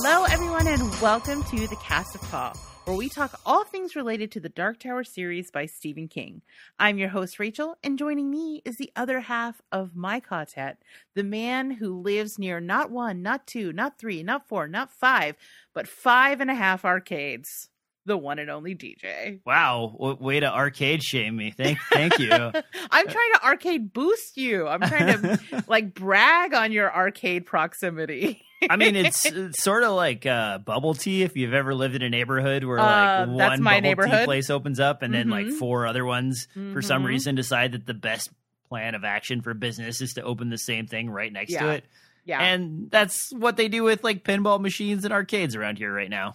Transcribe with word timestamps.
Hello, 0.00 0.22
everyone, 0.26 0.68
and 0.68 1.00
welcome 1.00 1.42
to 1.42 1.66
the 1.66 1.74
Cast 1.82 2.14
of 2.14 2.20
Ka, 2.30 2.52
where 2.84 2.96
we 2.96 3.08
talk 3.08 3.40
all 3.44 3.64
things 3.64 3.96
related 3.96 4.30
to 4.30 4.38
the 4.38 4.48
Dark 4.48 4.78
Tower 4.78 5.02
series 5.02 5.50
by 5.50 5.66
Stephen 5.66 6.06
King. 6.06 6.42
I'm 6.78 6.98
your 6.98 7.08
host, 7.08 7.40
Rachel, 7.40 7.76
and 7.82 7.98
joining 7.98 8.30
me 8.30 8.62
is 8.64 8.76
the 8.76 8.92
other 8.94 9.18
half 9.18 9.60
of 9.72 9.96
my 9.96 10.20
ka-tet, 10.20 10.80
the 11.16 11.24
man 11.24 11.72
who 11.72 12.00
lives 12.00 12.38
near 12.38 12.60
not 12.60 12.92
one, 12.92 13.22
not 13.22 13.48
two, 13.48 13.72
not 13.72 13.98
three, 13.98 14.22
not 14.22 14.46
four, 14.46 14.68
not 14.68 14.92
five, 14.92 15.34
but 15.74 15.88
five 15.88 16.40
and 16.40 16.48
a 16.48 16.54
half 16.54 16.84
arcades. 16.84 17.68
The 18.06 18.16
one 18.16 18.38
and 18.38 18.50
only 18.50 18.76
DJ. 18.76 19.40
Wow, 19.44 19.96
w- 19.98 20.16
way 20.20 20.38
to 20.38 20.46
arcade 20.46 21.02
shame 21.02 21.34
me. 21.34 21.50
Thank, 21.50 21.80
thank 21.92 22.20
you. 22.20 22.30
I'm 22.32 23.08
trying 23.08 23.32
to 23.34 23.44
arcade 23.44 23.92
boost 23.92 24.36
you. 24.36 24.68
I'm 24.68 24.80
trying 24.80 25.20
to 25.20 25.64
like 25.66 25.92
brag 25.92 26.54
on 26.54 26.70
your 26.70 26.94
arcade 26.94 27.46
proximity. 27.46 28.44
I 28.68 28.76
mean, 28.76 28.96
it's, 28.96 29.24
it's 29.26 29.62
sort 29.62 29.82
of 29.84 29.92
like 29.92 30.26
uh, 30.26 30.58
bubble 30.58 30.94
tea. 30.94 31.22
If 31.22 31.36
you've 31.36 31.54
ever 31.54 31.74
lived 31.74 31.94
in 31.94 32.02
a 32.02 32.10
neighborhood 32.10 32.64
where 32.64 32.78
Uh, 32.78 33.26
like 33.26 33.28
one 33.28 33.62
bubble 33.62 33.94
tea 34.04 34.24
place 34.24 34.50
opens 34.50 34.80
up, 34.80 35.02
and 35.02 35.12
then 35.14 35.28
like 35.28 35.46
Mhm. 35.46 35.58
four 35.58 35.86
other 35.86 36.04
ones 36.04 36.48
for 36.72 36.82
some 36.82 37.02
Mhm. 37.02 37.06
reason 37.06 37.34
decide 37.34 37.72
that 37.72 37.86
the 37.86 37.94
best 37.94 38.30
plan 38.68 38.94
of 38.94 39.04
action 39.04 39.40
for 39.42 39.54
business 39.54 40.00
is 40.00 40.12
to 40.14 40.22
open 40.22 40.50
the 40.50 40.58
same 40.58 40.86
thing 40.86 41.08
right 41.08 41.32
next 41.32 41.52
to 41.54 41.68
it, 41.70 41.84
Yeah. 42.24 42.40
and 42.42 42.90
that's 42.90 43.32
what 43.32 43.56
they 43.56 43.68
do 43.68 43.82
with 43.82 44.04
like 44.04 44.24
pinball 44.24 44.60
machines 44.60 45.04
and 45.04 45.12
arcades 45.14 45.56
around 45.56 45.78
here 45.78 45.92
right 45.92 46.10
now. 46.10 46.34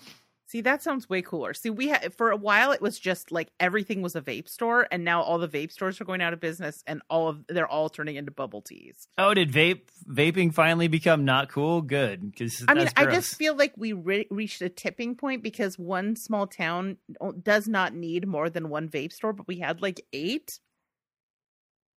See, 0.53 0.61
that 0.61 0.83
sounds 0.83 1.09
way 1.09 1.23
cooler. 1.23 1.55
See, 1.55 1.71
we 1.71 1.89
ha- 1.89 2.09
for 2.15 2.29
a 2.29 2.37
while 2.37 2.73
it 2.73 2.79
was 2.79 2.99
just 2.99 3.31
like 3.31 3.49
everything 3.59 4.03
was 4.03 4.15
a 4.15 4.21
vape 4.21 4.47
store, 4.47 4.87
and 4.91 5.03
now 5.03 5.23
all 5.23 5.39
the 5.39 5.47
vape 5.47 5.71
stores 5.71 5.99
are 5.99 6.05
going 6.05 6.21
out 6.21 6.31
of 6.31 6.39
business, 6.39 6.83
and 6.85 7.01
all 7.09 7.27
of 7.27 7.43
they're 7.49 7.67
all 7.67 7.89
turning 7.89 8.17
into 8.17 8.29
bubble 8.29 8.61
teas. 8.61 9.07
Oh, 9.17 9.33
did 9.33 9.51
vape 9.51 9.87
vaping 10.07 10.53
finally 10.53 10.87
become 10.87 11.25
not 11.25 11.49
cool? 11.49 11.81
Good, 11.81 12.29
because 12.29 12.63
I 12.67 12.75
mean, 12.75 12.87
I 12.95 13.05
just 13.05 13.35
feel 13.35 13.55
like 13.55 13.73
we 13.77 13.93
re- 13.93 14.27
reached 14.29 14.61
a 14.61 14.69
tipping 14.69 15.15
point 15.15 15.41
because 15.41 15.79
one 15.79 16.15
small 16.15 16.45
town 16.45 16.97
does 17.41 17.67
not 17.67 17.95
need 17.95 18.27
more 18.27 18.47
than 18.47 18.69
one 18.69 18.89
vape 18.89 19.11
store, 19.11 19.33
but 19.33 19.47
we 19.47 19.57
had 19.57 19.81
like 19.81 20.05
eight. 20.13 20.59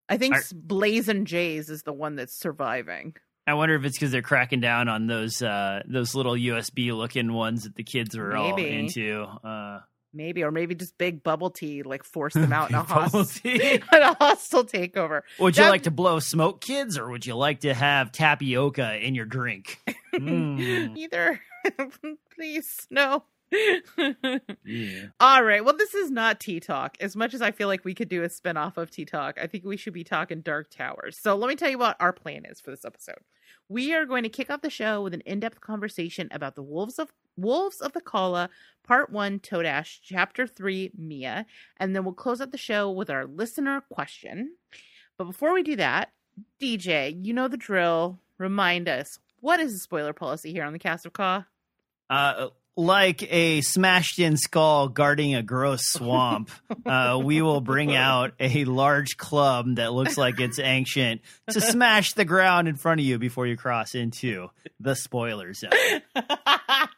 I 0.08 0.16
think 0.16 0.34
Are- 0.34 0.42
Blaze 0.54 1.10
and 1.10 1.26
Jays 1.26 1.68
is 1.68 1.82
the 1.82 1.92
one 1.92 2.16
that's 2.16 2.40
surviving. 2.40 3.16
I 3.46 3.54
wonder 3.54 3.74
if 3.76 3.84
it's 3.84 3.96
because 3.96 4.10
they're 4.10 4.22
cracking 4.22 4.60
down 4.60 4.88
on 4.88 5.06
those 5.06 5.40
uh, 5.42 5.82
those 5.86 6.14
little 6.14 6.34
USB 6.34 6.92
looking 6.96 7.32
ones 7.32 7.64
that 7.64 7.76
the 7.76 7.84
kids 7.84 8.16
were 8.16 8.36
all 8.36 8.56
Maybe. 8.56 8.76
into. 8.76 9.22
Uh, 9.22 9.80
Maybe, 10.14 10.42
or 10.44 10.50
maybe 10.50 10.74
just 10.74 10.96
big 10.96 11.22
bubble 11.22 11.50
tea 11.50 11.82
like 11.82 12.02
forced 12.02 12.36
them 12.40 12.50
out 12.52 12.70
in 12.70 12.74
a 12.76 12.84
Bubble 12.84 13.26
tea. 13.26 13.74
in 13.92 14.02
a 14.02 14.14
hostile 14.14 14.64
takeover. 14.64 15.20
would 15.38 15.56
you 15.58 15.64
That- 15.64 15.68
like 15.70 15.82
to 15.82 15.90
blow 15.90 16.20
smoke, 16.20 16.62
kids, 16.62 16.96
or 16.96 17.10
would 17.10 17.26
you 17.26 17.34
like 17.36 17.60
to 17.60 17.74
have 17.74 18.12
tapioca 18.12 18.96
in 19.04 19.14
your 19.14 19.26
drink? 19.26 19.78
Mm, 20.16 20.96
Either, 20.96 21.38
please, 22.34 22.86
no. 22.90 23.24
yeah. 24.64 25.06
All 25.20 25.44
right. 25.44 25.62
Well, 25.64 25.76
this 25.76 25.92
is 25.94 26.10
not 26.10 26.40
Tea 26.40 26.58
Talk. 26.60 26.96
As 27.00 27.14
much 27.14 27.34
as 27.34 27.42
I 27.42 27.50
feel 27.50 27.68
like 27.68 27.84
we 27.84 27.94
could 27.94 28.08
do 28.08 28.22
a 28.22 28.28
spinoff 28.28 28.76
of 28.78 28.90
Tea 28.90 29.04
Talk, 29.04 29.38
I 29.40 29.46
think 29.46 29.64
we 29.64 29.76
should 29.76 29.92
be 29.92 30.04
talking 30.04 30.40
Dark 30.40 30.70
Towers. 30.70 31.18
So 31.20 31.36
let 31.36 31.48
me 31.48 31.54
tell 31.56 31.70
you 31.70 31.78
what 31.78 31.96
our 32.00 32.12
plan 32.14 32.44
is 32.46 32.60
for 32.60 32.70
this 32.70 32.84
episode. 32.84 33.18
We 33.68 33.94
are 33.94 34.06
going 34.06 34.22
to 34.22 34.28
kick 34.28 34.50
off 34.50 34.62
the 34.62 34.70
show 34.70 35.02
with 35.02 35.12
an 35.14 35.22
in-depth 35.22 35.60
conversation 35.60 36.28
about 36.30 36.54
the 36.54 36.62
Wolves 36.62 36.98
of 36.98 37.12
Wolves 37.36 37.80
of 37.80 37.92
the 37.92 38.00
Calla, 38.00 38.48
Part 38.86 39.10
One, 39.10 39.40
Todash, 39.40 39.98
Chapter 40.02 40.46
Three, 40.46 40.92
Mia, 40.96 41.46
and 41.76 41.94
then 41.94 42.04
we'll 42.04 42.14
close 42.14 42.40
out 42.40 42.52
the 42.52 42.58
show 42.58 42.90
with 42.90 43.10
our 43.10 43.26
listener 43.26 43.82
question. 43.92 44.54
But 45.18 45.24
before 45.24 45.52
we 45.52 45.62
do 45.62 45.76
that, 45.76 46.12
DJ, 46.60 47.24
you 47.24 47.32
know 47.34 47.48
the 47.48 47.56
drill. 47.56 48.20
Remind 48.38 48.88
us 48.88 49.18
what 49.40 49.60
is 49.60 49.72
the 49.72 49.78
spoiler 49.78 50.12
policy 50.12 50.52
here 50.52 50.64
on 50.64 50.72
the 50.72 50.78
Cast 50.78 51.06
of 51.06 51.12
Ka? 51.12 51.46
Uh, 52.08 52.48
like 52.76 53.22
a 53.32 53.62
smashed 53.62 54.18
in 54.18 54.36
skull 54.36 54.88
guarding 54.88 55.34
a 55.34 55.42
gross 55.42 55.86
swamp, 55.86 56.50
uh, 56.86 57.18
we 57.22 57.40
will 57.40 57.60
bring 57.62 57.94
out 57.94 58.34
a 58.38 58.64
large 58.64 59.16
club 59.16 59.76
that 59.76 59.92
looks 59.92 60.16
like 60.18 60.38
it's 60.40 60.58
ancient 60.58 61.22
to 61.50 61.60
smash 61.60 62.12
the 62.12 62.24
ground 62.24 62.68
in 62.68 62.76
front 62.76 63.00
of 63.00 63.06
you 63.06 63.18
before 63.18 63.46
you 63.46 63.56
cross 63.56 63.94
into 63.94 64.48
the 64.78 64.94
spoiler 64.94 65.54
zone. 65.54 65.70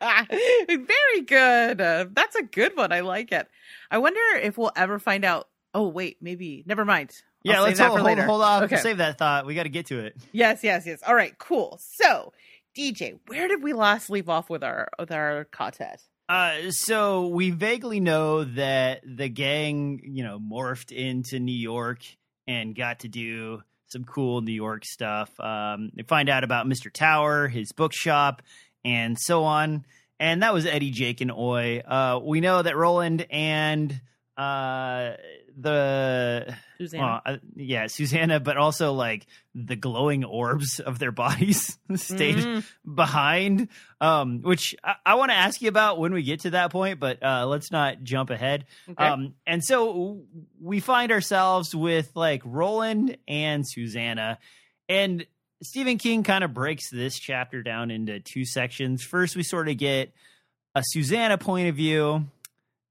Very 0.00 1.20
good. 1.26 1.80
Uh, 1.80 2.06
that's 2.12 2.36
a 2.36 2.42
good 2.42 2.76
one. 2.76 2.92
I 2.92 3.00
like 3.00 3.32
it. 3.32 3.48
I 3.90 3.98
wonder 3.98 4.20
if 4.42 4.58
we'll 4.58 4.72
ever 4.76 4.98
find 4.98 5.24
out. 5.24 5.48
Oh, 5.74 5.88
wait, 5.88 6.16
maybe. 6.20 6.64
Never 6.66 6.84
mind. 6.84 7.12
I'll 7.46 7.52
Yeah, 7.52 7.60
let's 7.60 7.78
hold, 7.78 8.00
hold, 8.00 8.18
hold 8.18 8.42
off. 8.42 8.62
Okay. 8.64 8.76
Save 8.78 8.98
that 8.98 9.18
thought. 9.18 9.46
We 9.46 9.54
got 9.54 9.62
to 9.64 9.68
get 9.68 9.86
to 9.86 10.00
it. 10.00 10.16
Yes, 10.32 10.64
yes, 10.64 10.86
yes. 10.86 11.02
All 11.06 11.14
right, 11.14 11.36
cool. 11.38 11.78
So, 11.80 12.32
DJ, 12.76 13.18
where 13.26 13.48
did 13.48 13.62
we 13.62 13.72
last 13.72 14.10
leave 14.10 14.28
off 14.28 14.48
with 14.50 14.62
our 14.62 14.88
with 14.98 15.10
our 15.10 15.44
ka-tet? 15.44 16.02
Uh, 16.28 16.70
so 16.70 17.26
we 17.28 17.50
vaguely 17.50 18.00
know 18.00 18.44
that 18.44 19.00
the 19.04 19.28
gang, 19.28 20.00
you 20.04 20.22
know, 20.22 20.38
morphed 20.38 20.92
into 20.92 21.40
New 21.40 21.56
York 21.56 22.00
and 22.46 22.76
got 22.76 23.00
to 23.00 23.08
do 23.08 23.62
some 23.86 24.04
cool 24.04 24.42
New 24.42 24.52
York 24.52 24.84
stuff. 24.84 25.30
Um, 25.40 25.90
they 25.94 26.02
find 26.02 26.28
out 26.28 26.44
about 26.44 26.66
Mr. 26.66 26.92
Tower, 26.92 27.48
his 27.48 27.72
bookshop, 27.72 28.42
and 28.84 29.16
so 29.18 29.44
on. 29.44 29.86
And 30.20 30.42
that 30.42 30.52
was 30.52 30.66
Eddie, 30.66 30.90
Jake, 30.90 31.20
and 31.22 31.32
Oy. 31.32 31.80
Uh, 31.80 32.20
we 32.22 32.40
know 32.40 32.60
that 32.60 32.76
Roland 32.76 33.26
and 33.30 33.98
uh, 34.36 35.12
the 35.56 36.54
Well, 37.02 37.20
uh, 37.26 37.36
yeah, 37.56 37.86
Susannah, 37.88 38.40
but 38.40 38.56
also 38.56 38.92
like 38.92 39.26
the 39.54 39.76
glowing 39.76 40.24
orbs 40.24 40.78
of 40.80 40.98
their 40.98 41.10
bodies 41.12 41.76
stayed 41.96 42.36
Mhm. 42.36 42.64
behind. 42.94 43.68
Um, 44.00 44.42
which 44.42 44.74
I, 44.84 44.94
I 45.04 45.14
want 45.14 45.30
to 45.30 45.36
ask 45.36 45.60
you 45.60 45.68
about 45.68 45.98
when 45.98 46.12
we 46.14 46.22
get 46.22 46.40
to 46.40 46.50
that 46.50 46.70
point, 46.70 47.00
but 47.00 47.22
uh, 47.22 47.46
let's 47.46 47.70
not 47.72 48.02
jump 48.02 48.30
ahead. 48.30 48.66
Okay. 48.88 49.04
Um, 49.04 49.34
and 49.46 49.64
so 49.64 50.22
we 50.60 50.80
find 50.80 51.10
ourselves 51.12 51.74
with 51.74 52.10
like 52.14 52.42
Roland 52.44 53.16
and 53.26 53.64
Susannah, 53.66 54.38
and 54.88 55.26
Stephen 55.62 55.98
King 55.98 56.22
kind 56.22 56.44
of 56.44 56.54
breaks 56.54 56.88
this 56.90 57.18
chapter 57.18 57.62
down 57.64 57.90
into 57.90 58.20
two 58.20 58.44
sections. 58.44 59.02
First, 59.02 59.34
we 59.34 59.42
sort 59.42 59.68
of 59.68 59.76
get 59.76 60.12
a 60.76 60.82
Susannah 60.84 61.38
point 61.38 61.68
of 61.68 61.74
view. 61.74 62.28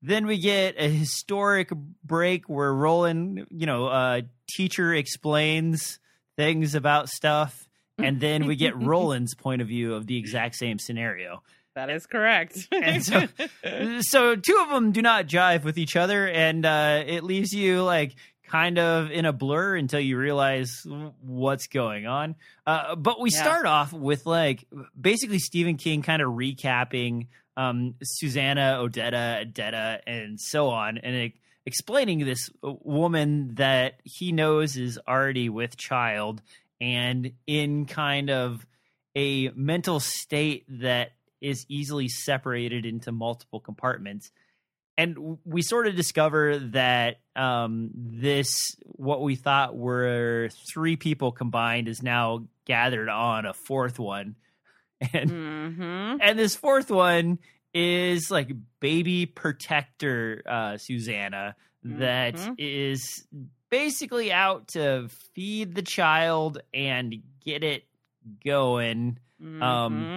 Then 0.08 0.26
we 0.26 0.38
get 0.38 0.76
a 0.78 0.88
historic 0.90 1.70
break 2.04 2.48
where 2.48 2.74
Roland, 2.74 3.46
you 3.50 3.66
know, 3.66 3.88
uh, 3.88 4.22
teacher 4.50 4.94
explains 4.94 6.00
things 6.38 6.76
about 6.76 7.10
stuff. 7.10 7.68
And 7.98 8.20
then 8.20 8.46
we 8.46 8.56
get 8.56 8.76
Roland's 8.82 9.36
point 9.36 9.62
of 9.62 9.68
view 9.68 9.96
of 9.96 10.08
the 10.08 10.18
exact 10.18 10.56
same 10.56 10.80
scenario. 10.80 11.44
that 11.76 11.90
is 11.90 12.06
correct. 12.06 12.68
And 12.72 13.04
so, 13.04 13.24
so 14.02 14.36
two 14.36 14.58
of 14.64 14.70
them 14.70 14.92
do 14.94 15.02
not 15.02 15.28
jive 15.28 15.64
with 15.64 15.78
each 15.78 15.96
other, 15.96 16.28
and 16.28 16.66
uh, 16.66 17.04
it 17.06 17.24
leaves 17.24 17.54
you 17.54 17.84
like 17.84 18.16
kind 18.48 18.80
of 18.80 19.12
in 19.12 19.26
a 19.26 19.34
blur 19.34 19.76
until 19.76 20.00
you 20.00 20.18
realize 20.18 20.86
what's 21.22 21.68
going 21.68 22.08
on. 22.08 22.36
Uh, 22.66 22.96
but 22.96 23.20
we 23.20 23.30
Yeah. 23.30 23.42
start 23.42 23.66
off 23.66 23.92
with 23.92 24.26
like 24.26 24.64
basically 25.00 25.40
Stephen 25.40 25.76
King 25.76 26.02
kind 26.02 26.22
of 26.22 26.30
recapping 26.32 27.28
um, 27.58 27.96
Susannah, 28.02 28.78
Odetta, 28.80 29.46
Adetta, 29.46 30.00
and 30.08 30.40
so 30.40 30.70
on, 30.70 30.98
and 31.00 31.16
it, 31.16 31.34
explaining 31.66 32.20
this 32.20 32.50
woman 32.62 33.56
that 33.56 34.00
he 34.06 34.32
knows 34.32 34.78
is 34.78 34.98
already 35.06 35.50
with 35.50 35.76
child 35.76 36.42
and 36.80 37.34
in 37.46 37.86
kind 37.86 38.30
of 38.30 38.66
a 39.16 39.50
mental 39.50 40.00
state 40.00 40.64
that 40.70 41.12
is 41.42 41.66
easily 41.68 42.08
separated 42.08 42.86
into 42.86 43.12
multiple 43.12 43.60
compartments. 43.60 44.32
And 44.98 45.38
we 45.44 45.62
sort 45.62 45.88
of 45.88 45.96
discover 45.96 46.58
that 46.58 47.20
um, 47.36 47.92
this, 47.94 48.76
what 48.84 49.22
we 49.22 49.36
thought 49.36 49.76
were 49.76 50.50
three 50.72 50.96
people 50.96 51.32
combined, 51.32 51.88
is 51.88 52.02
now 52.02 52.48
gathered 52.66 53.10
on 53.10 53.46
a 53.46 53.54
fourth 53.54 54.00
one. 54.00 54.36
And 55.14 55.30
hmm 55.30 56.18
and 56.20 56.40
this 56.40 56.56
fourth 56.56 56.90
one 56.90 57.40
is 57.74 58.32
like 58.32 58.50
baby 58.80 59.26
protector 59.26 60.42
uh, 60.48 60.78
Susannah 60.78 61.56
that 61.84 62.36
Mhm. 62.36 62.56
is 62.58 63.28
basically 63.70 64.32
out 64.32 64.70
to 64.70 65.10
feed 65.36 65.76
the 65.76 65.82
child 65.82 66.62
and 66.74 67.16
get 67.46 67.64
it 67.64 67.86
going. 68.46 69.20
Um, 69.62 70.10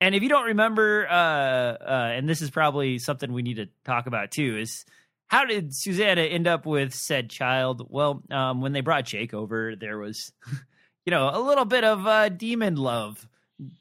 And 0.00 0.14
if 0.14 0.22
you 0.22 0.28
don't 0.28 0.46
remember, 0.46 1.06
uh, 1.08 1.12
uh, 1.14 2.10
and 2.14 2.28
this 2.28 2.42
is 2.42 2.50
probably 2.50 2.98
something 2.98 3.32
we 3.32 3.42
need 3.42 3.56
to 3.56 3.68
talk 3.84 4.06
about 4.06 4.30
too, 4.30 4.58
is 4.58 4.84
how 5.28 5.44
did 5.44 5.74
Susannah 5.74 6.22
end 6.22 6.46
up 6.46 6.66
with 6.66 6.94
said 6.94 7.30
child? 7.30 7.86
Well, 7.90 8.22
um, 8.30 8.60
when 8.60 8.72
they 8.72 8.82
brought 8.82 9.04
Jake 9.06 9.32
over, 9.34 9.74
there 9.74 9.98
was, 9.98 10.32
you 11.06 11.10
know, 11.10 11.30
a 11.32 11.40
little 11.40 11.64
bit 11.64 11.82
of 11.84 12.06
uh, 12.06 12.28
demon 12.28 12.76
love 12.76 13.26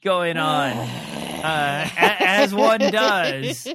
going 0.04 0.38
on, 0.38 0.72
uh, 0.74 1.90
as 1.96 2.54
one 2.54 2.80
does. 2.92 3.68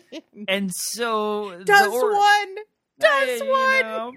And 0.49 0.73
so, 0.75 1.61
Does 1.65 1.89
or- 1.93 2.13
one? 2.15 2.55
Does 2.99 3.41
I- 3.43 4.13
one? 4.13 4.15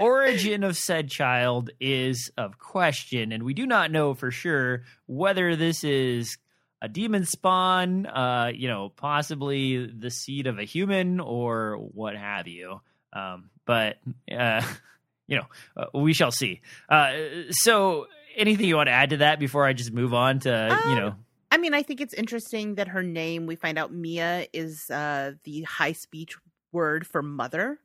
origin 0.00 0.64
of 0.64 0.76
said 0.78 1.10
child 1.10 1.70
is 1.78 2.30
of 2.38 2.58
question, 2.58 3.32
and 3.32 3.42
we 3.42 3.52
do 3.52 3.66
not 3.66 3.90
know 3.90 4.14
for 4.14 4.30
sure 4.30 4.82
whether 5.06 5.54
this 5.54 5.84
is 5.84 6.38
a 6.80 6.88
demon 6.88 7.26
spawn, 7.26 8.06
uh, 8.06 8.50
you 8.54 8.66
know, 8.66 8.88
possibly 8.96 9.86
the 9.86 10.10
seed 10.10 10.46
of 10.46 10.58
a 10.58 10.64
human 10.64 11.20
or 11.20 11.76
what 11.76 12.16
have 12.16 12.48
you. 12.48 12.80
Um, 13.12 13.50
but 13.66 13.98
uh, 14.34 14.62
you 15.28 15.36
know, 15.36 15.46
uh, 15.76 15.86
we 15.98 16.14
shall 16.14 16.32
see. 16.32 16.62
Uh, 16.88 17.12
so, 17.50 18.06
anything 18.36 18.66
you 18.66 18.76
want 18.76 18.88
to 18.88 18.92
add 18.92 19.10
to 19.10 19.16
that 19.18 19.38
before 19.38 19.64
I 19.66 19.72
just 19.72 19.92
move 19.92 20.14
on 20.14 20.40
to 20.40 20.82
you 20.84 20.92
Um, 20.92 20.96
know? 20.96 21.14
I 21.50 21.58
mean, 21.58 21.74
I 21.74 21.82
think 21.82 22.00
it's 22.00 22.14
interesting 22.14 22.76
that 22.76 22.88
her 22.88 23.02
name, 23.02 23.46
we 23.46 23.56
find 23.56 23.78
out 23.78 23.92
Mia 23.92 24.46
is 24.52 24.88
uh, 24.90 25.32
the 25.44 25.62
high 25.62 25.92
speech 25.92 26.36
word 26.72 27.06
for 27.06 27.22
mother. 27.22 27.78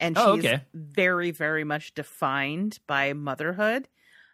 And 0.00 0.16
she's 0.16 0.26
Oh, 0.26 0.32
okay. 0.32 0.64
very, 0.74 1.30
very 1.30 1.62
much 1.62 1.94
defined 1.94 2.80
by 2.88 3.12
motherhood. 3.12 3.88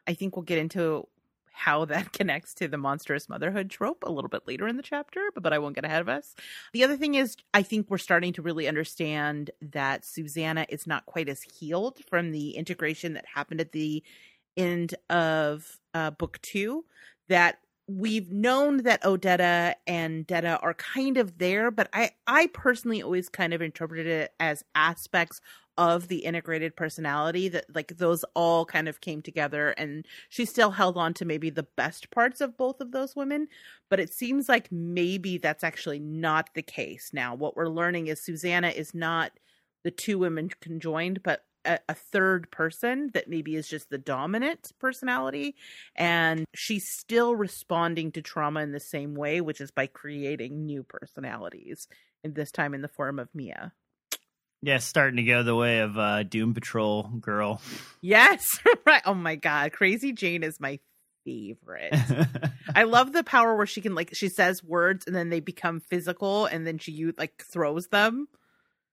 I 0.06 0.14
think 0.14 0.34
we'll 0.34 0.44
get 0.44 0.56
into 0.58 1.06
how 1.52 1.84
that 1.84 2.12
connects 2.14 2.54
to 2.54 2.68
the 2.68 2.78
monstrous 2.78 3.28
motherhood 3.28 3.68
trope 3.68 4.04
a 4.06 4.10
little 4.10 4.30
bit 4.30 4.46
later 4.46 4.66
in 4.66 4.76
the 4.78 4.82
chapter, 4.82 5.20
but, 5.34 5.42
but 5.42 5.52
I 5.52 5.58
won't 5.58 5.74
get 5.74 5.84
ahead 5.84 6.00
of 6.00 6.08
us. 6.08 6.34
The 6.72 6.84
other 6.84 6.96
thing 6.96 7.16
is, 7.16 7.36
I 7.52 7.62
think 7.62 7.90
we're 7.90 7.98
starting 7.98 8.32
to 8.34 8.42
really 8.42 8.66
understand 8.66 9.50
that 9.60 10.06
Susannah 10.06 10.64
is 10.70 10.86
not 10.86 11.04
quite 11.04 11.28
as 11.28 11.42
healed 11.42 11.98
from 12.08 12.30
the 12.30 12.52
integration 12.52 13.12
that 13.14 13.26
happened 13.34 13.60
at 13.60 13.72
the 13.72 14.02
end 14.58 14.94
of 15.08 15.78
uh, 15.94 16.10
book 16.10 16.38
two. 16.42 16.84
That 17.28 17.58
we've 17.86 18.30
known 18.30 18.78
that 18.84 19.02
Odetta 19.02 19.74
and 19.86 20.26
Detta 20.26 20.58
are 20.60 20.74
kind 20.74 21.16
of 21.16 21.38
there, 21.38 21.70
but 21.70 21.88
I 21.92 22.10
I 22.26 22.48
personally 22.52 23.02
always 23.02 23.28
kind 23.28 23.54
of 23.54 23.62
interpreted 23.62 24.06
it 24.06 24.32
as 24.38 24.64
aspects 24.74 25.40
of 25.78 26.08
the 26.08 26.18
integrated 26.18 26.74
personality 26.74 27.48
that 27.48 27.64
like 27.72 27.96
those 27.96 28.24
all 28.34 28.66
kind 28.66 28.88
of 28.88 29.00
came 29.00 29.22
together 29.22 29.70
and 29.70 30.04
she 30.28 30.44
still 30.44 30.72
held 30.72 30.98
on 30.98 31.14
to 31.14 31.24
maybe 31.24 31.50
the 31.50 31.66
best 31.76 32.10
parts 32.10 32.40
of 32.40 32.56
both 32.56 32.80
of 32.80 32.90
those 32.90 33.14
women 33.14 33.46
but 33.88 34.00
it 34.00 34.12
seems 34.12 34.48
like 34.48 34.72
maybe 34.72 35.38
that's 35.38 35.62
actually 35.62 36.00
not 36.00 36.50
the 36.54 36.62
case 36.62 37.10
now 37.12 37.32
what 37.32 37.56
we're 37.56 37.68
learning 37.68 38.08
is 38.08 38.20
susannah 38.20 38.70
is 38.70 38.92
not 38.92 39.30
the 39.84 39.90
two 39.92 40.18
women 40.18 40.50
conjoined 40.60 41.22
but 41.22 41.44
a, 41.68 41.78
a 41.90 41.94
third 41.94 42.50
person 42.50 43.10
that 43.14 43.28
maybe 43.28 43.54
is 43.54 43.68
just 43.68 43.90
the 43.90 43.98
dominant 43.98 44.72
personality 44.80 45.54
and 45.94 46.44
she's 46.54 46.88
still 46.90 47.36
responding 47.36 48.10
to 48.12 48.22
trauma 48.22 48.60
in 48.60 48.72
the 48.72 48.80
same 48.80 49.14
way 49.14 49.40
which 49.40 49.60
is 49.60 49.70
by 49.70 49.86
creating 49.86 50.66
new 50.66 50.82
personalities 50.82 51.86
and 52.24 52.34
this 52.34 52.50
time 52.50 52.74
in 52.74 52.82
the 52.82 52.88
form 52.88 53.18
of 53.18 53.28
mia 53.34 53.72
Yeah, 54.62 54.78
starting 54.78 55.18
to 55.18 55.22
go 55.22 55.42
the 55.44 55.54
way 55.54 55.78
of 55.80 55.96
uh, 55.96 56.24
Doom 56.24 56.54
Patrol 56.54 57.04
girl. 57.20 57.60
yes 58.00 58.58
right 58.86 59.02
oh 59.06 59.14
my 59.14 59.36
god 59.36 59.72
crazy 59.72 60.12
jane 60.12 60.42
is 60.42 60.58
my 60.58 60.78
favorite 61.24 61.94
I 62.74 62.84
love 62.84 63.12
the 63.12 63.24
power 63.24 63.54
where 63.56 63.66
she 63.66 63.80
can 63.80 63.94
like 63.94 64.14
she 64.14 64.28
says 64.28 64.62
words 64.64 65.06
and 65.06 65.14
then 65.14 65.28
they 65.30 65.40
become 65.40 65.80
physical 65.80 66.46
and 66.46 66.66
then 66.66 66.78
she 66.78 66.92
you 66.92 67.12
like 67.18 67.42
throws 67.42 67.88
them. 67.88 68.28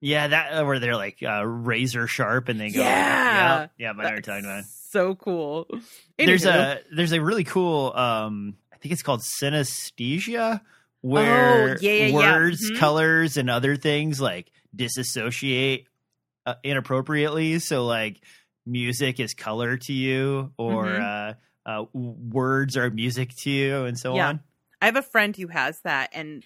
Yeah, 0.05 0.27
that 0.27 0.51
uh, 0.51 0.65
where 0.65 0.79
they're 0.79 0.95
like 0.95 1.17
uh, 1.23 1.43
razor 1.45 2.05
sharp 2.07 2.47
and 2.49 2.59
they 2.59 2.69
go. 2.69 2.81
Yeah. 2.81 3.33
yeah, 3.33 3.67
yeah. 3.77 3.89
I 3.91 4.03
know 4.03 4.09
you're 4.11 4.21
talking 4.21 4.45
about. 4.45 4.65
So 4.65 5.15
cool. 5.15 5.67
There's 6.17 6.45
a 6.45 6.79
there's 6.95 7.11
a 7.11 7.21
really 7.21 7.43
cool. 7.43 7.91
um 7.95 8.55
I 8.71 8.77
think 8.77 8.93
it's 8.93 9.01
called 9.01 9.21
synesthesia, 9.21 10.61
where 11.01 11.73
Oh, 11.73 11.77
yeah, 11.81 11.91
yeah, 11.91 12.05
yeah. 12.05 12.35
words, 12.35 12.69
Mhm. 12.71 12.77
colors, 12.77 13.37
and 13.37 13.49
other 13.49 13.75
things 13.75 14.21
like 14.21 14.51
disassociate 14.75 15.87
uh, 16.45 16.55
inappropriately. 16.63 17.57
So 17.59 17.85
like 17.85 18.21
music 18.65 19.19
is 19.19 19.33
color 19.33 19.77
to 19.77 19.93
you, 19.93 20.51
or 20.57 20.85
Mhm. 20.85 21.33
uh, 21.65 21.69
uh, 21.69 21.85
words 21.93 22.77
are 22.77 22.91
music 22.91 23.35
to 23.37 23.49
you, 23.49 23.85
and 23.85 23.97
so 23.97 24.15
Yeah. 24.15 24.27
on. 24.29 24.39
I 24.81 24.85
have 24.85 24.95
a 24.97 25.01
friend 25.01 25.35
who 25.35 25.47
has 25.47 25.81
that 25.81 26.11
and 26.13 26.43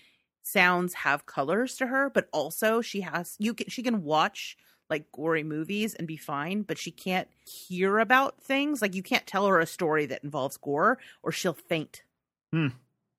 sounds 0.51 0.93
have 0.93 1.25
colors 1.25 1.75
to 1.77 1.87
her, 1.87 2.09
but 2.09 2.27
also 2.31 2.81
she 2.81 3.01
has 3.01 3.35
you 3.39 3.53
can 3.53 3.67
she 3.69 3.83
can 3.83 4.03
watch 4.03 4.57
like 4.89 5.11
gory 5.11 5.43
movies 5.43 5.93
and 5.93 6.07
be 6.07 6.17
fine, 6.17 6.63
but 6.63 6.79
she 6.79 6.91
can't 6.91 7.27
hear 7.45 7.99
about 7.99 8.41
things. 8.41 8.81
Like 8.81 8.95
you 8.95 9.03
can't 9.03 9.27
tell 9.27 9.45
her 9.47 9.59
a 9.59 9.65
story 9.65 10.05
that 10.07 10.23
involves 10.23 10.57
gore 10.57 10.97
or 11.21 11.31
she'll 11.31 11.53
faint. 11.53 12.03
Hmm. 12.51 12.69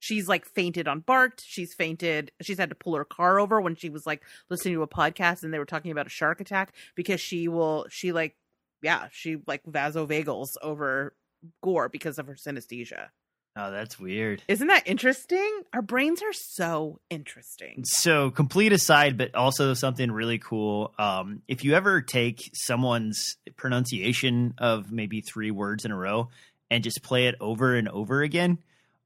She's 0.01 0.29
like 0.29 0.47
fainted 0.47 0.89
on 0.89 1.01
BART. 1.01 1.43
She's 1.47 1.75
fainted. 1.75 2.33
She's 2.41 2.59
had 2.59 2.71
to 2.71 2.75
pull 2.75 2.97
her 2.97 3.05
car 3.05 3.39
over 3.39 3.61
when 3.61 3.77
she 3.77 3.91
was 3.91 4.07
like 4.07 4.23
listening 4.49 4.75
to 4.75 4.83
a 4.83 4.89
podcast 4.89 5.45
and 5.45 5.53
they 5.53 5.59
were 5.59 5.67
talking 5.67 5.93
about 5.93 6.07
a 6.07 6.11
shark 6.11 6.41
attack 6.41 6.75
because 6.95 7.21
she 7.21 7.49
will 7.49 7.87
she 7.91 8.11
like 8.13 8.37
yeah, 8.83 9.09
she 9.13 9.37
like 9.47 9.63
vasovagals 9.65 10.57
over 10.63 11.15
gore 11.63 11.89
because 11.89 12.19
of 12.19 12.27
her 12.27 12.35
synesthesia. 12.35 13.09
Oh, 13.57 13.71
that's 13.71 13.99
weird. 13.99 14.43
Isn't 14.47 14.69
that 14.69 14.87
interesting? 14.87 15.63
Our 15.73 15.83
brains 15.83 16.23
are 16.23 16.33
so 16.33 17.01
interesting. 17.11 17.83
So, 17.85 18.31
complete 18.31 18.73
aside, 18.73 19.19
but 19.19 19.35
also 19.35 19.75
something 19.75 20.11
really 20.11 20.39
cool. 20.39 20.95
Um, 20.99 21.43
if 21.49 21.65
you 21.65 21.75
ever 21.75 22.01
take 22.01 22.51
someone's 22.55 23.37
pronunciation 23.57 24.55
of 24.59 24.93
maybe 24.93 25.21
three 25.21 25.51
words 25.51 25.85
in 25.85 25.91
a 25.91 25.97
row 25.97 26.29
and 26.71 26.85
just 26.85 27.03
play 27.03 27.27
it 27.27 27.35
over 27.41 27.75
and 27.75 27.89
over 27.89 28.23
again, 28.23 28.59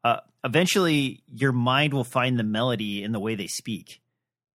uh, 0.04 0.18
eventually 0.44 1.22
your 1.32 1.52
mind 1.52 1.94
will 1.94 2.04
find 2.04 2.38
the 2.38 2.44
melody 2.44 3.02
in 3.02 3.12
the 3.12 3.20
way 3.20 3.34
they 3.36 3.46
speak. 3.46 4.02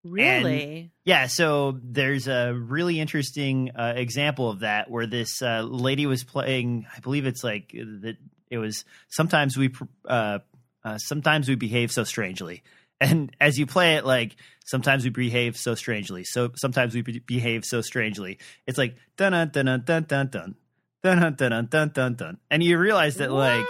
Really? 0.04 0.92
Yeah, 1.06 1.28
so 1.28 1.80
there's 1.82 2.28
a 2.28 2.54
really 2.54 3.00
interesting 3.00 3.72
uh, 3.72 3.94
example 3.96 4.50
of 4.50 4.60
that 4.60 4.90
where 4.90 5.08
this 5.08 5.42
uh, 5.42 5.62
lady 5.62 6.06
was 6.06 6.24
playing. 6.24 6.86
I 6.96 7.00
believe 7.00 7.26
it's 7.26 7.44
like 7.44 7.72
that. 7.72 8.18
It 8.50 8.58
was 8.58 8.86
sometimes 9.10 9.58
we, 9.58 9.74
uh, 10.08 10.40
uh, 10.84 10.98
sometimes 10.98 11.50
we 11.50 11.56
behave 11.56 11.92
so 11.92 12.04
strangely, 12.04 12.64
and 13.02 13.36
as 13.40 13.58
you 13.60 13.66
play 13.66 13.96
it, 13.96 14.06
like 14.06 14.36
sometimes 14.66 15.04
we 15.04 15.10
behave 15.10 15.58
so 15.58 15.76
strangely. 15.76 16.24
So 16.24 16.52
sometimes 16.56 16.94
we 16.96 17.02
be- 17.02 17.20
behave 17.20 17.66
so 17.66 17.82
strangely. 17.82 18.40
It's 18.66 18.78
like 18.78 18.96
dun 19.18 19.32
dun 19.32 19.50
dun 19.50 19.84
dun 19.86 20.04
dun 20.04 20.28
dun 20.30 20.56
dun 21.04 21.36
dun 21.36 21.36
dun 21.36 21.68
dun 21.70 21.92
dun 21.94 22.16
dun, 22.16 22.38
and 22.50 22.64
you 22.64 22.78
realize 22.78 23.16
that 23.18 23.32
like 23.32 23.66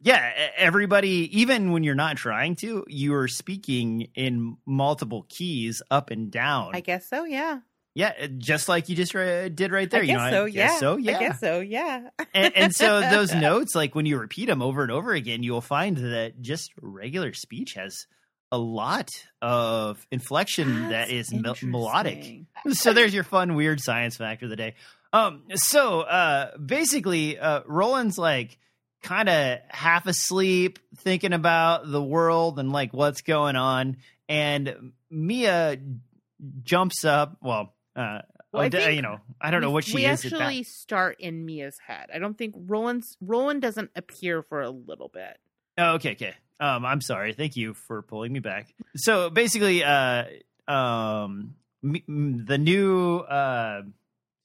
yeah, 0.00 0.30
e- 0.30 0.50
everybody, 0.56 1.28
even 1.40 1.72
when 1.72 1.82
you're 1.82 1.94
not 1.94 2.16
trying 2.16 2.54
to, 2.56 2.84
you 2.88 3.14
are 3.14 3.28
speaking 3.28 4.08
in 4.14 4.56
multiple 4.64 5.26
keys 5.28 5.82
up 5.90 6.10
and 6.10 6.30
down. 6.30 6.70
I 6.74 6.80
guess 6.80 7.08
so, 7.08 7.24
yeah. 7.24 7.60
Yeah, 7.98 8.12
uh, 8.22 8.28
just 8.38 8.68
like 8.68 8.88
you 8.88 8.94
just 8.94 9.12
uh, 9.16 9.48
did 9.48 9.72
right 9.72 9.90
there. 9.90 10.02
I 10.02 10.04
you 10.04 10.12
guess 10.12 10.30
know, 10.30 10.30
so, 10.30 10.44
I 10.44 10.46
yeah. 10.46 10.68
guess 10.68 10.78
so, 10.78 10.96
yeah. 10.96 11.16
I 11.16 11.18
guess 11.18 11.40
so, 11.40 11.60
yeah. 11.60 12.08
and, 12.32 12.56
and 12.56 12.72
so 12.72 13.00
those 13.10 13.34
notes, 13.34 13.74
like 13.74 13.96
when 13.96 14.06
you 14.06 14.18
repeat 14.18 14.46
them 14.46 14.62
over 14.62 14.82
and 14.82 14.92
over 14.92 15.12
again, 15.12 15.42
you 15.42 15.50
will 15.50 15.60
find 15.60 15.96
that 15.96 16.40
just 16.40 16.70
regular 16.80 17.32
speech 17.32 17.74
has 17.74 18.06
a 18.52 18.58
lot 18.58 19.10
of 19.42 20.06
inflection 20.12 20.90
that 20.90 21.08
That's 21.10 21.30
is 21.32 21.64
melodic 21.64 22.44
so 22.70 22.94
there's 22.94 23.12
your 23.12 23.24
fun 23.24 23.56
weird 23.56 23.78
science 23.78 24.16
fact 24.16 24.42
of 24.42 24.48
the 24.48 24.56
day 24.56 24.74
um 25.12 25.42
so 25.54 26.00
uh 26.00 26.56
basically 26.56 27.38
uh 27.38 27.60
roland's 27.66 28.16
like 28.16 28.56
kind 29.02 29.28
of 29.28 29.58
half 29.68 30.06
asleep 30.06 30.78
thinking 30.96 31.34
about 31.34 31.90
the 31.90 32.02
world 32.02 32.58
and 32.58 32.72
like 32.72 32.94
what's 32.94 33.20
going 33.20 33.54
on 33.54 33.98
and 34.30 34.92
mia 35.10 35.76
jumps 36.62 37.04
up 37.04 37.36
well 37.42 37.74
uh 37.98 38.22
Well, 38.52 38.68
I 38.72 38.88
you 38.90 39.02
know 39.02 39.18
i 39.40 39.50
don't 39.50 39.60
know 39.60 39.70
what 39.70 39.84
she 39.84 39.94
we 39.96 40.06
is 40.06 40.22
that- 40.22 40.32
actually 40.32 40.62
start 40.62 41.16
in 41.20 41.44
Mia's 41.44 41.78
head. 41.78 42.06
I 42.14 42.18
don't 42.18 42.36
think 42.38 42.54
Roland's 42.56 43.16
Roland 43.20 43.60
doesn't 43.62 43.90
appear 43.96 44.42
for 44.42 44.62
a 44.62 44.70
little 44.70 45.08
bit. 45.12 45.36
Oh, 45.76 45.94
okay, 45.94 46.12
okay. 46.12 46.34
Um, 46.60 46.84
I'm 46.84 47.00
sorry. 47.00 47.34
Thank 47.34 47.56
you 47.56 47.72
for 47.74 48.02
pulling 48.02 48.32
me 48.32 48.40
back. 48.40 48.74
So 48.96 49.30
basically, 49.30 49.84
uh, 49.84 50.24
um, 50.66 51.54
the 51.82 52.58
new 52.58 53.18
uh, 53.18 53.82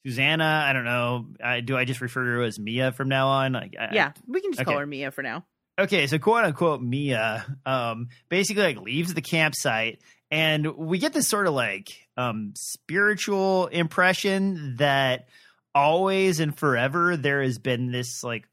Susannah. 0.05 0.63
I 0.67 0.73
don't 0.73 0.85
know. 0.85 1.27
I, 1.43 1.61
do 1.61 1.75
I 1.77 1.85
just 1.85 2.01
refer 2.01 2.23
to 2.23 2.29
her 2.31 2.41
as 2.43 2.59
Mia 2.59 2.91
from 2.91 3.09
now 3.09 3.29
on? 3.29 3.53
Like, 3.53 3.75
I, 3.79 3.89
yeah, 3.93 4.11
we 4.27 4.41
can 4.41 4.51
just 4.53 4.63
call 4.65 4.77
her 4.77 4.85
Mia 4.85 5.11
for 5.11 5.23
now. 5.23 5.45
Okay, 5.79 6.05
so 6.05 6.19
quote 6.19 6.45
unquote 6.45 6.81
Mia, 6.83 7.45
um, 7.65 8.09
basically 8.29 8.61
like 8.63 8.79
leaves 8.79 9.13
the 9.15 9.21
campsite, 9.21 9.99
and 10.33 10.75
we 10.75 10.97
get 10.97 11.13
this 11.13 11.27
sort 11.29 11.45
of 11.47 11.53
like 11.53 12.07
um 12.17 12.53
spiritual 12.55 13.67
impression 13.67 14.75
that 14.77 15.27
always 15.75 16.39
and 16.39 16.57
forever 16.57 17.15
there 17.17 17.41
has 17.43 17.59
been 17.59 17.91
this 17.91 18.23
like 18.23 18.47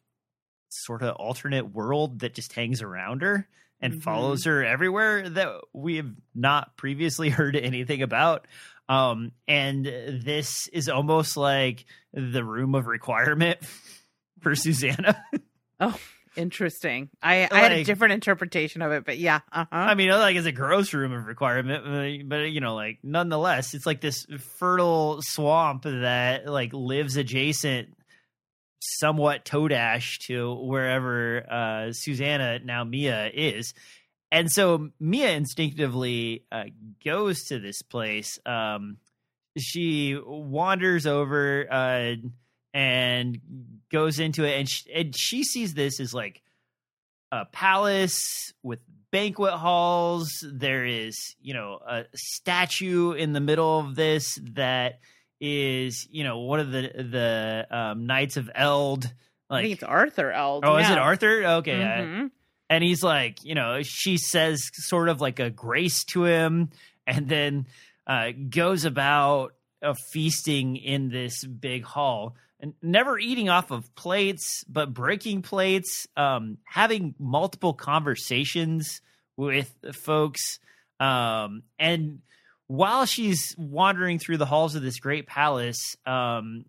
sort 0.68 1.02
of 1.02 1.16
alternate 1.16 1.72
world 1.72 2.20
that 2.20 2.34
just 2.34 2.52
hangs 2.52 2.82
around 2.82 3.22
her 3.22 3.48
and 3.80 3.94
Mhm. 3.94 4.02
follows 4.02 4.44
her 4.44 4.62
everywhere 4.64 5.28
that 5.30 5.54
we 5.72 5.96
have 5.96 6.10
not 6.34 6.76
previously 6.76 7.28
heard 7.38 7.56
anything 7.56 8.02
about. 8.02 8.46
Um, 8.88 9.32
and 9.48 9.84
this 9.86 10.68
is 10.68 10.88
almost 10.88 11.36
like 11.36 11.86
the 12.12 12.44
room 12.44 12.74
of 12.74 12.86
requirement 12.86 13.58
for 14.40 14.54
Susannah. 14.54 15.22
Interesting. 16.36 17.10
I, 17.22 17.48
I 17.50 17.58
had 17.58 17.72
a 17.72 17.84
different 17.84 18.14
interpretation 18.14 18.82
of 18.82 18.92
it, 18.92 19.04
but 19.04 19.18
yeah. 19.18 19.40
Uh 19.52 19.64
huh. 19.70 19.78
I 19.78 19.94
mean, 19.94 20.10
like 20.10 20.36
it's 20.36 20.46
a 20.46 20.52
gross 20.52 20.94
room 20.94 21.12
of 21.12 21.26
requirement, 21.26 21.86
uh, 21.86 22.24
but 22.26 22.50
you 22.50 22.60
know, 22.60 22.74
like 22.74 22.98
nonetheless, 23.02 23.74
it's 23.74 23.86
like 23.86 24.00
this 24.00 24.26
fertile 24.58 25.20
swamp 25.22 25.82
that 25.82 26.46
like 26.46 26.72
lives 26.72 27.16
adjacent, 27.16 27.88
somewhat 28.80 29.44
todash 29.44 30.18
to 30.26 30.54
wherever 30.54 31.44
uh, 31.50 31.92
Susannah 31.92 32.60
now 32.60 32.84
Mia 32.84 33.28
is, 33.32 33.74
and 34.30 34.50
so 34.50 34.90
Mia 35.00 35.32
instinctively 35.32 36.44
uh, 36.52 36.64
goes 37.04 37.42
to 37.48 37.58
this 37.58 37.82
place. 37.82 38.38
Um, 38.46 38.98
she 39.58 40.16
wanders 40.24 41.06
over 41.06 41.66
uh, 41.70 42.14
and 42.72 43.38
goes 43.90 44.18
into 44.20 44.44
it, 44.44 44.58
and 44.58 44.68
she, 44.68 44.92
and 44.92 45.16
she 45.16 45.42
sees 45.44 45.74
this 45.74 46.00
as 46.00 46.14
like 46.14 46.42
a 47.32 47.44
palace 47.46 48.52
with 48.62 48.80
banquet 49.10 49.54
halls. 49.54 50.28
There 50.44 50.84
is, 50.84 51.16
you 51.42 51.54
know, 51.54 51.78
a 51.86 52.04
statue 52.14 53.12
in 53.12 53.32
the 53.32 53.40
middle 53.40 53.80
of 53.80 53.94
this 53.94 54.38
that 54.54 55.00
is, 55.40 56.06
you 56.10 56.22
know, 56.24 56.38
one 56.40 56.60
of 56.60 56.70
the 56.70 56.82
the 56.82 57.66
um, 57.70 58.06
knights 58.06 58.36
of 58.36 58.50
Eld. 58.54 59.04
I 59.50 59.62
think 59.62 59.64
Like, 59.64 59.70
it's 59.72 59.82
Arthur 59.82 60.30
Eld. 60.30 60.64
oh, 60.64 60.76
is 60.76 60.88
it 60.88 60.98
Arthur? 60.98 61.44
Okay, 61.44 61.78
yeah. 61.78 62.00
Mhm. 62.02 62.30
and 62.68 62.84
he's 62.84 63.02
like, 63.02 63.42
you 63.42 63.54
know, 63.56 63.80
she 63.82 64.16
says 64.16 64.60
sort 64.74 65.08
of 65.08 65.20
like 65.20 65.40
a 65.40 65.50
grace 65.50 66.04
to 66.12 66.24
him, 66.24 66.70
and 67.06 67.28
then 67.28 67.66
uh, 68.06 68.28
goes 68.48 68.84
about 68.84 69.54
uh, 69.82 69.94
feasting 70.12 70.76
in 70.76 71.08
this 71.10 71.44
big 71.44 71.84
hall 71.84 72.36
and 72.60 72.74
never 72.82 73.18
eating 73.18 73.48
off 73.48 73.70
of 73.70 73.94
plates, 73.94 74.64
but 74.68 74.92
breaking 74.92 75.42
plates, 75.42 76.06
um, 76.16 76.58
having 76.64 77.14
multiple 77.18 77.72
conversations 77.72 79.00
with 79.36 79.74
folks, 79.94 80.58
um, 81.00 81.62
and 81.78 82.20
while 82.66 83.04
she's 83.04 83.54
wandering 83.58 84.20
through 84.20 84.36
the 84.36 84.46
halls 84.46 84.76
of 84.76 84.82
this 84.82 85.00
great 85.00 85.26
palace, 85.26 85.96
um, 86.06 86.66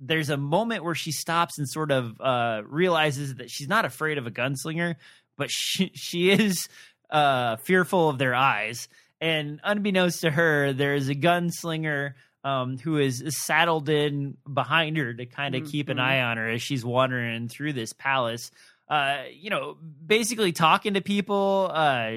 there's 0.00 0.30
a 0.30 0.36
moment 0.36 0.82
where 0.82 0.96
she 0.96 1.12
stops 1.12 1.58
and 1.58 1.68
sort 1.68 1.92
of 1.92 2.20
uh, 2.20 2.62
realizes 2.66 3.36
that 3.36 3.50
she's 3.50 3.68
not 3.68 3.84
afraid 3.84 4.18
of 4.18 4.26
a 4.26 4.32
gunslinger, 4.32 4.96
but 5.36 5.48
she 5.52 5.92
she 5.94 6.30
is 6.30 6.68
uh, 7.10 7.56
fearful 7.56 8.08
of 8.08 8.18
their 8.18 8.34
eyes. 8.34 8.88
And 9.20 9.60
unbeknownst 9.62 10.22
to 10.22 10.30
her, 10.30 10.72
there 10.72 10.94
is 10.94 11.08
a 11.08 11.14
gunslinger 11.14 12.14
um, 12.44 12.78
who 12.78 12.98
is 12.98 13.24
saddled 13.30 13.88
in 13.88 14.36
behind 14.52 14.98
her 14.98 15.14
to 15.14 15.26
kind 15.26 15.54
of 15.54 15.64
keep 15.64 15.88
an 15.88 15.98
eye 15.98 16.20
on 16.20 16.36
her 16.36 16.48
as 16.50 16.62
she's 16.62 16.84
wandering 16.84 17.48
through 17.48 17.72
this 17.72 17.92
palace. 17.94 18.50
Uh, 18.86 19.22
you 19.32 19.48
know, 19.48 19.78
basically 20.06 20.52
talking 20.52 20.94
to 20.94 21.00
people, 21.00 21.70
uh, 21.72 22.16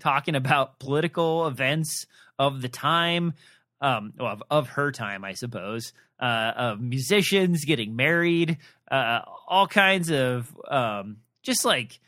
talking 0.00 0.34
about 0.34 0.80
political 0.80 1.46
events 1.46 2.06
of 2.36 2.60
the 2.62 2.68
time, 2.68 3.32
um, 3.80 4.12
well, 4.18 4.32
of, 4.32 4.42
of 4.50 4.68
her 4.70 4.90
time, 4.90 5.24
I 5.24 5.34
suppose, 5.34 5.92
uh, 6.18 6.52
of 6.56 6.80
musicians 6.80 7.64
getting 7.64 7.94
married, 7.94 8.58
uh, 8.90 9.20
all 9.46 9.68
kinds 9.68 10.10
of 10.10 10.52
um, 10.68 11.18
just 11.44 11.64
like 11.64 12.00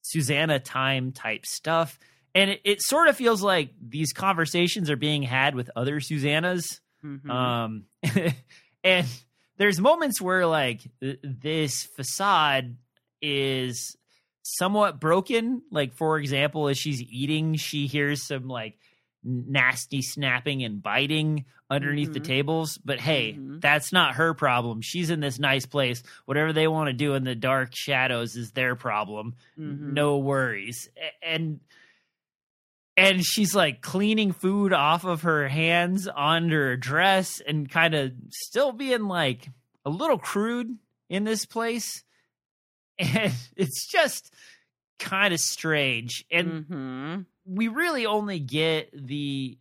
Susannah 0.00 0.58
time 0.58 1.12
type 1.12 1.44
stuff. 1.44 1.98
And 2.34 2.50
it, 2.50 2.60
it 2.64 2.82
sort 2.82 3.08
of 3.08 3.16
feels 3.16 3.42
like 3.42 3.74
these 3.80 4.14
conversations 4.14 4.88
are 4.88 4.96
being 4.96 5.22
had 5.22 5.54
with 5.54 5.70
other 5.76 6.00
Susannahs. 6.00 6.80
Mhm. 7.04 7.30
Um, 7.30 7.84
and 8.84 9.06
there's 9.56 9.80
moments 9.80 10.20
where 10.20 10.46
like 10.46 10.80
th- 11.00 11.18
this 11.22 11.84
facade 11.84 12.76
is 13.22 13.96
somewhat 14.42 15.00
broken. 15.00 15.62
Like 15.70 15.94
for 15.94 16.18
example, 16.18 16.68
as 16.68 16.78
she's 16.78 17.02
eating, 17.02 17.54
she 17.56 17.86
hears 17.86 18.22
some 18.26 18.48
like 18.48 18.78
nasty 19.22 20.00
snapping 20.00 20.62
and 20.64 20.82
biting 20.82 21.44
underneath 21.68 22.12
the 22.14 22.20
Mhm. 22.20 22.24
tables. 22.24 22.78
But 22.82 22.98
hey, 23.00 23.36
Mhm. 23.38 23.60
that's 23.60 23.92
not 23.92 24.14
her 24.14 24.32
problem. 24.32 24.80
She's 24.80 25.10
in 25.10 25.20
this 25.20 25.38
nice 25.38 25.66
place. 25.66 26.02
Whatever 26.24 26.52
they 26.54 26.66
want 26.68 26.88
to 26.88 26.94
do 26.94 27.12
in 27.14 27.24
the 27.24 27.34
dark 27.34 27.74
shadows 27.74 28.34
is 28.34 28.52
their 28.52 28.74
problem 28.76 29.34
Mhm. 29.58 29.92
no 29.92 30.16
worries 30.18 30.88
and 31.22 31.60
and 32.96 33.24
she's 33.24 33.54
like 33.54 33.80
cleaning 33.80 34.32
food 34.32 34.72
off 34.72 35.04
of 35.04 35.22
her 35.22 35.48
hands 35.48 36.08
under 36.14 36.68
her 36.70 36.76
dress 36.76 37.40
and 37.40 37.70
kind 37.70 37.94
of 37.94 38.12
still 38.30 38.72
being 38.72 39.04
like 39.04 39.48
a 39.84 39.90
little 39.90 40.18
crude 40.18 40.76
in 41.08 41.24
this 41.24 41.46
place. 41.46 42.02
And 42.98 43.32
it's 43.56 43.86
just 43.90 44.32
kind 44.98 45.32
of 45.32 45.40
strange. 45.40 46.24
And 46.30 46.66
Mhm. 46.66 47.26
we 47.46 47.68
really 47.68 48.06
only 48.06 48.38
get 48.40 48.90
the 48.92 49.56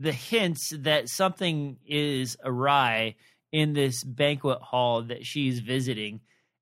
the 0.00 0.12
hints 0.12 0.72
that 0.76 1.08
something 1.08 1.76
is 1.84 2.36
awry 2.44 3.16
in 3.50 3.72
this 3.72 4.04
banquet 4.04 4.60
hall 4.62 5.02
that 5.02 5.26
she's 5.26 5.58
visiting 5.58 6.20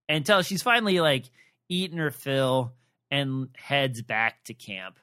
until 0.08 0.40
she's 0.40 0.62
finally 0.62 1.00
like 1.00 1.24
eaten 1.68 1.98
her 1.98 2.10
fill 2.10 2.72
and 3.10 3.48
heads 3.56 4.00
back 4.00 4.42
to 4.44 4.54
camp 4.54 4.98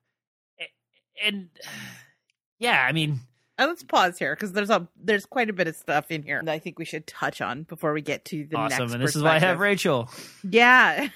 and 1.23 1.49
yeah 2.59 2.85
i 2.87 2.91
mean 2.91 3.19
And 3.57 3.69
let's 3.69 3.83
pause 3.83 4.17
here 4.17 4.35
because 4.35 4.53
there's 4.53 4.69
a 4.69 4.87
there's 4.95 5.25
quite 5.25 5.49
a 5.49 5.53
bit 5.53 5.67
of 5.67 5.75
stuff 5.75 6.09
in 6.09 6.23
here 6.23 6.41
that 6.43 6.51
I 6.51 6.59
think 6.59 6.79
we 6.79 6.85
should 6.85 7.05
touch 7.05 7.39
on 7.41 7.63
before 7.63 7.93
we 7.93 8.01
get 8.01 8.25
to 8.25 8.45
the 8.49 8.57
awesome 8.57 8.79
next. 8.79 8.93
and 8.93 9.03
this 9.03 9.15
is 9.15 9.21
why 9.21 9.35
i 9.35 9.39
have 9.39 9.59
rachel 9.59 10.09
Yeah. 10.43 11.07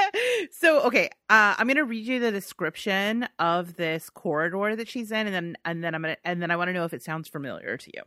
so 0.50 0.80
okay, 0.82 1.08
uh, 1.28 1.54
I'm 1.58 1.66
gonna 1.68 1.84
read 1.84 2.06
you 2.06 2.20
the 2.20 2.30
description 2.32 3.28
of 3.38 3.76
this 3.76 4.10
corridor 4.10 4.76
that 4.76 4.88
she's 4.88 5.10
in, 5.12 5.26
and 5.26 5.34
then 5.34 5.56
and 5.64 5.82
then 5.82 5.94
I'm 5.94 6.02
gonna 6.02 6.16
and 6.24 6.40
then 6.42 6.50
I 6.50 6.56
want 6.56 6.68
to 6.68 6.72
know 6.72 6.84
if 6.84 6.92
it 6.94 7.02
sounds 7.02 7.28
familiar 7.28 7.76
to 7.76 7.90
you. 7.94 8.02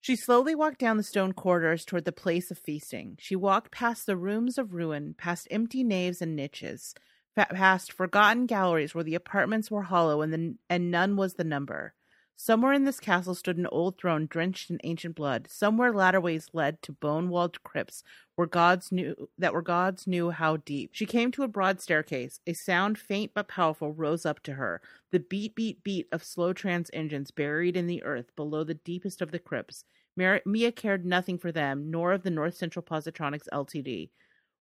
She 0.00 0.16
slowly 0.16 0.54
walked 0.54 0.78
down 0.80 0.96
the 0.98 1.02
stone 1.02 1.32
corridors 1.32 1.84
toward 1.84 2.04
the 2.04 2.12
place 2.12 2.50
of 2.50 2.58
feasting. 2.58 3.16
She 3.18 3.34
walked 3.36 3.70
past 3.72 4.04
the 4.06 4.16
rooms 4.16 4.58
of 4.58 4.74
ruin, 4.74 5.14
past 5.16 5.48
empty 5.50 5.82
naves 5.82 6.20
and 6.20 6.36
niches, 6.36 6.94
past 7.36 7.92
forgotten 7.92 8.46
galleries 8.46 8.94
where 8.94 9.04
the 9.04 9.14
apartments 9.14 9.70
were 9.70 9.82
hollow 9.82 10.22
and 10.22 10.32
the, 10.32 10.54
and 10.70 10.90
none 10.90 11.16
was 11.16 11.34
the 11.34 11.44
number. 11.44 11.94
Somewhere 12.36 12.72
in 12.72 12.84
this 12.84 12.98
castle 12.98 13.36
stood 13.36 13.58
an 13.58 13.68
old 13.68 13.96
throne 13.96 14.26
drenched 14.28 14.68
in 14.68 14.80
ancient 14.82 15.14
blood. 15.14 15.46
Somewhere 15.48 15.92
ladderways 15.92 16.48
led 16.52 16.82
to 16.82 16.90
bone-walled 16.90 17.62
crypts 17.62 18.02
where 18.34 18.48
gods 18.48 18.90
knew 18.90 19.28
that 19.38 19.52
were 19.52 19.62
gods 19.62 20.08
knew 20.08 20.30
how 20.30 20.56
deep. 20.56 20.90
She 20.92 21.06
came 21.06 21.30
to 21.30 21.44
a 21.44 21.48
broad 21.48 21.80
staircase. 21.80 22.40
A 22.44 22.52
sound 22.52 22.98
faint 22.98 23.30
but 23.34 23.46
powerful 23.46 23.92
rose 23.92 24.26
up 24.26 24.42
to 24.42 24.54
her. 24.54 24.80
The 25.12 25.20
beat 25.20 25.54
beat 25.54 25.84
beat 25.84 26.08
of 26.10 26.24
slo-trans 26.24 26.90
engines 26.92 27.30
buried 27.30 27.76
in 27.76 27.86
the 27.86 28.02
earth 28.02 28.34
below 28.34 28.64
the 28.64 28.74
deepest 28.74 29.22
of 29.22 29.30
the 29.30 29.38
crypts. 29.38 29.84
Mia 30.16 30.72
cared 30.72 31.06
nothing 31.06 31.38
for 31.38 31.52
them, 31.52 31.88
nor 31.88 32.12
of 32.12 32.24
the 32.24 32.30
North 32.30 32.56
Central 32.56 32.82
Positronics 32.82 33.48
Ltd, 33.52 34.10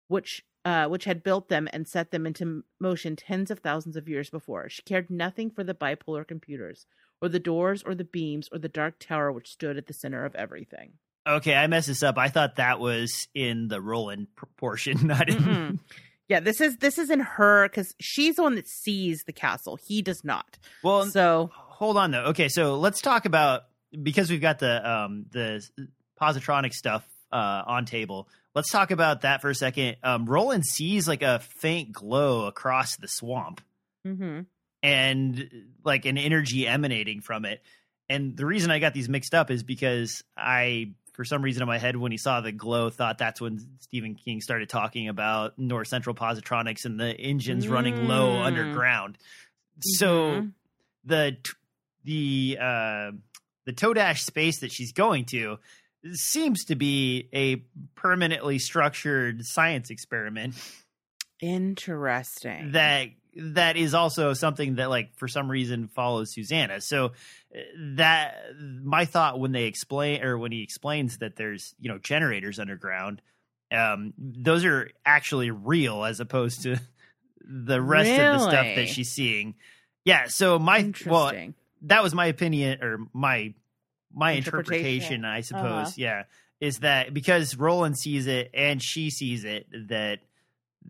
which 0.08 0.44
uh, 0.66 0.88
which 0.88 1.04
had 1.06 1.24
built 1.24 1.50
them 1.50 1.68
and 1.74 1.88
set 1.88 2.12
them 2.12 2.26
into 2.26 2.64
motion 2.80 3.16
tens 3.16 3.52
of 3.52 3.60
thousands 3.60 3.98
of 3.98 4.08
years 4.08 4.30
before. 4.30 4.70
She 4.70 4.82
cared 4.84 5.10
nothing 5.10 5.52
for 5.52 5.64
the 5.64 5.74
bipolar 5.74 6.26
computers, 6.26 6.86
or 7.22 7.28
the 7.30 7.40
doors, 7.40 7.84
or 7.86 7.94
the 7.96 8.06
beams, 8.06 8.48
or 8.52 8.60
the 8.60 8.70
dark 8.70 8.98
tower 9.00 9.32
which 9.32 9.50
stood 9.50 9.78
at 9.78 9.88
the 9.88 9.94
center 9.94 10.24
of 10.26 10.36
everything. 10.36 10.94
okay 11.28 11.56
i 11.56 11.68
messed 11.68 11.88
this 11.88 12.04
up 12.04 12.18
i 12.18 12.28
thought 12.28 12.58
that 12.58 12.80
was 12.82 13.28
in 13.34 13.70
the 13.70 13.80
roland 13.82 14.28
portion 14.58 15.08
not 15.08 15.30
in 15.30 15.38
Mm-mm. 15.38 15.80
Yeah, 16.30 16.40
this 16.40 16.62
is 16.62 16.78
this 16.78 16.98
is 16.98 17.10
in 17.10 17.20
her 17.20 17.68
because 17.68 17.94
she's 18.00 18.38
the 18.38 18.44
one 18.44 18.56
that 18.56 18.68
sees 18.68 19.24
the 19.26 19.34
castle. 19.34 19.78
He 19.86 20.02
does 20.02 20.24
not. 20.24 20.58
well 20.82 21.06
So 21.06 21.52
hold 21.54 21.98
on 21.98 22.12
though. 22.12 22.24
Okay, 22.32 22.48
so 22.48 22.80
let's 22.80 23.02
talk 23.02 23.26
about 23.26 23.64
because 24.02 24.32
we've 24.32 24.42
got 24.42 24.58
the 24.60 24.90
um 24.90 25.26
the 25.32 25.62
positronic 26.20 26.72
stuff 26.74 27.06
uh 27.34 27.64
on 27.68 27.86
table. 27.86 28.28
Let's 28.56 28.72
talk 28.72 28.92
about 28.92 29.22
that 29.22 29.42
for 29.42 29.50
a 29.50 29.56
second. 29.56 29.98
Um 30.04 30.26
Roland 30.26 30.66
sees 30.66 31.08
like 31.08 31.24
a 31.24 31.40
faint 31.60 31.92
glow 31.92 32.46
across 32.46 32.96
the 32.98 33.08
swamp 33.08 33.62
mhm. 34.06 34.46
and 34.82 35.50
like 35.84 36.06
an 36.06 36.18
energy 36.18 36.68
emanating 36.68 37.22
from 37.22 37.46
it. 37.46 37.62
And 38.10 38.38
the 38.38 38.46
reason 38.46 38.70
I 38.70 38.80
got 38.80 38.94
these 38.94 39.10
mixed 39.10 39.34
up 39.34 39.50
is 39.50 39.64
because 39.64 40.24
I 40.38 40.92
for 41.14 41.24
some 41.26 41.42
reason 41.44 41.62
in 41.62 41.68
my 41.68 41.78
head 41.78 41.96
when 41.96 42.12
he 42.12 42.18
saw 42.18 42.42
the 42.42 42.52
glow 42.52 42.90
thought 42.90 43.18
that's 43.20 43.40
when 43.40 43.60
Stephen 43.80 44.16
King 44.16 44.42
started 44.42 44.68
talking 44.70 45.08
about 45.10 45.58
North 45.60 45.88
Central 45.88 46.16
Positronics 46.16 46.86
and 46.86 47.00
the 47.00 47.12
engines 47.20 47.68
running 47.68 48.08
low 48.08 48.38
Mm. 48.40 48.46
underground. 48.46 49.18
So 49.80 50.42
Mhm. 50.42 50.52
the 51.06 51.38
the 52.04 52.58
uh 52.60 53.12
the 53.66 53.74
Todash 53.74 54.20
space 54.20 54.60
that 54.60 54.72
she's 54.72 54.92
going 54.92 55.26
to 55.26 55.58
seems 56.12 56.66
to 56.66 56.76
be 56.76 57.30
a 57.34 57.64
permanently 57.96 58.60
structured 58.60 59.46
science 59.46 59.90
experiment 59.90 60.56
interesting. 61.42 62.74
that 62.74 63.08
that 63.36 63.78
is 63.78 63.94
also 63.94 64.34
something 64.34 64.76
that 64.76 64.90
like 64.90 65.18
for 65.18 65.28
some 65.28 65.50
reason 65.50 65.88
follows 65.88 66.34
Susannah. 66.34 66.82
So 66.82 67.08
uh, 67.08 67.60
that 67.96 68.36
my 68.84 69.06
thought 69.06 69.40
when 69.40 69.52
they 69.52 69.64
explain 69.64 70.24
or 70.24 70.38
when 70.38 70.52
he 70.52 70.62
explains 70.62 71.18
that 71.18 71.36
there's 71.36 71.74
you 71.80 71.90
know 71.90 71.98
generators 71.98 72.60
underground 72.60 73.22
um, 73.74 74.14
those 74.18 74.66
are 74.66 74.92
actually 75.06 75.52
real 75.52 76.04
as 76.04 76.20
opposed 76.20 76.64
to 76.64 76.80
the 77.42 77.82
rest 77.82 78.12
of 78.12 78.40
the 78.40 78.50
stuff 78.50 78.76
that 78.76 78.88
she's 78.88 79.10
seeing. 79.10 79.56
Yeah. 80.06 80.28
So 80.28 80.60
my 80.60 80.94
well, 81.06 81.34
that 81.84 82.04
was 82.04 82.14
my 82.14 82.28
opinion 82.28 82.84
or 82.84 83.00
my 83.14 83.54
my 84.14 84.32
Interpretation. 84.32 84.86
interpretation, 84.86 85.26
I 85.26 85.42
suppose. 85.42 85.88
Uh-huh. 85.88 85.92
Yeah, 85.98 86.24
is 86.60 86.80
that 86.80 87.14
because 87.14 87.58
Roland 87.58 87.98
sees 87.98 88.28
it 88.28 88.50
and 88.54 88.82
she 88.82 89.10
sees 89.10 89.44
it 89.44 89.68
that 89.88 90.20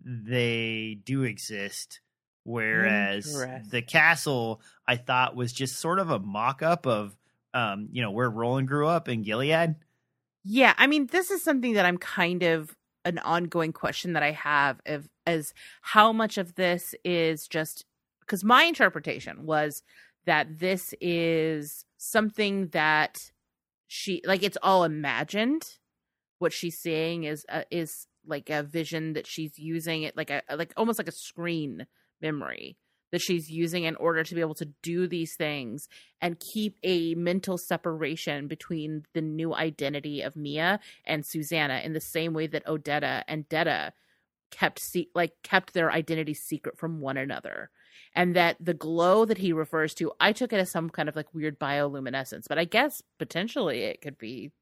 they 0.04 0.98
do 1.04 1.22
exist, 1.22 2.00
whereas 2.42 3.32
the 3.70 3.82
castle 3.82 4.60
I 4.86 4.96
thought 4.96 5.36
was 5.36 5.52
just 5.52 5.76
sort 5.76 5.98
of 5.98 6.10
a 6.10 6.18
mock 6.18 6.62
up 6.62 6.86
of 6.86 7.16
um 7.52 7.88
you 7.92 8.02
know 8.02 8.10
where 8.10 8.28
Roland 8.28 8.68
grew 8.68 8.86
up 8.86 9.08
in 9.08 9.22
Gilead. 9.22 9.76
Yeah, 10.44 10.74
I 10.76 10.86
mean, 10.86 11.06
this 11.06 11.30
is 11.30 11.42
something 11.42 11.72
that 11.74 11.86
I'm 11.86 11.96
kind 11.96 12.42
of 12.42 12.76
an 13.06 13.18
ongoing 13.18 13.72
question 13.72 14.12
that 14.14 14.22
I 14.22 14.32
have 14.32 14.80
of 14.86 15.08
as 15.26 15.54
how 15.80 16.12
much 16.12 16.38
of 16.38 16.54
this 16.54 16.94
is 17.04 17.48
just 17.48 17.84
because 18.20 18.44
my 18.44 18.64
interpretation 18.64 19.46
was 19.46 19.82
that 20.26 20.58
this 20.58 20.94
is 21.00 21.83
something 22.10 22.68
that 22.68 23.30
she 23.86 24.22
like 24.24 24.42
it's 24.42 24.58
all 24.62 24.84
imagined. 24.84 25.62
What 26.38 26.52
she's 26.52 26.78
seeing 26.78 27.24
is 27.24 27.44
is 27.70 28.06
like 28.26 28.50
a 28.50 28.62
vision 28.62 29.12
that 29.14 29.26
she's 29.26 29.58
using 29.58 30.02
it 30.02 30.16
like 30.16 30.30
a 30.30 30.42
like 30.56 30.72
almost 30.76 30.98
like 30.98 31.08
a 31.08 31.12
screen 31.12 31.86
memory 32.20 32.76
that 33.12 33.20
she's 33.20 33.48
using 33.48 33.84
in 33.84 33.94
order 33.96 34.24
to 34.24 34.34
be 34.34 34.40
able 34.40 34.56
to 34.56 34.72
do 34.82 35.06
these 35.06 35.36
things 35.36 35.86
and 36.20 36.42
keep 36.52 36.76
a 36.82 37.14
mental 37.14 37.56
separation 37.56 38.48
between 38.48 39.04
the 39.14 39.20
new 39.20 39.54
identity 39.54 40.20
of 40.20 40.34
Mia 40.34 40.80
and 41.04 41.24
Susannah 41.24 41.80
in 41.84 41.92
the 41.92 42.00
same 42.00 42.32
way 42.32 42.48
that 42.48 42.66
Odetta 42.66 43.22
and 43.28 43.48
Detta 43.48 43.92
kept 44.50 44.80
se- 44.80 45.10
like 45.14 45.32
kept 45.44 45.74
their 45.74 45.92
identity 45.92 46.34
secret 46.34 46.76
from 46.76 47.00
one 47.00 47.16
another. 47.16 47.70
And 48.14 48.36
that 48.36 48.56
the 48.60 48.74
glow 48.74 49.24
that 49.24 49.38
he 49.38 49.52
refers 49.52 49.94
to, 49.94 50.12
I 50.20 50.32
took 50.32 50.52
it 50.52 50.58
as 50.60 50.70
some 50.70 50.90
kind 50.90 51.08
of 51.08 51.16
like 51.16 51.32
weird 51.34 51.58
bioluminescence, 51.58 52.44
but 52.48 52.58
I 52.58 52.64
guess 52.64 53.02
potentially 53.18 53.82
it 53.82 54.00
could 54.00 54.18
be 54.18 54.52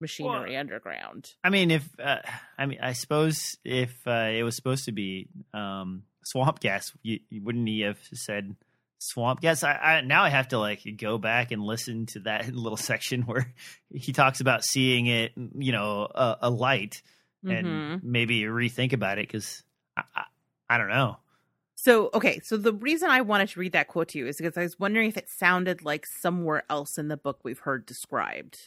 machinery 0.00 0.56
underground. 0.56 1.32
I 1.42 1.50
mean, 1.50 1.70
if 1.70 1.88
uh, 1.98 2.18
I 2.58 2.66
mean, 2.66 2.78
I 2.82 2.92
suppose 2.92 3.56
if 3.64 3.94
uh, 4.06 4.30
it 4.32 4.42
was 4.42 4.56
supposed 4.56 4.84
to 4.86 4.92
be 4.92 5.28
um, 5.54 6.02
swamp 6.24 6.60
gas, 6.60 6.92
you, 7.02 7.20
wouldn't 7.42 7.66
he 7.68 7.80
have 7.80 7.98
said 8.12 8.56
swamp 8.98 9.40
gas? 9.40 9.62
I, 9.62 9.72
I 9.74 10.00
now 10.02 10.22
I 10.24 10.30
have 10.30 10.48
to 10.48 10.58
like 10.58 10.82
go 10.98 11.18
back 11.18 11.50
and 11.52 11.62
listen 11.62 12.06
to 12.06 12.20
that 12.20 12.48
little 12.54 12.76
section 12.76 13.22
where 13.22 13.52
he 13.92 14.12
talks 14.12 14.40
about 14.40 14.64
seeing 14.64 15.06
it, 15.06 15.32
you 15.36 15.72
know, 15.72 16.08
a, 16.14 16.36
a 16.42 16.50
light, 16.50 17.02
and 17.44 17.66
Mhm. 17.66 18.02
maybe 18.02 18.42
rethink 18.42 18.92
about 18.92 19.18
it 19.18 19.28
because 19.28 19.62
I, 19.96 20.02
I, 20.14 20.22
I 20.68 20.78
don't 20.78 20.88
know. 20.88 21.16
So, 21.86 22.10
okay, 22.14 22.40
so 22.42 22.56
the 22.56 22.72
reason 22.72 23.10
I 23.10 23.20
wanted 23.20 23.48
to 23.50 23.60
read 23.60 23.70
that 23.70 23.86
quote 23.86 24.08
to 24.08 24.18
you 24.18 24.26
is 24.26 24.38
because 24.38 24.56
I 24.56 24.62
was 24.62 24.76
wondering 24.76 25.08
if 25.08 25.16
it 25.16 25.30
sounded 25.30 25.84
like 25.84 26.04
somewhere 26.04 26.64
else 26.68 26.98
in 26.98 27.06
the 27.06 27.16
book 27.16 27.38
we've 27.44 27.60
heard 27.60 27.86
described 27.86 28.58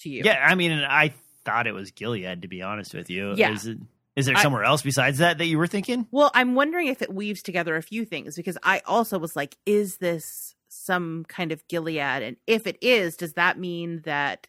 to 0.00 0.10
you. 0.10 0.20
Yeah, 0.26 0.44
I 0.46 0.54
mean, 0.56 0.72
I 0.72 1.14
thought 1.46 1.66
it 1.66 1.72
was 1.72 1.90
Gilead 1.90 2.42
to 2.42 2.48
be 2.48 2.60
honest 2.60 2.92
with 2.92 3.08
you. 3.08 3.32
Yeah. 3.34 3.54
Is, 3.54 3.66
it, 3.66 3.78
is 4.14 4.26
there 4.26 4.36
I- 4.36 4.42
somewhere 4.42 4.64
else 4.64 4.82
besides 4.82 5.16
that 5.20 5.38
that 5.38 5.46
you 5.46 5.56
were 5.56 5.68
thinking? 5.68 6.06
Well, 6.10 6.30
I'm 6.34 6.54
wondering 6.54 6.88
if 6.88 7.00
it 7.00 7.14
weaves 7.14 7.42
together 7.42 7.76
a 7.76 7.82
few 7.82 8.04
things 8.04 8.36
because 8.36 8.58
I 8.62 8.82
also 8.84 9.18
was 9.18 9.34
like, 9.34 9.56
is 9.64 9.96
this 9.96 10.54
some 10.68 11.24
kind 11.28 11.52
of 11.52 11.66
Gilead? 11.66 12.22
And 12.22 12.36
if 12.46 12.66
it 12.66 12.76
is, 12.82 13.16
does 13.16 13.32
that 13.32 13.58
mean 13.58 14.02
that 14.04 14.48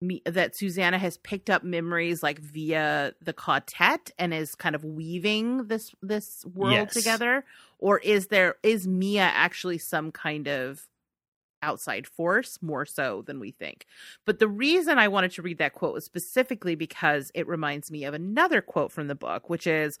me 0.00 0.22
that 0.26 0.54
Susannah 0.56 0.98
has 0.98 1.18
picked 1.18 1.50
up 1.50 1.64
memories 1.64 2.22
like 2.22 2.38
via 2.38 3.14
the 3.22 3.32
ka-tet 3.32 4.10
and 4.18 4.34
is 4.34 4.54
kind 4.54 4.74
of 4.74 4.84
weaving 4.84 5.66
this 5.68 5.94
this 6.02 6.44
world 6.54 6.90
Yes. 6.90 6.92
together? 6.92 7.44
Or 7.78 7.98
is 8.00 8.28
there 8.28 8.56
is 8.62 8.86
Mia 8.86 9.22
actually 9.22 9.78
some 9.78 10.12
kind 10.12 10.48
of 10.48 10.86
outside 11.62 12.06
force 12.06 12.58
more 12.62 12.84
so 12.86 13.22
than 13.22 13.40
we 13.40 13.50
think. 13.50 13.86
But 14.26 14.38
the 14.38 14.48
reason 14.48 14.98
I 14.98 15.08
wanted 15.08 15.32
to 15.32 15.42
read 15.42 15.58
that 15.58 15.72
quote 15.72 15.94
was 15.94 16.04
specifically 16.04 16.74
because 16.74 17.30
it 17.34 17.48
reminds 17.48 17.90
me 17.90 18.04
of 18.04 18.14
another 18.14 18.60
quote 18.60 18.92
from 18.92 19.08
the 19.08 19.14
book, 19.14 19.48
which 19.50 19.66
is 19.66 19.98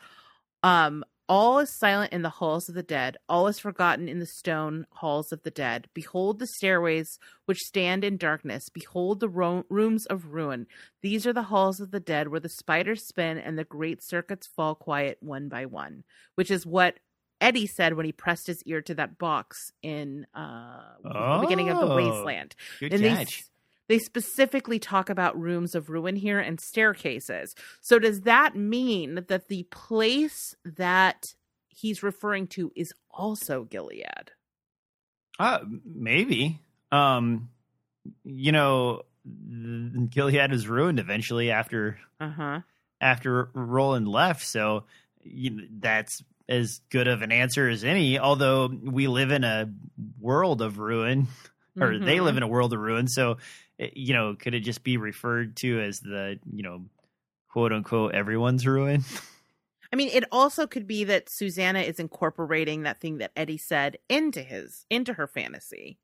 um 0.62 1.04
all 1.28 1.58
is 1.58 1.70
silent 1.70 2.12
in 2.12 2.22
the 2.22 2.30
halls 2.30 2.68
of 2.68 2.74
the 2.74 2.82
dead, 2.82 3.16
all 3.28 3.48
is 3.48 3.58
forgotten 3.58 4.08
in 4.08 4.18
the 4.20 4.26
stone 4.26 4.86
halls 4.92 5.32
of 5.32 5.42
the 5.42 5.50
dead. 5.50 5.88
Behold 5.92 6.38
the 6.38 6.46
stairways 6.46 7.18
which 7.46 7.58
stand 7.60 8.04
in 8.04 8.16
darkness, 8.16 8.68
behold 8.68 9.20
the 9.20 9.28
ro- 9.28 9.64
rooms 9.68 10.06
of 10.06 10.32
ruin. 10.32 10.66
These 11.02 11.26
are 11.26 11.32
the 11.32 11.42
halls 11.44 11.80
of 11.80 11.90
the 11.90 12.00
dead 12.00 12.28
where 12.28 12.40
the 12.40 12.48
spiders 12.48 13.04
spin 13.04 13.38
and 13.38 13.58
the 13.58 13.64
great 13.64 14.02
circuits 14.02 14.46
fall 14.46 14.74
quiet 14.74 15.18
one 15.20 15.48
by 15.48 15.66
one, 15.66 16.04
which 16.36 16.50
is 16.50 16.64
what 16.64 16.98
Eddie 17.40 17.66
said 17.66 17.94
when 17.94 18.06
he 18.06 18.12
pressed 18.12 18.46
his 18.46 18.62
ear 18.62 18.80
to 18.82 18.94
that 18.94 19.18
box 19.18 19.72
in 19.82 20.26
uh, 20.34 20.80
the 21.02 21.38
beginning 21.42 21.68
of 21.70 21.78
the 21.80 21.86
Oh. 21.92 21.96
wasteland. 21.96 22.54
Good 22.80 22.94
and 22.94 23.02
catch. 23.02 23.40
s- 23.40 23.50
they 23.88 23.98
specifically 23.98 24.78
talk 24.78 25.08
about 25.10 25.38
rooms 25.40 25.74
of 25.74 25.88
ruin 25.90 26.16
here 26.16 26.38
and 26.40 26.60
staircases. 26.60 27.54
So 27.80 27.98
does 27.98 28.22
that 28.22 28.56
mean 28.56 29.14
that 29.26 29.48
the 29.48 29.64
place 29.70 30.54
that 30.64 31.34
he's 31.68 32.02
referring 32.02 32.46
to 32.48 32.72
is 32.74 32.92
also 33.10 33.64
Gilead? 33.64 34.32
Uh, 35.38 35.58
maybe. 35.84 36.60
Um, 36.90 37.50
you 38.24 38.52
know, 38.52 39.02
Gilead 40.10 40.50
was 40.50 40.68
ruined 40.68 40.98
eventually 40.98 41.50
after 41.50 41.98
Uh 42.20 42.30
huh. 42.30 42.60
after 43.00 43.50
Roland 43.54 44.08
left. 44.08 44.46
So 44.46 44.84
that's 45.70 46.22
as 46.48 46.80
good 46.90 47.08
of 47.08 47.22
an 47.22 47.32
answer 47.32 47.68
as 47.68 47.82
any. 47.84 48.18
Although 48.18 48.68
we 48.68 49.08
live 49.08 49.32
in 49.32 49.42
a 49.44 49.72
world 50.20 50.62
of 50.62 50.78
ruin, 50.78 51.26
or 51.78 51.88
Mm-hmm. 51.88 52.04
they 52.04 52.20
live 52.20 52.36
in 52.36 52.42
a 52.42 52.48
world 52.48 52.72
of 52.72 52.78
ruin. 52.80 53.08
So 53.08 53.38
Eh, 53.80 53.90
you 53.94 54.14
know, 54.14 54.34
could 54.34 54.54
it 54.54 54.60
just 54.60 54.82
be 54.82 54.96
referred 54.96 55.56
to 55.56 55.80
as 55.80 56.00
the 56.00 56.38
you 56.52 56.62
know, 56.62 56.84
quote 57.48 57.72
unquote, 57.72 58.14
everyone's 58.14 58.66
ruin? 58.66 59.04
I 59.92 59.96
mean, 59.96 60.08
it 60.12 60.24
also 60.32 60.66
could 60.66 60.86
be 60.86 61.04
that 61.04 61.28
Susannah 61.28 61.80
is 61.80 62.00
incorporating 62.00 62.82
that 62.82 63.00
thing 63.00 63.18
that 63.18 63.32
Eddie 63.36 63.58
said 63.58 63.98
into 64.08 64.42
his 64.42 64.84
into 64.90 65.14
her 65.14 65.26
fantasy. 65.26 65.98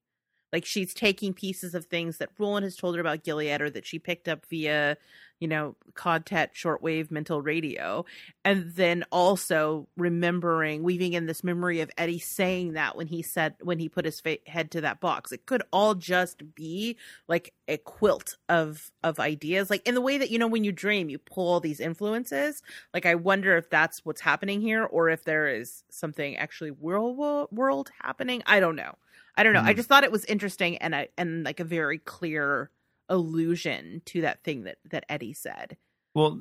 Like 0.52 0.64
she's 0.64 0.94
taking 0.94 1.32
pieces 1.32 1.74
of 1.74 1.86
things 1.86 2.18
that 2.18 2.30
Roland 2.38 2.64
has 2.64 2.76
told 2.76 2.94
her 2.94 3.00
about 3.00 3.24
Gilead 3.24 3.60
or 3.60 3.70
that 3.70 3.86
she 3.86 3.98
picked 3.98 4.28
up 4.28 4.44
via, 4.46 4.96
you 5.40 5.48
know, 5.48 5.76
ka-tet 5.94 6.54
shortwave 6.54 7.10
mental 7.10 7.40
radio. 7.40 8.04
And 8.44 8.72
then 8.74 9.04
also 9.10 9.88
remembering, 9.96 10.82
weaving 10.82 11.14
in 11.14 11.26
this 11.26 11.42
memory 11.42 11.80
of 11.80 11.90
Eddie 11.96 12.18
saying 12.18 12.74
that 12.74 12.96
when 12.96 13.06
he 13.06 13.22
said, 13.22 13.54
when 13.60 13.78
he 13.78 13.88
put 13.88 14.04
his 14.04 14.20
fa- 14.20 14.38
head 14.46 14.70
to 14.72 14.80
that 14.82 15.00
box. 15.00 15.32
It 15.32 15.46
could 15.46 15.62
all 15.72 15.94
just 15.94 16.54
be 16.54 16.96
like 17.28 17.54
a 17.68 17.78
quilt 17.78 18.36
of, 18.48 18.90
of 19.02 19.18
ideas. 19.18 19.70
Like 19.70 19.86
in 19.86 19.94
the 19.94 20.00
way 20.00 20.18
that, 20.18 20.30
you 20.30 20.38
know, 20.38 20.48
when 20.48 20.64
you 20.64 20.72
dream, 20.72 21.08
you 21.08 21.18
pull 21.18 21.48
all 21.48 21.60
these 21.60 21.80
influences 21.80 22.62
like 22.94 23.06
i 23.06 23.14
wonder 23.14 23.56
if 23.56 23.70
that's 23.70 24.04
what's 24.04 24.20
happening 24.20 24.60
here 24.60 24.84
or 24.84 25.08
if 25.08 25.24
there 25.24 25.48
is 25.48 25.84
something 25.90 26.36
actually 26.36 26.70
world 26.70 27.48
world 27.50 27.90
happening 28.00 28.42
i 28.46 28.60
don't 28.60 28.76
know 28.76 28.94
i 29.36 29.42
don't 29.42 29.52
know 29.52 29.60
i 29.62 29.72
Hmm. 29.72 29.76
just 29.76 29.88
thought 29.88 30.04
it 30.04 30.12
was 30.12 30.24
interesting 30.26 30.76
and 30.78 30.94
I 30.94 31.08
and 31.16 31.44
like 31.44 31.60
a 31.60 31.64
very 31.64 31.98
clear 31.98 32.70
allusion 33.08 34.02
to 34.06 34.22
that 34.22 34.42
thing 34.44 34.64
that 34.64 34.78
that 34.90 35.04
eddie 35.08 35.32
said 35.34 35.76
Well, 36.14 36.40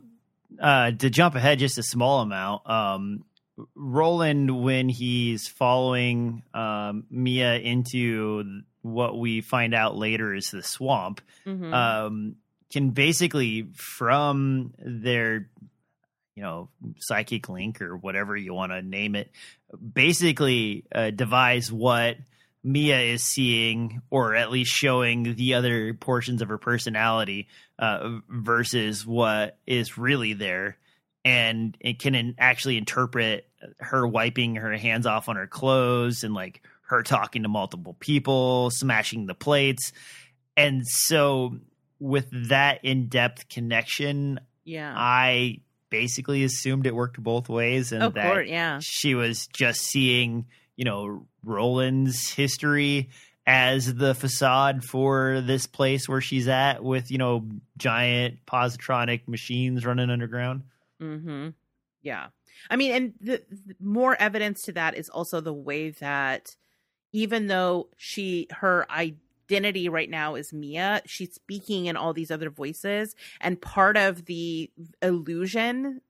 uh, 0.60 0.91
to 0.91 1.10
jump 1.10 1.36
ahead 1.36 1.60
just 1.60 1.77
a 1.77 1.84
small 1.84 2.19
amount, 2.21 2.69
um, 2.69 3.23
Roland, 3.75 4.62
when 4.63 4.89
he's 4.89 5.47
following 5.47 6.43
um, 6.54 7.06
Mia 7.10 7.56
into 7.58 8.62
what 8.82 9.17
we 9.17 9.41
find 9.41 9.73
out 9.73 9.95
later 9.95 10.34
is 10.34 10.51
the 10.51 10.62
swamp, 10.63 11.21
Mhm. 11.45 11.73
um, 11.73 12.36
can 12.71 12.89
basically 12.91 13.67
from 13.75 14.73
their 14.80 15.49
you 16.36 16.43
know 16.43 16.69
psychic 16.99 17.47
link 17.49 17.82
or 17.82 17.95
whatever 17.97 18.36
you 18.36 18.54
want 18.54 18.71
to 18.71 18.82
name 18.82 19.15
it 19.15 19.30
basically 19.93 20.86
uh, 20.95 21.10
devise 21.12 21.71
what 21.71 22.17
mia 22.63 23.00
is 23.00 23.24
seeing 23.24 24.02
or 24.10 24.36
at 24.36 24.52
least 24.52 24.71
showing 24.71 25.36
the 25.36 25.56
other 25.56 25.93
portions 25.93 26.41
of 26.41 26.50
her 26.50 26.58
personality 26.58 27.47
uh, 27.80 28.19
versus 28.30 29.06
what 29.06 29.58
is 29.65 29.97
really 29.97 30.34
there. 30.34 30.78
And 31.24 31.76
it 31.80 32.00
can 32.00 32.15
in- 32.15 32.36
actually 32.38 32.78
interpret 32.78 33.47
her 33.80 34.08
wiping 34.08 34.56
her 34.56 34.76
hands 34.76 35.06
off 35.06 35.30
on 35.30 35.36
her 35.36 35.47
clothes 35.47 36.24
and 36.24 36.34
like 36.34 36.63
her 36.84 37.04
talking 37.04 37.43
to 37.43 37.50
multiple 37.50 37.95
people 38.00 38.69
smashing 38.71 39.26
the 39.26 39.36
plates. 39.36 39.93
And 40.58 40.86
so 40.86 41.58
with 42.00 42.50
that 42.50 42.84
in-depth 42.84 43.47
connection 43.50 44.39
yeah. 44.63 44.93
I 44.95 45.62
basically 45.89 46.43
assumed 46.43 46.88
it 46.88 46.95
worked 46.95 47.21
both 47.21 47.50
ways 47.50 47.91
and 47.91 48.02
of 48.02 48.13
that 48.13 48.32
course 48.32 48.47
yeah. 48.47 48.80
she 48.82 49.13
was 49.13 49.47
just 49.47 49.82
seeing 49.82 50.45
you 50.75 50.86
know 50.86 51.25
roland's 51.43 52.29
history 52.29 53.10
as 53.47 53.95
the 53.95 54.13
facade 54.13 54.84
for 54.84 55.41
this 55.41 55.65
place 55.65 56.07
where 56.07 56.21
she's 56.21 56.47
at 56.47 56.84
with, 56.84 57.10
you 57.10 57.17
know, 57.17 57.47
giant 57.77 58.45
positronic 58.45 59.27
machines 59.27 59.86
running 59.86 60.10
underground. 60.10 60.63
Mm-hmm. 61.01 61.49
Yeah. 62.03 62.27
I 62.69 62.75
mean, 62.75 62.91
and 62.91 63.13
the, 63.19 63.41
the 63.49 63.75
more 63.79 64.15
evidence 64.19 64.62
to 64.63 64.73
that 64.73 64.95
is 64.95 65.10
also 65.10 65.41
the 65.41 65.53
way 65.53 65.89
that 65.89 66.55
even 67.12 67.47
though 67.47 67.89
she 67.97 68.47
her 68.51 68.86
identity 68.91 69.89
right 69.89 70.10
now 70.10 70.36
is 70.36 70.53
Mia, 70.53 71.01
she's 71.05 71.34
speaking 71.34 71.88
in 71.88 71.97
all 71.97 72.13
these 72.13 72.31
other 72.31 72.49
voices, 72.49 73.15
and 73.39 73.60
part 73.60 73.97
of 73.97 74.25
the 74.25 74.69
illusion 75.01 76.01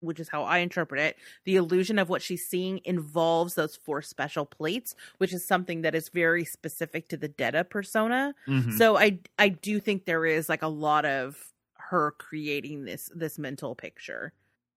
which 0.00 0.20
is 0.20 0.28
how 0.28 0.42
I 0.42 0.58
interpret 0.58 1.00
it, 1.00 1.16
the 1.44 1.56
illusion 1.56 1.98
of 1.98 2.08
what 2.08 2.22
she's 2.22 2.46
seeing 2.46 2.80
involves 2.84 3.54
those 3.54 3.76
four 3.76 4.02
special 4.02 4.44
plates, 4.44 4.94
which 5.18 5.32
is 5.32 5.46
something 5.46 5.82
that 5.82 5.94
is 5.94 6.08
very 6.08 6.44
specific 6.44 7.08
to 7.08 7.16
the 7.16 7.28
Detta 7.28 7.64
persona. 7.64 8.34
Mhm. 8.46 8.76
So 8.76 8.96
I 8.96 9.20
I 9.38 9.48
do 9.48 9.80
think 9.80 10.04
there 10.04 10.26
is 10.26 10.48
like 10.48 10.62
a 10.62 10.68
lot 10.68 11.04
of 11.04 11.52
her 11.74 12.12
creating 12.12 12.84
this 12.84 13.10
this 13.14 13.38
mental 13.38 13.74
picture. 13.74 14.32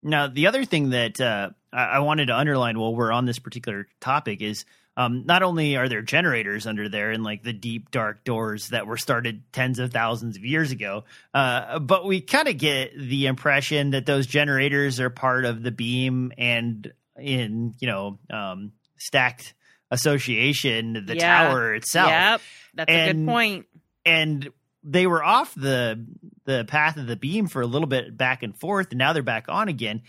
Now, 0.05 0.27
the 0.27 0.47
other 0.47 0.65
thing 0.65 0.89
that 0.89 1.21
uh, 1.21 1.51
I 1.71 1.99
wanted 1.99 2.25
to 2.25 2.35
underline 2.35 2.77
while 2.77 2.93
we're 2.93 3.13
on 3.13 3.25
this 3.25 3.39
particular 3.39 3.87
topic 4.01 4.41
is 4.41 4.65
um, 4.95 5.25
not 5.25 5.41
only 5.43 5.75
are 5.75 5.89
there 5.89 6.01
generators 6.01 6.67
under 6.67 6.87
there 6.89 7.11
in 7.11 7.23
like 7.23 7.43
the 7.43 7.53
deep, 7.53 7.89
dark 7.91 8.23
doors 8.23 8.69
that 8.69 8.85
were 8.87 8.97
started 8.97 9.41
tens 9.51 9.79
of 9.79 9.91
thousands 9.91 10.37
of 10.37 10.45
years 10.45 10.71
ago, 10.71 11.03
uh, 11.33 11.79
but 11.79 12.05
we 12.05 12.21
kind 12.21 12.47
of 12.47 12.57
get 12.57 12.91
the 12.97 13.25
impression 13.25 13.91
that 13.91 14.05
those 14.05 14.27
generators 14.27 14.99
are 14.99 15.09
part 15.09 15.45
of 15.45 15.63
the 15.63 15.71
beam 15.71 16.31
and 16.37 16.93
in, 17.17 17.73
you 17.79 17.87
know, 17.87 18.19
um, 18.31 18.71
stacked 18.97 19.53
association, 19.91 21.05
the 21.05 21.15
Yeah. 21.15 21.43
tower 21.49 21.75
itself 21.75 22.09
Yep. 22.09 22.41
That's 22.75 22.91
a 22.91 22.93
good 23.07 23.15
And- 23.15 23.27
point. 23.27 23.65
and 24.05 24.49
they 24.83 25.07
were 25.07 25.23
off 25.23 25.53
the 25.55 26.05
the 26.45 26.65
path 26.65 26.97
of 26.97 27.07
the 27.07 27.15
beam 27.15 27.47
for 27.47 27.61
a 27.61 27.65
little 27.65 27.87
bit 27.87 28.17
back 28.17 28.43
and 28.43 28.53
forth 28.59 28.87
and 28.91 28.97
now 28.97 29.13
they're 29.13 29.23
back 29.23 29.45
on 29.47 29.69
again 29.69 30.01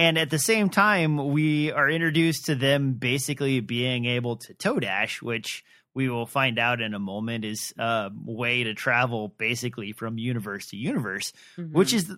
and 0.00 0.16
at 0.18 0.30
the 0.30 0.38
same 0.38 0.68
time 0.70 1.30
we 1.32 1.70
are 1.70 1.88
introduced 1.88 2.46
to 2.46 2.54
them 2.54 2.94
basically 2.94 3.60
being 3.60 4.06
able 4.06 4.36
to 4.36 4.54
todash 4.54 5.20
which 5.22 5.62
we 5.94 6.08
will 6.08 6.26
find 6.26 6.58
out 6.58 6.80
in 6.80 6.94
a 6.94 6.98
moment 6.98 7.44
is 7.44 7.72
a 7.78 8.10
way 8.24 8.64
to 8.64 8.74
travel 8.74 9.28
basically 9.38 9.92
from 9.92 10.18
universe 10.18 10.66
to 10.68 10.76
universe 10.76 11.32
which 11.72 11.90
Mhm. 11.90 11.94
is 11.96 12.16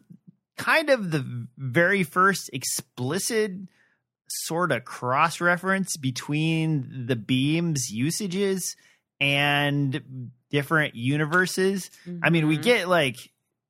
kind 0.57 0.91
of 0.91 1.11
the 1.11 1.25
very 1.57 2.03
first 2.05 2.51
explicit 2.53 3.53
sort 4.29 4.71
of 4.73 4.85
cross 4.85 5.41
reference 5.41 5.97
between 5.97 7.07
the 7.07 7.17
beam's 7.17 7.91
usages 7.91 8.77
and 9.21 10.31
different 10.51 10.95
universes. 10.95 11.91
I 12.23 12.31
mean, 12.31 12.47
we 12.47 12.59
Mhm. 12.59 12.63
get 12.63 12.89
like 12.89 13.17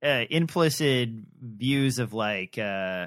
uh, 0.04 0.24
implicit 0.30 1.08
views 1.40 1.98
of 2.00 2.12
like 2.12 2.58
uh, 2.58 3.06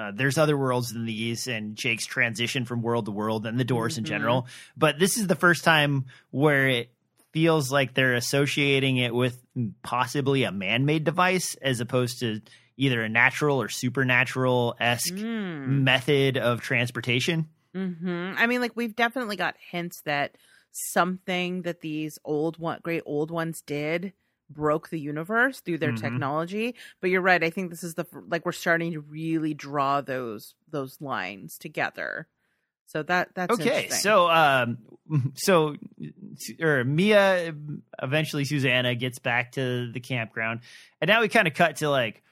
uh, 0.00 0.12
there's 0.14 0.38
other 0.38 0.56
worlds 0.56 0.92
than 0.92 1.04
these, 1.04 1.46
and 1.46 1.76
Jake's 1.76 2.06
transition 2.06 2.64
from 2.64 2.80
world 2.82 3.04
to 3.06 3.10
world, 3.10 3.44
and 3.46 3.58
the 3.60 3.64
Doors 3.64 3.98
in 3.98 4.04
Mhm. 4.04 4.08
general. 4.08 4.46
But 4.76 4.98
this 4.98 5.18
is 5.18 5.26
the 5.26 5.34
first 5.36 5.62
time 5.64 6.06
where 6.30 6.68
it 6.68 6.90
feels 7.32 7.70
like 7.70 7.94
they're 7.94 8.14
associating 8.14 8.96
it 8.96 9.14
with 9.14 9.40
possibly 9.82 10.44
a 10.44 10.50
man-made 10.52 11.04
device 11.04 11.54
as 11.62 11.80
opposed 11.80 12.20
to 12.20 12.40
either 12.76 13.02
a 13.02 13.08
natural 13.08 13.60
or 13.60 13.68
supernatural 13.68 14.74
esque 14.80 15.12
Mm. 15.14 15.66
method 15.84 16.38
of 16.38 16.60
transportation. 16.62 17.48
hmm 17.74 18.32
I 18.36 18.46
mean, 18.46 18.60
like 18.60 18.72
we've 18.74 18.96
definitely 18.96 19.36
got 19.36 19.54
hints 19.70 20.00
that 20.04 20.36
something 20.72 21.62
that 21.62 21.80
these 21.82 22.18
old 22.24 22.58
one, 22.58 22.80
great 22.82 23.02
old 23.06 23.30
ones 23.30 23.60
did 23.66 24.12
broke 24.50 24.90
the 24.90 24.98
universe 25.00 25.60
through 25.60 25.78
their 25.78 25.92
Mhm. 25.92 26.00
technology. 26.00 26.74
But 27.00 27.10
you're 27.10 27.22
right. 27.22 27.42
I 27.42 27.50
think 27.50 27.70
this 27.70 27.82
is 27.84 27.94
the 27.94 28.04
like 28.28 28.44
we're 28.44 28.52
starting 28.52 28.92
to 28.92 29.00
really 29.00 29.54
draw 29.54 30.00
those 30.00 30.54
those 30.68 31.00
lines 31.00 31.56
together. 31.56 32.26
So 32.86 33.04
that 33.04 33.36
that's 33.36 33.54
okay 33.54 33.88
so 33.88 34.28
um 34.28 34.78
so 35.34 35.76
or 36.60 36.82
mia 36.82 37.54
eventually 38.02 38.44
susanna 38.44 38.96
gets 38.96 39.20
back 39.20 39.52
to 39.52 39.92
the 39.92 40.00
campground 40.00 40.60
and 41.00 41.08
now 41.08 41.20
we 41.20 41.28
kind 41.28 41.46
of 41.46 41.54
cut 41.54 41.76
to 41.76 41.88
like 41.88 42.24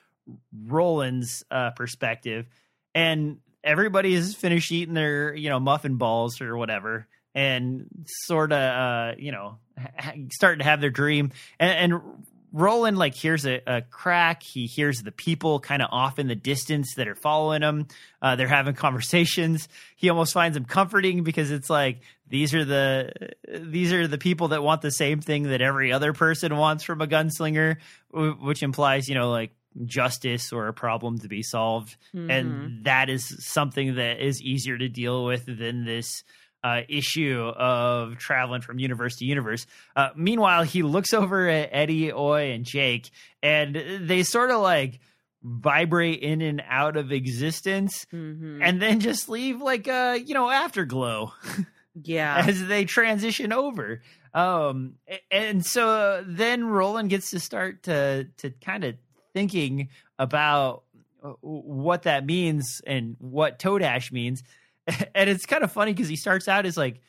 roland's 0.67 1.45
uh 1.51 1.71
perspective 1.71 2.47
and 2.95 3.39
everybody 3.63 4.15
has 4.15 4.35
finished 4.35 4.73
eating 4.73 4.95
their 4.95 5.35
you 5.35 5.49
know 5.49 5.61
muffin 5.61 5.97
balls 5.97 6.41
or 6.41 6.57
whatever 6.57 7.07
and 7.35 7.87
sort 8.07 8.53
of 8.53 8.59
uh 8.59 9.13
you 9.19 9.33
know 9.33 9.59
ha- 9.99 10.13
starting 10.33 10.59
to 10.59 10.65
have 10.65 10.81
their 10.81 10.91
dream 10.91 11.31
and, 11.61 11.93
and 11.93 12.03
Roland 12.51 12.97
like 12.97 13.15
hears 13.15 13.45
a, 13.45 13.61
a 13.67 13.83
crack. 13.83 14.43
He 14.43 14.65
hears 14.65 15.03
the 15.03 15.13
people 15.13 15.61
kind 15.61 15.83
of 15.83 15.91
off 15.93 16.19
in 16.19 16.29
the 16.29 16.35
distance 16.35 16.95
that 16.97 17.07
are 17.07 17.15
following 17.15 17.61
him. 17.61 17.89
Uh, 18.23 18.37
they're 18.37 18.49
having 18.49 18.75
conversations. 18.75 19.69
He 19.97 20.09
almost 20.09 20.33
finds 20.33 20.55
them 20.55 20.65
comforting 20.65 21.25
because 21.25 21.51
it's 21.51 21.69
like 21.69 22.01
these 22.27 22.55
are 22.55 22.65
the 22.65 23.13
these 23.53 23.93
are 23.93 24.09
the 24.09 24.17
people 24.17 24.49
that 24.49 24.63
want 24.63 24.81
the 24.81 24.91
same 24.91 25.21
thing 25.21 25.43
that 25.45 25.61
every 25.61 25.93
other 25.93 26.15
person 26.15 26.57
wants 26.57 26.85
from 26.85 27.03
a 27.03 27.07
gunslinger, 27.07 27.77
wh- 28.13 28.43
which 28.43 28.63
implies 28.63 29.11
you 29.11 29.15
know 29.15 29.31
like 29.31 29.51
justice 29.85 30.51
or 30.51 30.69
a 30.69 30.73
problem 30.73 31.19
to 31.19 31.29
be 31.29 31.43
solved, 31.43 31.97
Mhm. 32.15 32.33
and 32.33 32.85
that 32.87 33.11
is 33.11 33.45
something 33.47 33.97
that 33.97 34.21
is 34.25 34.41
easier 34.41 34.79
to 34.79 34.89
deal 34.89 35.23
with 35.27 35.45
than 35.45 35.85
this 35.85 36.25
uh, 36.65 36.83
issue 36.89 37.41
of 37.57 38.19
traveling 38.19 38.61
from 38.63 38.79
universe 38.79 39.17
to 39.17 39.25
universe. 39.25 39.67
Uh, 39.95 40.09
meanwhile, 40.17 40.63
he 40.65 40.83
looks 40.83 41.13
over 41.13 41.49
at 41.49 41.69
Eddie, 41.73 42.13
Oy, 42.13 42.53
and 42.53 42.65
Jake, 42.65 43.11
and 43.43 43.75
they 44.03 44.23
sort 44.23 44.51
of 44.51 44.61
like 44.61 45.01
vibrate 45.43 46.21
in 46.21 46.43
and 46.43 46.63
out 46.69 46.97
of 46.97 47.13
existence, 47.13 48.07
Mhm. 48.13 48.59
and 48.63 48.83
then 48.83 49.01
just 49.01 49.29
leave 49.29 49.61
like 49.63 49.87
a 49.87 50.17
you 50.19 50.35
know 50.35 50.51
afterglow 50.51 51.33
yeah, 52.03 52.45
as 52.47 52.67
they 52.67 52.85
transition 52.85 53.53
over. 53.53 54.03
Um, 54.35 54.95
and 55.31 55.65
so 55.65 56.23
then 56.27 56.65
Roland 56.65 57.11
gets 57.11 57.31
to 57.31 57.41
start 57.41 57.85
to 57.85 58.25
to 58.39 58.51
kind 58.51 58.85
of 58.85 58.97
thinking 59.33 59.89
about 60.19 60.83
uh, 61.23 61.31
what 61.41 62.03
that 62.03 62.27
means 62.27 62.81
and 62.87 63.17
what 63.21 63.59
todash 63.59 64.11
means. 64.13 64.43
And 65.15 65.29
it's 65.31 65.47
kind 65.47 65.63
of 65.65 65.71
funny 65.73 65.93
because 65.93 66.09
he 66.09 66.17
starts 66.17 66.49
out 66.49 66.67
as 66.67 66.77
like, 66.77 67.01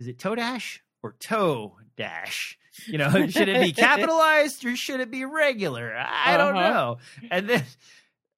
is 0.00 0.06
it 0.06 0.18
todash 0.18 0.78
or 1.02 1.14
toe 1.18 1.76
dash? 1.96 2.58
You 2.86 2.98
know, 2.98 3.10
should 3.28 3.48
it 3.48 3.60
be 3.60 3.72
capitalized 3.72 4.64
or 4.64 4.76
should 4.76 5.00
it 5.00 5.10
be 5.10 5.24
regular? 5.24 5.94
I 5.96 6.36
don't 6.36 6.56
Uh-huh. 6.56 6.70
know. 6.70 6.98
And 7.30 7.48
then 7.48 7.64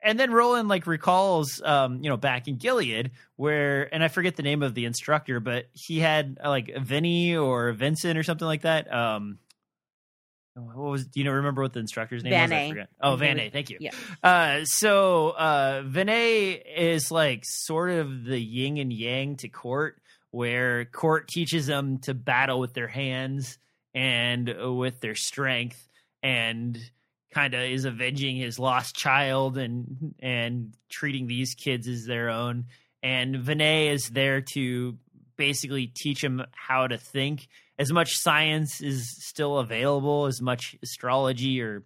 and 0.02 0.20
then 0.20 0.30
Roland 0.30 0.68
like 0.68 0.86
recalls 0.86 1.60
um, 1.62 2.02
you 2.02 2.08
know, 2.08 2.16
back 2.16 2.46
in 2.48 2.56
Gilead 2.58 3.10
where 3.36 3.92
and 3.92 4.04
I 4.04 4.08
forget 4.08 4.36
the 4.36 4.42
name 4.42 4.62
of 4.62 4.74
the 4.74 4.84
instructor, 4.84 5.40
but 5.40 5.66
he 5.72 5.98
had 6.00 6.38
uh, 6.44 6.48
like 6.48 6.70
Vinny 6.78 7.36
or 7.36 7.72
Vincent 7.72 8.18
or 8.18 8.22
something 8.22 8.46
like 8.46 8.62
that. 8.62 8.92
Um 8.92 9.38
what 10.56 10.76
was 10.76 11.06
do 11.06 11.20
you 11.20 11.24
know 11.24 11.32
remember 11.32 11.62
what 11.62 11.72
the 11.72 11.80
instructor's 11.80 12.24
name 12.24 12.32
was? 12.32 12.52
I 12.52 12.68
forget. 12.70 12.88
Oh, 13.00 13.14
I 13.14 13.18
think 13.18 13.38
it 13.38 13.42
Vannay, 13.42 13.52
thank 13.52 13.70
you. 13.70 13.78
yeah. 13.80 13.92
Uh, 14.22 14.64
so 14.64 15.30
uh, 15.30 15.82
Vannay 15.82 16.60
is 16.76 17.10
like 17.10 17.44
sort 17.44 17.90
of 17.90 18.24
the 18.24 18.38
yin 18.40 18.78
and 18.78 18.92
yang 18.92 19.36
to 19.36 19.48
Cort, 19.48 20.00
where 20.30 20.86
Cort 20.86 21.28
teaches 21.28 21.66
them 21.66 21.98
to 22.00 22.14
battle 22.14 22.58
with 22.58 22.74
their 22.74 22.88
hands 22.88 23.58
and 23.94 24.78
with 24.78 25.00
their 25.00 25.14
strength, 25.14 25.88
and 26.22 26.78
kind 27.32 27.54
of 27.54 27.60
is 27.60 27.84
avenging 27.84 28.36
his 28.36 28.58
lost 28.58 28.96
child 28.96 29.58
and 29.58 30.14
and 30.20 30.74
treating 30.88 31.26
these 31.26 31.54
kids 31.54 31.86
as 31.86 32.06
their 32.06 32.30
own. 32.30 32.66
And 33.02 33.36
Vannay 33.36 33.92
is 33.92 34.08
there 34.08 34.40
to 34.54 34.96
basically 35.36 35.86
teach 35.86 36.22
them 36.22 36.42
how 36.52 36.86
to 36.86 36.96
think. 36.98 37.48
As 37.78 37.92
much 37.92 38.16
science 38.16 38.80
is 38.80 39.08
still 39.26 39.58
available, 39.58 40.26
as 40.26 40.40
much 40.40 40.76
astrology 40.82 41.60
or 41.60 41.82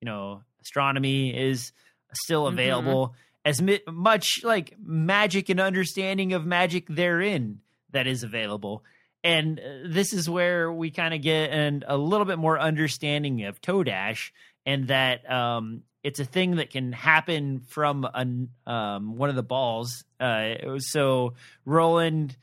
you 0.00 0.06
know 0.06 0.42
astronomy 0.62 1.36
is 1.36 1.72
still 2.14 2.44
Mhm. 2.46 2.52
available 2.52 3.14
as 3.44 3.60
mi- 3.60 3.80
much 3.86 4.40
like 4.42 4.74
magic 4.82 5.48
and 5.50 5.60
understanding 5.60 6.32
of 6.32 6.46
magic 6.46 6.86
therein 6.88 7.60
that 7.90 8.06
is 8.06 8.22
available 8.22 8.82
and 9.22 9.58
uh, 9.60 9.62
this 9.86 10.12
is 10.12 10.28
where 10.28 10.72
we 10.72 10.90
kind 10.90 11.12
of 11.14 11.20
get 11.22 11.50
an, 11.50 11.82
a 11.86 11.96
little 11.96 12.24
bit 12.26 12.38
more 12.38 12.58
understanding 12.58 13.44
of 13.44 13.60
Todash 13.60 14.30
and 14.66 14.88
that 14.88 15.30
um, 15.30 15.82
it's 16.02 16.20
a 16.20 16.24
thing 16.24 16.56
that 16.56 16.70
can 16.70 16.92
happen 16.92 17.60
from 17.60 18.06
an, 18.14 18.50
um, 18.66 19.16
one 19.16 19.30
of 19.30 19.36
the 19.36 19.42
balls. 19.42 20.04
Uh, 20.20 20.54
it 20.60 20.66
was- 20.66 20.90
so 20.90 21.34
Roland 21.64 22.36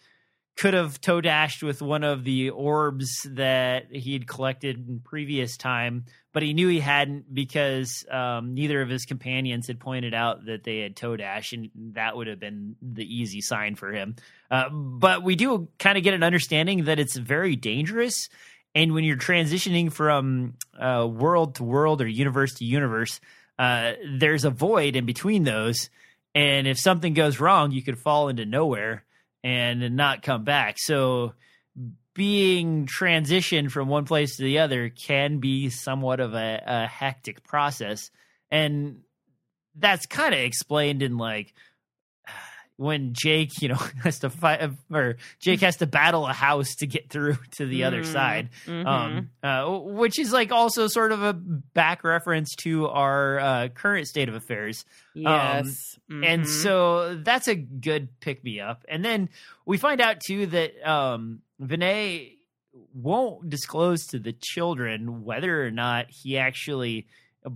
could 0.57 0.73
have 0.73 1.01
todashed 1.01 1.63
with 1.63 1.81
one 1.81 2.03
of 2.03 2.23
the 2.23 2.49
orbs 2.51 3.25
that 3.31 3.85
he 3.91 4.13
had 4.13 4.27
collected 4.27 4.87
in 4.87 4.99
previous 4.99 5.57
time, 5.57 6.05
but 6.33 6.43
he 6.43 6.53
knew 6.53 6.67
he 6.67 6.79
hadn't 6.79 7.33
because 7.33 8.05
um, 8.11 8.53
neither 8.53 8.81
of 8.81 8.89
his 8.89 9.05
companions 9.05 9.67
had 9.67 9.79
pointed 9.79 10.13
out 10.13 10.45
that 10.45 10.63
they 10.63 10.79
had 10.79 10.95
todash, 10.95 11.53
and 11.53 11.69
that 11.95 12.15
would 12.15 12.27
have 12.27 12.39
been 12.39 12.75
the 12.81 13.05
easy 13.05 13.41
sign 13.41 13.75
for 13.75 13.91
him. 13.91 14.15
Uh, 14.51 14.69
but 14.69 15.23
we 15.23 15.35
do 15.35 15.69
kind 15.79 15.97
of 15.97 16.03
get 16.03 16.13
an 16.13 16.23
understanding 16.23 16.83
that 16.85 16.99
it's 16.99 17.15
very 17.15 17.55
dangerous. 17.55 18.29
and 18.73 18.93
when 18.93 19.03
you're 19.03 19.17
transitioning 19.17 19.91
from 19.91 20.53
uh, 20.79 21.07
world 21.09 21.55
to 21.55 21.63
world 21.63 22.01
or 22.01 22.07
universe 22.07 22.53
to 22.55 22.65
universe, 22.65 23.19
uh, 23.59 23.93
there's 24.17 24.45
a 24.45 24.49
void 24.49 24.95
in 24.95 25.05
between 25.05 25.43
those. 25.43 25.89
And 26.33 26.67
if 26.67 26.79
something 26.79 27.13
goes 27.13 27.39
wrong, 27.39 27.71
you 27.71 27.83
could 27.83 27.99
fall 27.99 28.29
into 28.29 28.45
nowhere 28.45 29.03
and 29.43 29.95
not 29.95 30.21
come 30.21 30.43
back. 30.43 30.77
So 30.77 31.33
being 32.13 32.87
transitioned 32.87 33.71
from 33.71 33.87
one 33.87 34.05
place 34.05 34.37
to 34.37 34.43
the 34.43 34.59
other 34.59 34.89
can 34.89 35.39
be 35.39 35.69
somewhat 35.69 36.19
of 36.19 36.33
a, 36.33 36.61
a 36.65 36.87
hectic 36.87 37.43
process. 37.43 38.11
And 38.49 39.01
that's 39.75 40.05
kind 40.05 40.33
of 40.33 40.39
explained 40.41 41.01
in 41.01 41.17
like 41.17 41.53
when 42.81 43.13
Jake, 43.13 43.61
you 43.61 43.69
know, 43.69 43.75
has 44.03 44.19
to 44.19 44.29
fight 44.31 44.71
or 44.91 45.17
Jake 45.39 45.61
has 45.61 45.77
to 45.77 45.85
battle 45.85 46.25
a 46.25 46.33
house 46.33 46.73
to 46.79 46.87
get 46.87 47.09
through 47.09 47.37
to 47.51 47.67
the 47.67 47.81
mm, 47.81 47.87
other 47.87 48.03
side, 48.03 48.49
mm-hmm. 48.65 48.87
um, 48.87 49.29
uh, 49.43 49.69
which 49.69 50.17
is 50.17 50.33
like 50.33 50.51
also 50.51 50.87
sort 50.87 51.11
of 51.11 51.21
a 51.21 51.33
back 51.33 52.03
reference 52.03 52.55
to 52.63 52.87
our 52.87 53.39
uh, 53.39 53.67
current 53.69 54.07
state 54.07 54.29
of 54.29 54.35
affairs. 54.35 54.83
Um, 55.15 55.21
yes, 55.21 55.99
um, 56.09 56.17
mm-hmm. 56.17 56.23
and 56.23 56.49
so 56.49 57.15
that's 57.15 57.47
a 57.47 57.55
good 57.55 58.19
pick 58.19 58.43
me 58.43 58.59
up. 58.59 58.83
And 58.89 59.05
then 59.05 59.29
we 59.63 59.77
find 59.77 60.01
out 60.01 60.19
too 60.19 60.47
that 60.47 60.81
um, 60.83 61.41
Vannay 61.61 62.37
won't 62.95 63.47
disclose 63.47 64.07
to 64.07 64.17
the 64.17 64.33
children 64.33 65.23
whether 65.23 65.63
or 65.63 65.69
not 65.69 66.07
he 66.09 66.39
actually 66.39 67.05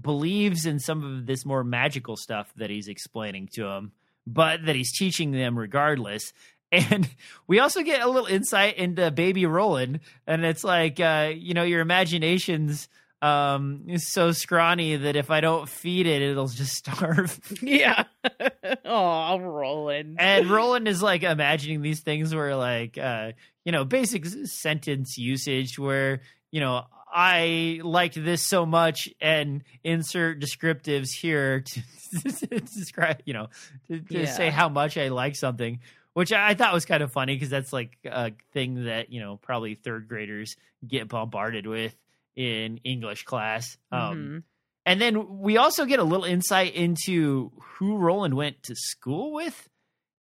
believes 0.01 0.67
in 0.67 0.79
some 0.79 1.03
of 1.03 1.25
this 1.25 1.45
more 1.45 1.63
magical 1.63 2.15
stuff 2.15 2.53
that 2.57 2.69
he's 2.69 2.87
explaining 2.87 3.49
to 3.53 3.63
them 3.63 3.91
but 4.27 4.65
that 4.65 4.75
he's 4.75 4.97
teaching 4.97 5.31
them 5.31 5.57
regardless. 5.57 6.33
And 6.71 7.07
we 7.47 7.59
also 7.59 7.83
get 7.83 8.01
a 8.01 8.09
little 8.09 8.27
insight 8.27 8.75
into 8.75 9.09
baby 9.09 9.45
Roland. 9.45 10.01
And 10.27 10.43
it's 10.43 10.63
like, 10.63 10.99
uh, 10.99 11.31
you 11.33 11.53
know, 11.53 11.63
your 11.63 11.79
imagination's 11.79 12.89
um, 13.21 13.83
is 13.87 14.11
so 14.11 14.31
scrawny 14.31 14.95
that 14.95 15.15
if 15.15 15.31
I 15.31 15.41
don't 15.41 15.69
feed 15.69 16.05
it, 16.05 16.21
it'll 16.21 16.47
just 16.47 16.73
starve. 16.75 17.39
Yeah. 17.61 18.03
oh, 18.85 19.39
Roland. 19.39 20.17
And 20.19 20.49
Roland 20.49 20.87
is 20.87 21.01
like 21.01 21.23
imagining 21.23 21.81
these 21.81 22.01
things 22.01 22.33
where, 22.35 22.55
like, 22.55 22.97
uh, 22.97 23.31
you 23.63 23.71
know, 23.71 23.85
basic 23.85 24.25
sentence 24.25 25.17
usage 25.17 25.79
where, 25.79 26.21
you 26.51 26.59
know, 26.59 26.83
I 27.17 27.79
liked 27.81 28.21
this 28.21 28.43
so 28.43 28.65
much 28.65 29.07
and 29.21 29.63
insert 29.85 30.41
descriptives 30.41 31.13
here 31.13 31.61
to, 31.65 31.81
to 32.21 32.59
describe, 32.59 33.21
you 33.23 33.33
know, 33.33 33.47
to, 33.87 34.01
to 34.01 34.19
yeah. 34.19 34.25
say 34.25 34.49
how 34.49 34.67
much 34.67 34.97
I 34.97 35.07
like 35.07 35.37
something, 35.37 35.79
which 36.13 36.33
I 36.33 36.55
thought 36.55 36.73
was 36.73 36.83
kind 36.83 37.01
of 37.01 37.13
funny 37.13 37.35
because 37.35 37.49
that's 37.49 37.71
like 37.71 37.97
a 38.03 38.33
thing 38.51 38.83
that, 38.83 39.13
you 39.13 39.21
know, 39.21 39.37
probably 39.37 39.75
third 39.75 40.09
graders 40.09 40.57
get 40.85 41.07
bombarded 41.07 41.65
with 41.65 41.95
in 42.35 42.81
English 42.83 43.23
class. 43.23 43.77
Um, 43.93 44.01
mm-hmm. 44.01 44.37
And 44.85 44.99
then 44.99 45.39
we 45.39 45.55
also 45.55 45.85
get 45.85 45.99
a 45.99 46.03
little 46.03 46.25
insight 46.25 46.75
into 46.75 47.53
who 47.61 47.95
Roland 47.95 48.33
went 48.33 48.61
to 48.63 48.75
school 48.75 49.31
with. 49.31 49.69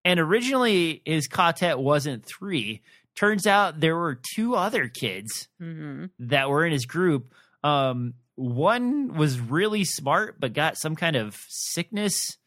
And 0.04 0.20
originally 0.20 1.02
his 1.06 1.30
ka-tet 1.30 1.80
wasn't 1.80 2.26
three 2.26 2.82
turns 3.22 3.46
out 3.46 3.80
there 3.80 3.96
were 3.96 4.20
two 4.34 4.56
other 4.56 4.88
kids 4.88 5.48
mm-hmm. 5.62 6.06
that 6.18 6.50
were 6.50 6.66
in 6.66 6.72
his 6.72 6.88
group. 6.88 7.36
Um, 7.64 8.16
one 8.34 9.14
was 9.14 9.40
really 9.40 9.86
smart, 9.86 10.40
but 10.40 10.54
got 10.54 10.76
some 10.76 10.96
kind 10.96 11.16
of 11.16 11.40
sickness. 11.48 12.38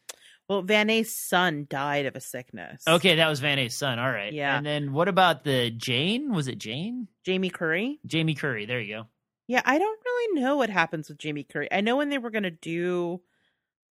Well, 0.49 0.63
Vannay's 0.63 1.15
son 1.29 1.65
died 1.69 2.07
of 2.07 2.17
a 2.17 2.19
sickness. 2.19 2.83
Okay, 2.85 3.15
that 3.15 3.29
was 3.29 3.39
Vannay's 3.39 3.77
son. 3.77 3.99
All 3.99 4.11
right. 4.11 4.33
Yeah. 4.33 4.57
And 4.57 4.65
then 4.65 4.91
what 4.91 5.07
about 5.07 5.45
the 5.45 5.71
Jane? 5.71 6.33
Was 6.33 6.49
it 6.49 6.57
Jane? 6.57 7.07
Jamie 7.23 7.49
Curry. 7.49 8.01
Jamie 8.05 8.35
Curry. 8.35 8.65
There 8.65 8.81
you 8.81 8.95
go. 8.95 9.07
Yeah, 9.47 9.61
I 9.63 9.79
don't 9.79 9.99
really 10.03 10.41
know 10.41 10.57
what 10.57 10.69
happens 10.69 11.07
with 11.07 11.19
Jamie 11.19 11.45
Curry. 11.45 11.69
I 11.71 11.79
know 11.79 11.95
when 11.95 12.09
they 12.09 12.17
were 12.17 12.31
going 12.31 12.43
to 12.43 12.51
do 12.51 13.21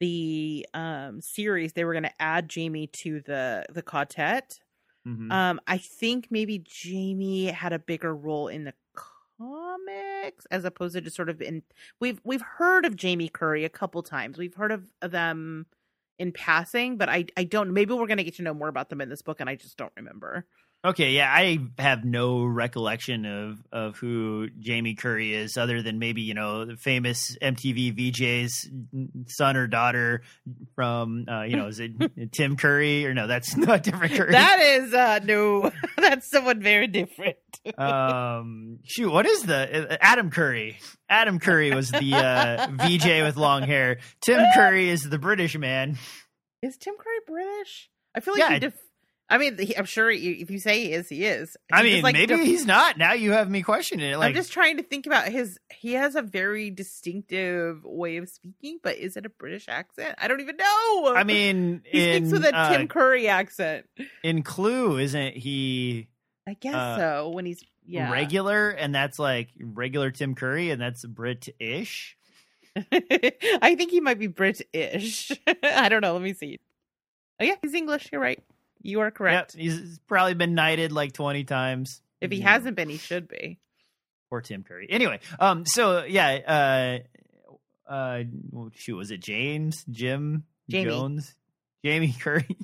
the 0.01 0.67
um 0.75 1.23
series, 1.23 1.73
they 1.73 1.85
were 1.85 1.95
going 1.95 2.05
to 2.05 2.23
add 2.23 2.51
Jamie 2.51 2.89
to 2.89 3.23
the 3.23 3.65
the 3.73 3.81
ka-tet. 3.81 4.59
Mm-hmm. 5.07 5.31
Um, 5.31 5.61
I 5.67 5.79
think 5.79 6.29
maybe 6.31 6.59
Jamie 6.59 7.47
had 7.47 7.73
a 7.73 7.79
bigger 7.79 8.15
role 8.15 8.49
in 8.49 8.65
the 8.65 8.75
comics 9.39 10.47
as 10.51 10.65
opposed 10.65 10.95
to 10.95 11.01
just 11.01 11.17
sort 11.17 11.29
of 11.29 11.43
in 11.43 11.63
we've 12.01 12.21
we've 12.25 12.43
heard 12.43 12.87
of 12.87 12.97
Jamie 12.97 13.29
Curry 13.29 13.65
a 13.65 13.69
couple 13.69 14.03
times. 14.03 14.39
We've 14.39 14.55
heard 14.55 14.73
of, 14.73 14.91
of 15.03 15.11
them 15.11 15.67
in 16.19 16.33
passing, 16.33 16.97
but 16.97 17.09
I 17.09 17.27
I 17.37 17.45
don't 17.45 17.73
maybe 17.73 17.93
we're 17.93 18.07
gonna 18.07 18.25
get 18.25 18.37
to 18.37 18.43
know 18.43 18.55
more 18.55 18.69
about 18.69 18.89
them 18.89 19.01
in 19.01 19.09
this 19.09 19.23
book 19.23 19.41
and 19.41 19.51
I 19.51 19.57
just 19.57 19.77
don't 19.77 19.93
remember. 19.97 20.47
Okay, 20.85 21.13
yeah, 21.13 21.33
I 21.33 21.61
have 21.79 22.05
no 22.05 22.45
recollection 22.45 23.25
of 23.25 23.59
of 23.73 23.97
who 23.97 24.51
Jamie 24.59 24.95
Curry 24.95 25.33
is, 25.33 25.57
other 25.57 25.81
than 25.81 25.99
maybe 25.99 26.21
you 26.21 26.35
know 26.35 26.67
the 26.67 26.77
famous 26.77 27.39
MTV 27.41 27.97
VJ's 27.97 28.69
son 29.29 29.57
or 29.57 29.67
daughter 29.67 30.21
from 30.75 31.25
uh, 31.27 31.43
you 31.45 31.57
know 31.57 31.69
is 31.69 31.81
it 31.81 31.93
Tim 32.33 32.57
Curry 32.57 33.07
or 33.07 33.15
no? 33.15 33.27
That's 33.27 33.57
not 33.57 33.83
different 33.83 34.13
Curry. 34.13 34.33
That 34.33 34.61
is 34.61 34.93
uh, 34.93 35.21
no, 35.25 35.73
that's 35.97 36.31
someone 36.31 36.61
very 36.61 36.87
different. 36.87 37.39
um, 37.79 38.81
shoot, 38.85 39.11
what 39.11 39.25
is 39.25 39.43
the 39.45 39.93
uh, 39.93 39.97
Adam 40.03 40.31
Curry? 40.31 40.77
Adam 41.09 41.39
Curry 41.39 41.75
was 41.75 41.91
the 41.93 42.13
uh, 42.15 42.67
VJ 42.73 43.23
with 43.23 43.39
long 43.39 43.63
hair. 43.63 44.01
Tim 44.21 44.45
Curry 44.55 44.91
is 44.91 45.01
the 45.01 45.19
British 45.19 45.57
man. 45.57 45.97
Is 46.61 46.77
Tim 46.77 46.95
Curry 46.99 47.21
British? 47.27 47.89
I 48.15 48.21
feel 48.21 48.35
like 48.35 48.41
yeah, 48.41 48.53
he 48.53 48.59
def- 48.61 48.75
I 49.29 49.39
mean, 49.39 49.57
he, 49.59 49.77
I'm 49.77 49.87
sure 49.87 50.11
if 50.11 50.51
you 50.51 50.59
say 50.59 50.85
he 50.85 50.93
is, 50.93 51.09
he 51.09 51.25
is. 51.25 51.57
I 51.73 51.83
mean, 51.83 52.03
like 52.03 52.13
maybe 52.13 52.37
def- 52.37 52.45
he's 52.45 52.67
not. 52.67 52.99
Now 52.99 53.15
you 53.15 53.33
have 53.33 53.49
me 53.49 53.63
questioning 53.63 54.11
it. 54.11 54.19
Like, 54.19 54.29
I'm 54.29 54.35
just 54.35 54.53
trying 54.53 54.77
to 54.77 54.83
think 54.83 55.07
about 55.07 55.29
his. 55.29 55.59
He 55.73 55.95
has 55.95 56.15
a 56.15 56.23
very 56.23 56.71
distinctive 56.71 57.85
way 57.85 58.19
of 58.19 58.29
speaking, 58.29 58.81
but 58.83 58.99
is 58.99 59.17
it 59.17 59.25
a 59.25 59.31
British 59.31 59.67
accent? 59.69 60.15
I 60.19 60.29
don't 60.29 60.41
even 60.41 60.57
know. 60.57 61.15
I 61.15 61.25
mean, 61.25 61.83
he 61.87 62.17
in, 62.17 62.27
speaks 62.27 62.33
with 62.33 62.45
a 62.45 62.57
uh, 62.57 62.71
Tim 62.71 62.87
Curry 62.87 63.27
accent. 63.27 63.87
In 64.23 64.43
Clue, 64.43 64.99
isn't 64.99 65.37
he? 65.37 66.09
I 66.47 66.55
guess 66.55 66.75
uh, 66.75 66.97
so. 66.99 67.29
When 67.31 67.47
he's 67.47 67.65
yeah 67.87 68.13
regular, 68.13 68.71
and 68.71 68.95
that's 68.95 69.19
like 69.19 69.49
regular 69.59 70.11
Tim 70.11 70.35
Curry, 70.35 70.71
and 70.71 70.81
that's 70.81 71.03
British. 71.05 72.17
I 72.77 73.75
think 73.77 73.91
he 73.91 74.01
might 74.01 74.19
be 74.19 74.27
British. 74.27 75.33
I 75.63 75.89
don't 75.89 76.03
know. 76.03 76.13
Let 76.13 76.23
me 76.23 76.35
see. 76.35 76.61
Oh 77.41 77.45
yeah, 77.45 77.55
he's 77.63 77.73
English. 77.73 78.11
You're 78.13 78.21
right. 78.21 78.43
You 78.85 79.01
are 79.01 79.11
correct. 79.11 79.55
Yep, 79.55 79.63
he's 79.63 79.99
probably 80.07 80.35
been 80.35 80.55
knighted 80.55 80.93
like 80.93 81.15
20 81.15 81.45
times. 81.45 82.03
If 82.21 82.31
he 82.31 82.41
hasn't 82.41 82.77
been, 82.77 82.91
he 82.91 82.99
should 82.99 83.27
be. 83.29 83.59
Or 84.31 84.43
Tim 84.43 84.63
Curry. 84.63 84.87
Anyway, 84.91 85.21
um, 85.41 85.65
so 85.65 86.05
yeah, 86.05 87.01
uh, 87.89 87.91
uh, 87.91 88.23
shoot, 88.75 88.97
was 88.97 89.11
it 89.11 89.21
James, 89.21 89.85
Jim, 89.91 90.45
Jamie. 90.69 90.91
Jones, 90.91 91.35
Jamie 91.83 92.15
Curry? 92.21 92.57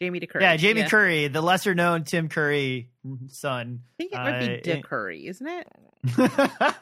Jamie 0.00 0.20
DeCurry. 0.20 0.42
Yeah, 0.42 0.56
Jamie 0.56 0.82
yeah. 0.82 0.88
Curry, 0.88 1.28
the 1.28 1.40
lesser 1.40 1.74
known 1.74 2.04
Tim 2.04 2.28
Curry 2.28 2.90
son. 3.28 3.80
I 3.82 3.96
think 3.96 4.12
it 4.12 4.16
might 4.16 4.42
uh, 4.42 4.46
be 4.46 4.60
Dick 4.60 4.84
Curry, 4.84 5.26
isn't 5.26 5.46
it? 5.46 5.66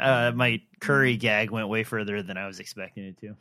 uh, 0.00 0.32
my 0.34 0.62
Curry 0.80 1.18
gag 1.18 1.50
went 1.50 1.68
way 1.68 1.84
further 1.84 2.22
than 2.22 2.38
I 2.38 2.46
was 2.46 2.58
expecting 2.58 3.04
it 3.04 3.18
to 3.18 3.36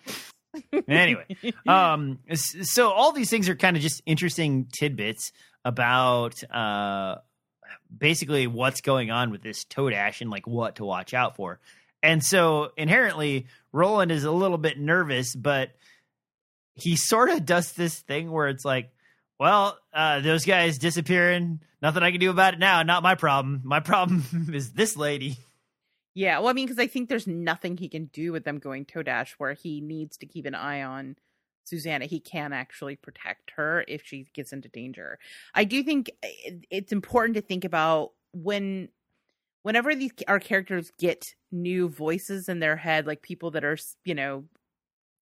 anyway, 0.87 1.25
um, 1.67 2.19
so 2.33 2.91
all 2.91 3.11
these 3.11 3.29
things 3.29 3.49
are 3.49 3.55
kind 3.55 3.75
of 3.75 3.83
just 3.83 4.01
interesting 4.05 4.67
tidbits 4.71 5.31
about 5.65 6.41
uh, 6.51 7.15
basically 7.95 8.47
what's 8.47 8.81
going 8.81 9.11
on 9.11 9.31
with 9.31 9.41
this 9.41 9.65
Todash 9.65 10.21
and 10.21 10.29
like 10.29 10.47
what 10.47 10.75
to 10.75 10.85
watch 10.85 11.13
out 11.13 11.35
for. 11.35 11.59
And 12.03 12.23
so 12.23 12.71
inherently, 12.77 13.47
Roland 13.71 14.11
is 14.11 14.23
a 14.23 14.31
little 14.31 14.57
bit 14.57 14.79
nervous, 14.79 15.35
but 15.35 15.71
he 16.73 16.95
sort 16.95 17.29
of 17.29 17.45
does 17.45 17.73
this 17.73 17.99
thing 17.99 18.31
where 18.31 18.47
it's 18.47 18.63
like, 18.63 18.91
well, 19.39 19.77
uh, 19.93 20.19
those 20.19 20.45
guys 20.45 20.77
disappearing, 20.77 21.59
nothing 21.81 22.03
I 22.03 22.11
can 22.11 22.19
do 22.19 22.29
about 22.29 22.53
it 22.53 22.59
now. 22.59 22.83
Not 22.83 23.03
my 23.03 23.15
problem. 23.15 23.61
My 23.63 23.79
problem 23.81 24.23
is 24.53 24.71
this 24.71 24.95
lady. 24.95 25.37
Yeah, 26.17 26.39
well, 26.39 26.47
I 26.49 26.53
mean, 26.53 26.65
because 26.65 26.79
I 26.79 26.87
think 26.87 27.09
there's 27.09 27.27
nothing 27.27 27.77
he 27.77 27.87
can 27.87 28.05
do 28.07 28.31
with 28.31 28.43
them 28.43 28.57
going 28.57 28.85
todash 28.85 29.33
where 29.37 29.53
he 29.53 29.81
needs 29.81 30.17
to 30.17 30.25
keep 30.25 30.47
an 30.47 30.55
eye 30.55 30.81
on 30.81 31.15
Susannah. 31.63 32.07
He 32.07 32.19
can 32.19 32.53
actually 32.53 32.95
protect 32.95 33.51
her 33.51 33.85
if 33.87 34.01
she 34.03 34.25
gets 34.33 34.51
into 34.51 34.67
danger. 34.67 35.19
I 35.53 35.63
do 35.63 35.83
think 35.83 36.09
eh, 36.23 36.53
it's 36.71 36.91
important 36.91 37.35
to 37.35 37.41
think 37.41 37.63
about 37.65 38.13
when, 38.33 38.89
whenever 39.63 39.95
these 39.95 40.11
our 40.27 40.39
characters 40.39 40.91
get 40.99 41.35
new 41.51 41.89
voices 41.89 42.49
in 42.49 42.61
their 42.61 42.77
head, 42.77 43.07
like 43.07 43.21
people 43.21 43.51
that 43.51 43.63
are, 43.63 43.77
you 44.05 44.15
know, 44.15 44.45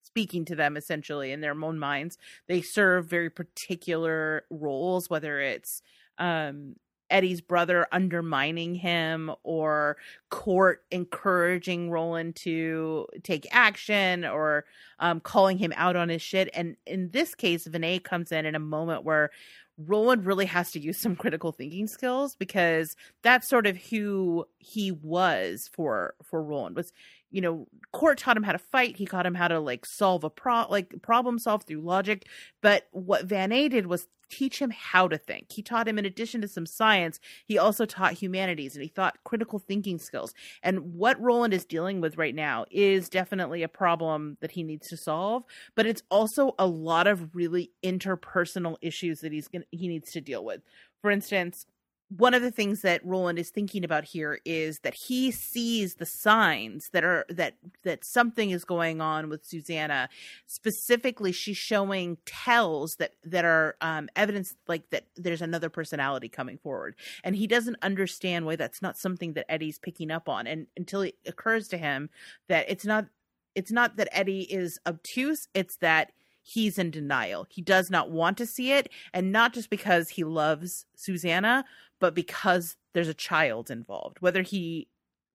speaking 0.04 0.46
to 0.46 0.56
them 0.56 0.78
essentially 0.78 1.32
in 1.32 1.42
their 1.42 1.62
own 1.64 1.80
minds, 1.80 2.18
they 2.48 2.62
serve 2.62 3.08
very 3.08 3.30
particular 3.30 4.46
roles, 4.50 5.10
whether 5.10 5.40
it's 5.42 5.82
um 6.18 6.76
Eddie's 7.10 7.41
brother 7.41 7.88
undermining 7.91 8.76
him 8.76 9.32
or 9.44 9.98
Cort 10.30 10.84
encouraging 10.91 11.89
Roland 11.89 12.36
to 12.38 13.08
take 13.24 13.48
action 13.52 14.26
or 14.26 14.65
um, 15.00 15.20
calling 15.20 15.58
him 15.58 15.74
out 15.76 15.96
on 15.96 16.10
his 16.10 16.22
shit. 16.22 16.50
And 16.54 16.78
in 16.86 17.10
this 17.12 17.36
case, 17.36 17.68
Vannay 17.68 18.04
comes 18.04 18.32
in 18.32 18.46
in 18.46 18.56
a 18.56 18.60
moment 18.60 19.04
where 19.04 19.32
Roland 19.78 20.26
really 20.26 20.46
has 20.46 20.72
to 20.72 20.80
use 20.80 20.98
some 20.98 21.15
critical 21.15 21.52
thinking 21.52 21.88
skills 21.88 22.36
because 22.36 22.96
that's 23.24 23.48
sort 23.48 23.68
of 23.68 23.78
who 23.78 24.46
he 24.58 24.91
was 24.91 25.70
for 25.74 26.15
for 26.24 26.41
Roland 26.41 26.76
was 26.76 26.94
you 27.36 27.41
know 27.41 27.67
Cort 27.91 28.17
taught 28.17 28.38
him 28.38 28.43
how 28.43 28.54
to 28.54 28.58
fight 28.58 28.95
he 28.95 29.06
taught 29.06 29.26
him 29.26 29.36
how 29.36 29.48
to 29.50 29.60
like 29.60 29.86
solve 29.86 30.24
a 30.24 30.30
pro 30.30 30.65
like 30.69 31.02
problem 31.02 31.38
solve 31.38 31.63
through 31.63 31.82
logic 31.82 32.28
but 32.62 32.88
what 32.91 33.28
Vannay 33.28 33.69
did 33.69 33.88
was 33.88 34.08
teach 34.30 34.60
him 34.60 34.71
how 34.71 35.08
to 35.08 35.17
think. 35.17 35.52
He 35.52 35.62
taught 35.62 35.88
him, 35.88 36.00
in 36.00 36.06
addition 36.06 36.41
to 36.41 36.48
some 36.48 36.65
science, 36.65 37.19
he 37.45 37.58
also 37.58 37.86
taught 37.86 38.13
humanities 38.13 38.76
and 38.76 38.84
he 38.84 38.89
taught 38.89 39.24
critical 39.24 39.60
thinking 39.60 40.00
skills. 40.00 40.34
And 40.63 40.95
what 40.95 41.21
Roland 41.21 41.54
is 41.54 41.65
dealing 41.65 42.02
with 42.02 42.17
right 42.17 42.36
now 42.36 42.65
is 42.71 43.10
definitely 43.10 43.63
a 43.63 43.67
problem 43.67 44.38
that 44.41 44.52
he 44.52 44.63
needs 44.63 44.88
to 44.89 44.98
solve, 44.98 45.43
but 45.76 45.86
it's 45.86 46.04
also 46.10 46.56
a 46.58 46.65
lot 46.65 47.08
of 47.08 47.36
really 47.36 47.71
interpersonal 47.84 48.78
issues 48.82 49.21
that 49.21 49.32
he's 49.32 49.48
going 49.48 49.63
he 49.71 49.88
needs 49.88 50.12
to 50.13 50.21
deal 50.21 50.43
with. 50.43 50.62
For 51.02 51.12
instance, 51.12 51.67
one 52.10 52.36
of 52.36 52.44
the 52.44 52.52
things 52.52 52.82
that 52.82 53.04
Roland 53.04 53.39
is 53.39 53.50
thinking 53.50 53.84
about 53.84 54.04
here 54.04 54.39
is 54.46 54.80
that 54.80 54.94
he 54.94 55.32
sees 55.32 55.96
the 55.96 56.06
signs 56.06 56.89
that 56.94 57.04
are 57.04 57.26
that 57.30 57.56
that 57.84 58.06
something 58.06 58.52
is 58.52 58.63
going 58.63 59.02
on 59.02 59.28
with 59.28 59.44
Susannah. 59.44 60.10
Specifically, 60.46 61.32
she's 61.32 61.58
showing 61.58 62.18
tells 62.26 62.98
that 62.98 63.13
that 63.24 63.44
are 63.44 63.76
um, 63.82 64.08
evidence 64.15 64.56
like 64.68 64.89
that 64.91 65.06
there's 65.15 65.41
another 65.41 65.70
personality 65.70 66.30
coming 66.30 66.60
forward, 66.60 66.96
and 67.24 67.36
he 67.36 67.48
doesn't 67.48 67.78
understand 67.82 68.46
why 68.46 68.56
that's 68.56 68.84
not 68.84 68.98
something 68.98 69.34
that 69.34 69.52
Eddie's 69.52 69.80
picking 69.80 70.12
up 70.12 70.30
on, 70.30 70.46
and 70.46 70.68
until 70.78 71.02
it 71.02 71.15
occurs 71.26 71.68
to 71.70 71.78
him 71.78 72.10
that 72.48 72.65
it's 72.70 72.86
not 72.86 73.08
it's 73.56 73.72
not 73.72 73.96
that 73.96 74.10
Eddie 74.12 74.44
is 74.44 74.80
obtuse, 74.86 75.48
it's 75.56 75.78
that 75.78 76.12
he's 76.46 76.78
in 76.78 76.91
denial. 76.91 77.48
He 77.50 77.62
does 77.62 77.89
not 77.89 78.12
want 78.12 78.38
to 78.38 78.46
see 78.46 78.72
it, 78.72 78.89
and 79.13 79.32
not 79.32 79.54
just 79.54 79.70
because 79.70 80.10
he 80.10 80.24
loves 80.24 80.86
Susannah, 80.96 81.65
but 82.00 82.14
because 82.14 82.76
there's 82.94 83.08
a 83.08 83.14
child 83.14 83.70
involved. 83.72 84.18
Whether 84.20 84.42
he 84.42 84.88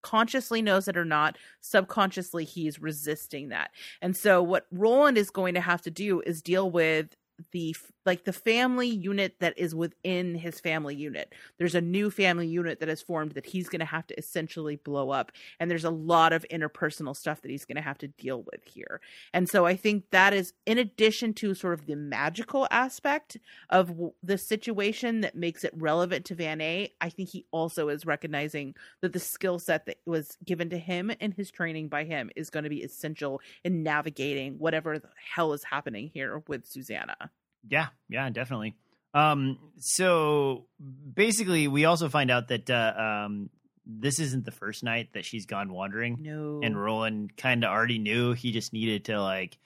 consciously 0.03 0.62
knows 0.62 0.88
it 0.88 0.96
or 0.96 1.05
not, 1.05 1.37
subconsciously 1.61 2.44
he's 2.44 2.81
resisting 2.81 3.51
that. 3.51 3.70
And 4.01 4.16
so 4.16 4.42
what 4.42 4.66
Roland 4.70 5.18
is 5.18 5.31
going 5.31 5.55
to 5.55 5.61
have 5.61 5.83
to 5.83 5.90
do 5.90 6.20
is 6.23 6.42
deal 6.42 6.70
with 6.70 7.16
the 7.53 7.75
like 8.06 8.24
the 8.24 8.32
family 8.32 8.88
unit 8.88 9.36
that 9.40 9.58
is 9.58 9.74
within 9.74 10.34
his 10.34 10.60
family 10.60 10.94
unit. 10.94 11.34
There's 11.58 11.74
a 11.74 11.80
new 11.80 12.10
family 12.10 12.46
unit 12.46 12.80
that 12.80 12.88
has 12.88 13.02
formed 13.02 13.32
that 13.32 13.46
he's 13.46 13.68
going 13.68 13.80
to 13.80 13.86
have 13.86 14.06
to 14.08 14.18
essentially 14.18 14.76
blow 14.76 15.10
up 15.10 15.32
and 15.58 15.70
there's 15.70 15.84
a 15.84 15.90
lot 15.90 16.32
of 16.32 16.46
interpersonal 16.50 17.16
stuff 17.16 17.42
that 17.42 17.50
he's 17.50 17.64
going 17.64 17.76
to 17.76 17.82
have 17.82 17.98
to 17.98 18.08
deal 18.08 18.42
with 18.50 18.64
here. 18.64 19.00
And 19.32 19.48
so 19.48 19.66
I 19.66 19.76
think 19.76 20.04
that 20.10 20.32
is 20.32 20.52
in 20.66 20.78
addition 20.78 21.34
to 21.34 21.54
sort 21.54 21.74
of 21.74 21.86
the 21.86 21.96
magical 21.96 22.66
aspect 22.70 23.36
of 23.68 23.94
the 24.22 24.38
situation 24.38 25.20
that 25.20 25.34
makes 25.34 25.64
it 25.64 25.72
relevant 25.76 26.24
to 26.26 26.36
Vannay, 26.36 26.90
I 27.00 27.08
think 27.08 27.30
he 27.30 27.46
also 27.50 27.88
is 27.88 28.06
recognizing 28.06 28.74
that 29.02 29.12
the 29.12 29.20
skill 29.20 29.58
set 29.58 29.86
that 29.86 29.98
was 30.06 30.36
given 30.44 30.70
to 30.70 30.78
him 30.78 31.10
and 31.20 31.34
his 31.34 31.50
training 31.50 31.88
by 31.88 32.04
him 32.04 32.30
is 32.36 32.50
going 32.50 32.64
to 32.64 32.70
be 32.70 32.82
essential 32.82 33.40
in 33.64 33.82
navigating 33.82 34.58
whatever 34.58 34.98
the 34.98 35.08
hell 35.34 35.52
is 35.52 35.64
happening 35.64 36.10
here 36.12 36.42
with 36.46 36.66
Susannah. 36.66 37.30
Yeah, 37.68 37.88
yeah, 38.09 38.31
definitely. 38.31 38.75
Um, 39.14 39.59
so 39.79 40.66
basically, 41.14 41.68
we 41.68 41.85
also 41.85 42.09
find 42.09 42.31
out 42.31 42.49
that 42.49 42.70
uh, 42.70 43.25
um, 43.27 43.51
this 43.87 44.18
isn't 44.20 44.44
the 44.44 44.51
first 44.51 44.85
night 44.85 45.11
that 45.14 45.25
she's 45.25 45.46
gone 45.46 45.73
wandering. 45.73 46.18
No, 46.20 46.61
and 46.62 46.81
Roland 46.81 47.37
kind 47.37 47.64
of 47.64 47.70
already 47.70 47.99
knew 47.99 48.33
he 48.33 48.53
just 48.53 48.73
needed 48.73 49.07
to 49.07 49.20
like 49.20 49.59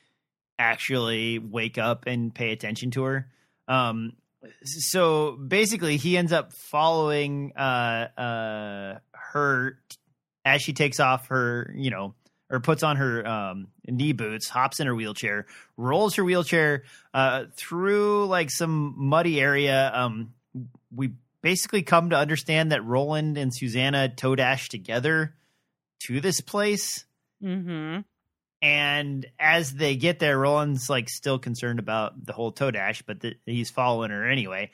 actually 0.59 1.39
wake 1.39 1.79
up 1.79 2.05
and 2.07 2.35
pay 2.35 2.53
attention 2.53 2.91
to 2.93 3.03
her. 3.05 3.31
Um, 3.69 4.13
so 4.65 5.33
basically, 5.33 5.97
he 5.97 6.17
ends 6.17 6.33
up 6.33 6.53
following 6.53 7.53
uh, 7.57 8.09
uh, 8.17 8.99
her 9.13 9.79
as 10.45 10.63
she 10.63 10.73
takes 10.73 11.01
off 11.01 11.29
her, 11.29 11.73
you 11.77 11.91
know, 11.91 12.15
or 12.55 12.61
puts 12.61 12.85
on 12.85 12.97
her 12.97 13.27
um, 13.27 13.67
knee 13.88 14.12
boots, 14.12 14.49
hops 14.49 14.79
in 14.79 14.87
her 14.87 14.95
wheelchair, 14.95 15.47
rolls 15.77 16.14
her 16.14 16.25
wheelchair 16.25 16.85
uh, 17.12 17.47
through 17.57 18.27
like 18.27 18.49
some 18.49 18.95
muddy 18.97 19.40
area. 19.40 19.90
Um, 19.93 20.35
we 20.95 21.11
basically 21.43 21.83
come 21.83 22.11
to 22.11 22.17
understand 22.17 22.71
that 22.71 22.85
Roland 22.85 23.37
and 23.37 23.53
Susannah 23.53 24.09
toe 24.09 24.37
dash 24.37 24.69
together 24.69 25.35
to 26.05 26.21
this 26.21 26.40
place. 26.40 27.05
Mm-hmm. 27.43 28.03
And 28.62 29.27
as 29.38 29.75
they 29.75 29.97
get 29.97 30.21
there, 30.21 30.38
Roland's 30.38 30.88
like 30.88 31.09
still 31.09 31.40
concerned 31.40 31.81
about 31.81 32.25
the 32.25 32.33
whole 32.33 32.53
todash, 32.53 33.03
but 33.05 33.19
the, 33.19 33.35
he's 33.47 33.69
following 33.69 34.12
her 34.12 34.31
anyway. 34.31 34.71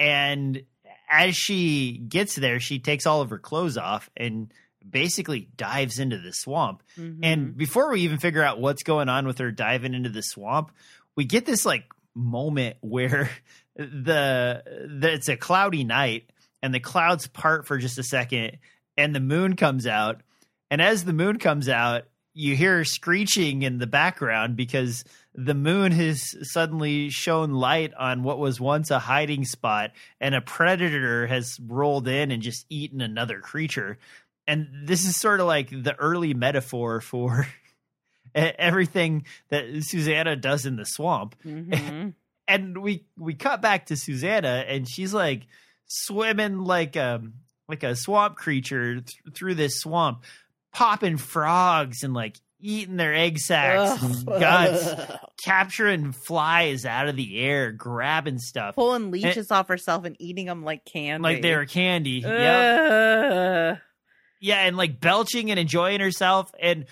And 0.00 0.62
as 1.10 1.36
she 1.36 1.98
gets 1.98 2.36
there, 2.36 2.58
she 2.58 2.78
takes 2.78 3.04
all 3.04 3.20
of 3.20 3.28
her 3.28 3.38
clothes 3.38 3.76
off 3.76 4.08
and 4.16 4.50
basically 4.90 5.48
dives 5.56 5.98
into 5.98 6.18
the 6.18 6.32
swamp. 6.32 6.82
Mm-hmm. 6.98 7.24
And 7.24 7.56
before 7.56 7.90
we 7.90 8.02
even 8.02 8.18
figure 8.18 8.42
out 8.42 8.60
what's 8.60 8.82
going 8.82 9.08
on 9.08 9.26
with 9.26 9.38
her 9.38 9.50
diving 9.50 9.94
into 9.94 10.10
the 10.10 10.22
swamp, 10.22 10.72
we 11.16 11.24
get 11.24 11.46
this 11.46 11.64
like 11.64 11.84
moment 12.14 12.76
where 12.80 13.30
the, 13.76 14.62
the 15.00 15.12
it's 15.12 15.28
a 15.28 15.36
cloudy 15.36 15.84
night 15.84 16.30
and 16.62 16.74
the 16.74 16.80
clouds 16.80 17.26
part 17.26 17.66
for 17.66 17.78
just 17.78 17.98
a 17.98 18.02
second 18.02 18.58
and 18.96 19.14
the 19.14 19.20
moon 19.20 19.56
comes 19.56 19.86
out. 19.86 20.22
And 20.70 20.82
as 20.82 21.04
the 21.04 21.12
moon 21.12 21.38
comes 21.38 21.68
out, 21.68 22.04
you 22.34 22.54
hear 22.54 22.84
screeching 22.84 23.62
in 23.62 23.78
the 23.78 23.86
background 23.86 24.54
because 24.54 25.02
the 25.34 25.54
moon 25.54 25.90
has 25.92 26.36
suddenly 26.52 27.10
shown 27.10 27.50
light 27.50 27.92
on 27.94 28.22
what 28.22 28.38
was 28.38 28.60
once 28.60 28.90
a 28.90 28.98
hiding 29.00 29.44
spot 29.44 29.90
and 30.20 30.34
a 30.34 30.40
predator 30.40 31.26
has 31.26 31.58
rolled 31.66 32.06
in 32.06 32.30
and 32.30 32.42
just 32.42 32.64
eaten 32.68 33.00
another 33.00 33.40
creature 33.40 33.98
and 34.48 34.88
this 34.88 35.04
is 35.04 35.14
sort 35.14 35.40
of 35.40 35.46
like 35.46 35.68
the 35.70 35.94
early 35.96 36.32
metaphor 36.32 37.00
for 37.00 37.46
everything 38.34 39.26
that 39.50 39.66
Susannah 39.82 40.36
does 40.36 40.66
in 40.66 40.76
the 40.76 40.84
swamp. 40.84 41.36
Mm-hmm. 41.44 42.10
And 42.50 42.78
we 42.78 43.04
we 43.18 43.34
cut 43.34 43.60
back 43.60 43.84
to 43.88 43.96
Susannah, 43.96 44.64
and 44.66 44.88
she's 44.88 45.12
like 45.12 45.42
swimming 45.84 46.60
like 46.60 46.96
a 46.96 47.20
like 47.68 47.82
a 47.82 47.94
swamp 47.94 48.36
creature 48.36 49.02
th- 49.02 49.34
through 49.34 49.54
this 49.54 49.80
swamp, 49.80 50.24
popping 50.72 51.18
frogs 51.18 52.02
and 52.02 52.14
like 52.14 52.36
eating 52.58 52.96
their 52.96 53.14
egg 53.14 53.38
sacs 53.38 54.02
and 54.02 54.24
guts, 54.24 54.94
capturing 55.44 56.12
flies 56.12 56.86
out 56.86 57.06
of 57.06 57.16
the 57.16 57.38
air, 57.38 57.70
grabbing 57.70 58.38
stuff, 58.38 58.76
pulling 58.76 59.10
leeches 59.10 59.50
and, 59.50 59.58
off 59.58 59.68
herself 59.68 60.06
and 60.06 60.16
eating 60.18 60.46
them 60.46 60.64
like 60.64 60.86
candy, 60.86 61.22
like 61.22 61.42
they 61.42 61.54
were 61.54 61.66
candy. 61.66 62.24
Uh. 62.24 62.30
Yep. 62.30 63.82
Yeah, 64.40 64.62
and 64.62 64.76
like 64.76 65.00
belching 65.00 65.50
and 65.50 65.58
enjoying 65.58 66.00
herself. 66.00 66.50
And 66.60 66.86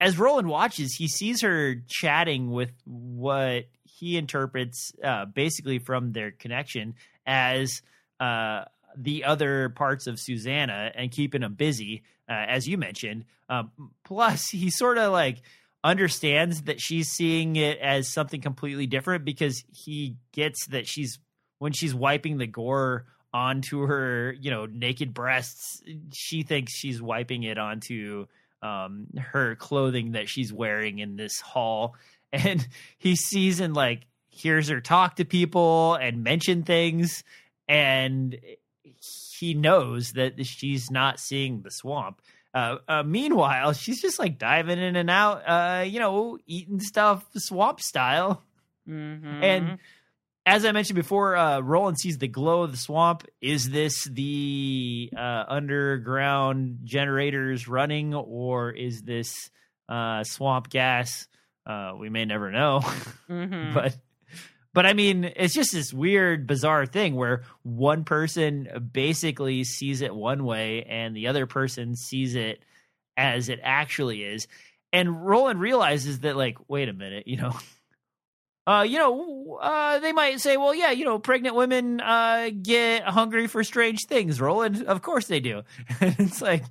as 0.00 0.18
Roland 0.18 0.48
watches, 0.48 0.94
he 0.94 1.08
sees 1.08 1.42
her 1.42 1.76
chatting 1.88 2.50
with 2.50 2.72
what 2.84 3.66
he 3.84 4.16
interprets 4.16 4.92
uh, 5.04 5.26
basically 5.26 5.78
from 5.78 6.12
their 6.12 6.30
connection 6.30 6.94
as 7.26 7.82
uh, 8.18 8.64
the 8.96 9.24
other 9.24 9.68
parts 9.68 10.06
of 10.06 10.18
Susannah 10.18 10.92
and 10.94 11.10
keeping 11.10 11.42
him 11.42 11.54
busy, 11.54 12.02
uh, 12.28 12.44
as 12.48 12.66
you 12.66 12.78
mentioned. 12.78 13.24
Um, 13.48 13.70
plus, 14.04 14.48
he 14.48 14.70
sort 14.70 14.96
of 14.96 15.12
like 15.12 15.42
understands 15.82 16.62
that 16.62 16.80
she's 16.80 17.08
seeing 17.08 17.56
it 17.56 17.78
as 17.78 18.12
something 18.12 18.40
completely 18.40 18.86
different 18.86 19.24
because 19.24 19.64
he 19.72 20.16
gets 20.32 20.66
that 20.68 20.86
she's 20.86 21.18
when 21.58 21.72
she's 21.72 21.94
wiping 21.94 22.38
the 22.38 22.46
gore 22.46 23.06
onto 23.32 23.82
her, 23.82 24.34
you 24.40 24.50
know, 24.50 24.66
naked 24.66 25.14
breasts. 25.14 25.82
She 26.12 26.42
thinks 26.42 26.72
she's 26.72 27.00
wiping 27.00 27.42
it 27.42 27.58
onto 27.58 28.26
um, 28.62 29.06
her 29.16 29.54
clothing 29.56 30.12
that 30.12 30.28
she's 30.28 30.52
wearing 30.52 30.98
in 30.98 31.16
this 31.16 31.40
hall. 31.40 31.94
And 32.32 32.64
he 32.96 33.16
sees 33.16 33.58
and 33.58 33.74
like 33.74 34.06
hears 34.28 34.68
her 34.68 34.80
talk 34.80 35.16
to 35.16 35.24
people 35.24 35.96
and 35.96 36.22
mention 36.22 36.62
things. 36.62 37.24
And 37.66 38.38
he 39.36 39.54
knows 39.54 40.12
that 40.12 40.46
she's 40.46 40.92
not 40.92 41.18
seeing 41.18 41.62
the 41.62 41.72
swamp. 41.72 42.22
Uh, 42.54 42.76
uh, 42.86 43.02
meanwhile, 43.02 43.72
she's 43.72 44.00
just 44.00 44.20
like 44.20 44.38
diving 44.38 44.78
in 44.78 44.94
and 44.94 45.10
out, 45.10 45.42
uh, 45.44 45.82
you 45.82 45.98
know, 45.98 46.38
eating 46.46 46.78
stuff 46.78 47.24
swamp 47.36 47.80
style. 47.80 48.44
Mm-hmm. 48.88 49.42
And 49.42 49.78
as 50.46 50.64
I 50.64 50.72
mentioned 50.72 50.96
before, 50.96 51.36
uh, 51.36 51.60
Roland 51.60 51.98
sees 51.98 52.18
the 52.18 52.28
glow 52.28 52.62
of 52.62 52.72
the 52.72 52.78
swamp. 52.78 53.26
Is 53.40 53.70
this 53.70 54.04
the 54.04 55.10
uh, 55.16 55.44
underground 55.48 56.80
generators 56.84 57.68
running, 57.68 58.14
or 58.14 58.70
is 58.70 59.02
this 59.02 59.50
uh, 59.88 60.24
swamp 60.24 60.70
gas? 60.70 61.28
Uh, 61.66 61.92
we 61.98 62.08
may 62.08 62.24
never 62.24 62.50
know, 62.50 62.80
mm-hmm. 63.28 63.74
but 63.74 63.96
but 64.72 64.86
I 64.86 64.94
mean, 64.94 65.24
it's 65.36 65.54
just 65.54 65.72
this 65.72 65.92
weird, 65.92 66.46
bizarre 66.46 66.86
thing 66.86 67.16
where 67.16 67.42
one 67.62 68.04
person 68.04 68.90
basically 68.92 69.64
sees 69.64 70.00
it 70.00 70.14
one 70.14 70.44
way, 70.44 70.84
and 70.84 71.14
the 71.14 71.26
other 71.28 71.46
person 71.46 71.96
sees 71.96 72.34
it 72.34 72.62
as 73.16 73.48
it 73.48 73.60
actually 73.62 74.22
is. 74.22 74.48
And 74.92 75.24
Roland 75.24 75.60
realizes 75.60 76.20
that, 76.20 76.36
like, 76.36 76.56
wait 76.66 76.88
a 76.88 76.92
minute, 76.92 77.28
you 77.28 77.36
know 77.36 77.52
uh, 78.66 78.84
you 78.86 78.98
know, 78.98 79.58
uh, 79.60 79.98
they 79.98 80.12
might 80.12 80.40
say, 80.40 80.56
well, 80.56 80.74
yeah, 80.74 80.90
you 80.90 81.04
know, 81.04 81.18
pregnant 81.18 81.56
women 81.56 82.00
uh, 82.00 82.50
get 82.62 83.02
hungry 83.04 83.46
for 83.46 83.64
strange 83.64 84.06
things, 84.06 84.40
Roland. 84.40 84.84
Of 84.84 85.02
course 85.02 85.26
they 85.26 85.40
do. 85.40 85.62
and 86.00 86.14
it's 86.18 86.42
like, 86.42 86.64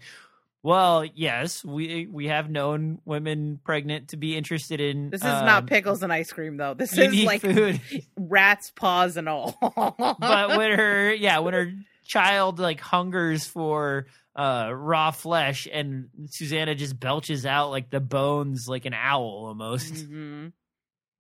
well, 0.61 1.05
yes, 1.05 1.63
we 1.63 2.05
we 2.07 2.27
have 2.27 2.49
known 2.49 2.99
women 3.05 3.59
pregnant 3.63 4.09
to 4.09 4.17
be 4.17 4.35
interested 4.35 4.81
in. 4.81 5.09
This 5.09 5.21
is 5.21 5.27
uh, 5.27 5.45
not 5.45 5.67
pickles 5.67 6.03
and 6.03 6.11
ice 6.11 6.31
cream 6.33 6.57
though. 6.57 6.73
This 6.73 6.97
is 6.97 7.23
like 7.23 7.41
food. 7.41 7.79
rat's 8.17 8.69
paws 8.71 9.15
and 9.17 9.29
all. 9.29 9.57
but 10.19 10.57
when 10.57 10.77
her, 10.77 11.13
yeah, 11.13 11.39
when 11.39 11.53
her 11.53 11.71
child 12.05 12.59
like 12.59 12.81
hungers 12.81 13.45
for 13.45 14.07
uh 14.35 14.69
raw 14.73 15.11
flesh 15.11 15.67
and 15.71 16.09
Susannah 16.27 16.75
just 16.75 16.99
belches 16.99 17.45
out 17.45 17.71
like 17.71 17.89
the 17.89 17.99
bones 17.99 18.65
like 18.67 18.85
an 18.85 18.93
owl 18.93 19.45
almost. 19.47 19.93
Mhm. 19.93 20.51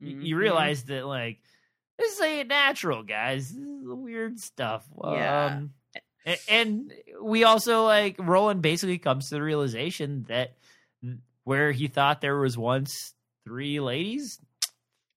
Mhm. 0.01 0.23
you 0.25 0.37
realize 0.37 0.83
that 0.85 1.05
like 1.05 1.39
this 1.97 2.21
ain't 2.21 2.47
natural, 2.47 3.03
guys. 3.03 3.49
This 3.49 3.57
is 3.57 3.83
weird 3.87 4.39
stuff. 4.39 4.87
Yeah. 5.03 5.45
Um, 5.57 5.73
a- 6.25 6.37
and 6.49 6.93
we 7.21 7.43
also 7.43 7.83
like 7.85 8.15
Roland 8.19 8.61
basically 8.61 8.97
comes 8.99 9.29
to 9.29 9.35
the 9.35 9.41
realization 9.41 10.23
that 10.29 10.55
where 11.43 11.71
he 11.71 11.87
thought 11.87 12.21
there 12.21 12.37
was 12.37 12.57
once 12.57 13.13
three 13.43 13.79
ladies, 13.79 14.39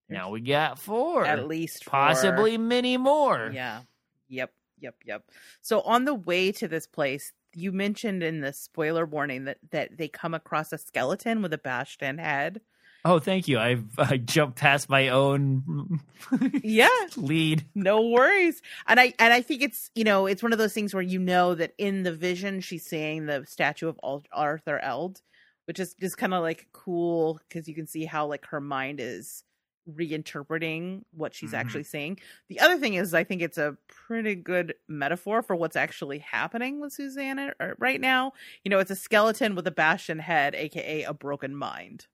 now 0.08 0.30
we 0.30 0.40
got 0.40 0.78
four, 0.78 1.24
at 1.26 1.46
least 1.46 1.84
four. 1.84 1.90
possibly 1.90 2.56
many 2.58 2.96
more. 2.96 3.50
Yeah. 3.52 3.82
Yep. 4.28 4.52
Yep. 4.80 4.94
Yep. 5.04 5.30
So 5.60 5.80
on 5.82 6.04
the 6.04 6.14
way 6.14 6.50
to 6.52 6.66
this 6.66 6.86
place, 6.86 7.32
you 7.54 7.70
mentioned 7.70 8.22
in 8.22 8.40
the 8.40 8.52
spoiler 8.52 9.04
warning 9.06 9.44
that 9.44 9.58
that 9.70 9.96
they 9.98 10.08
come 10.08 10.34
across 10.34 10.72
a 10.72 10.78
skeleton 10.78 11.42
with 11.42 11.52
a 11.52 11.58
bashed 11.58 12.02
in 12.02 12.18
head. 12.18 12.62
Oh, 13.05 13.18
thank 13.18 13.48
you. 13.48 13.59
I've 13.59 13.84
I 13.98 14.16
jumped 14.16 14.59
past 14.59 14.88
my 14.88 15.09
own 15.09 16.00
Yeah. 16.62 16.88
lead. 17.16 17.66
No 17.74 18.09
worries. 18.09 18.62
And 18.86 19.00
I 19.00 19.12
and 19.18 19.32
I 19.32 19.42
think 19.42 19.62
it's 19.62 19.90
you 19.94 20.05
know 20.05 20.26
it's 20.26 20.42
one 20.42 20.53
of 20.53 20.59
those 20.59 20.72
things 20.72 20.94
where 20.94 21.03
you 21.03 21.18
know 21.18 21.55
that 21.55 21.74
in 21.78 22.03
the 22.05 22.12
vision 22.12 22.61
she's 22.61 22.86
seeing 22.86 23.26
the 23.26 23.44
statue 23.46 23.88
of 23.88 24.26
Arthur 24.32 24.78
Eld, 24.78 25.20
which 25.66 25.80
is 25.80 25.94
just 25.94 26.16
kind 26.16 26.34
of 26.34 26.42
like 26.42 26.68
cool 26.72 27.40
because 27.48 27.68
you 27.68 27.74
can 27.74 27.86
see 27.86 28.05
how 28.05 28.26
like 28.26 28.46
her 28.46 28.61
mind 28.61 29.00
is 29.00 29.44
reinterpreting 29.90 31.03
what 31.12 31.34
she's 31.34 31.53
Mhm. 31.53 31.59
actually 31.59 31.82
seeing. 31.84 32.18
The 32.48 32.61
other 32.61 32.78
thing 32.78 32.94
is 32.94 33.14
I 33.14 33.24
think 33.24 33.42
it's 33.42 33.59
a 33.59 33.76
pretty 33.88 34.36
good 34.36 34.74
metaphor 34.88 35.42
for 35.42 35.57
what's 35.57 35.74
actually 35.76 36.18
happening 36.20 36.80
with 36.80 36.92
Susannah 36.92 37.55
uh, 37.59 37.70
right 37.78 38.00
now. 38.00 38.32
You 38.64 38.70
know, 38.70 38.78
it's 38.78 38.92
a 38.92 38.96
skeleton 38.96 39.57
with 39.57 39.66
a 39.66 39.72
bastion 39.72 40.20
head, 40.20 40.55
aka 40.55 41.03
a 41.03 41.12
broken 41.14 41.57
mind. 41.57 42.07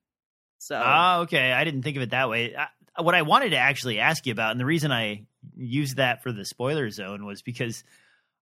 So 0.59 0.79
Ah, 0.81 1.19
okay. 1.21 1.51
I 1.51 1.63
didn't 1.63 1.81
think 1.83 1.97
of 1.97 2.03
it 2.03 2.11
that 2.11 2.29
way. 2.29 2.55
I, 2.55 3.01
what 3.01 3.15
I 3.15 3.23
wanted 3.23 3.49
to 3.51 3.57
actually 3.57 3.99
ask 3.99 4.25
you 4.25 4.31
about, 4.33 4.51
and 4.51 4.59
the 4.59 4.65
reason 4.65 4.91
I 4.91 5.23
used 5.55 5.97
that 5.97 6.21
for 6.21 6.31
the 6.31 6.45
spoiler 6.45 6.89
zone 6.89 7.25
was 7.25 7.41
because 7.41 7.83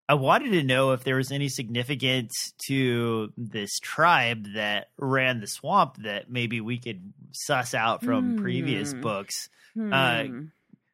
I 0.09 0.15
wanted 0.15 0.51
to 0.51 0.63
know 0.63 0.93
if 0.93 1.03
there 1.03 1.17
was 1.17 1.31
any 1.31 1.49
significance 1.49 2.53
to 2.67 3.31
this 3.37 3.77
tribe 3.79 4.47
that 4.55 4.87
ran 4.97 5.41
the 5.41 5.47
swamp 5.47 5.97
that 6.03 6.29
maybe 6.29 6.59
we 6.61 6.79
could 6.79 7.13
suss 7.33 7.73
out 7.73 8.03
from 8.03 8.37
previous 8.37 8.93
Hmm. 8.93 9.01
books. 9.01 9.49
hmm. 9.73 10.45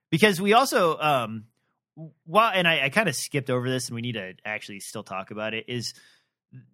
Because 0.10 0.42
we 0.42 0.54
also, 0.54 0.98
um, 1.00 1.46
well, 2.26 2.52
and 2.54 2.68
I, 2.68 2.86
I 2.86 2.90
kind 2.90 3.08
of 3.08 3.16
skipped 3.16 3.50
over 3.50 3.70
this, 3.70 3.88
and 3.88 3.96
we 3.96 4.02
need 4.02 4.14
to 4.14 4.34
actually 4.46 4.80
still 4.80 5.04
talk 5.04 5.32
about 5.32 5.54
it. 5.54 5.66
Is 5.68 5.94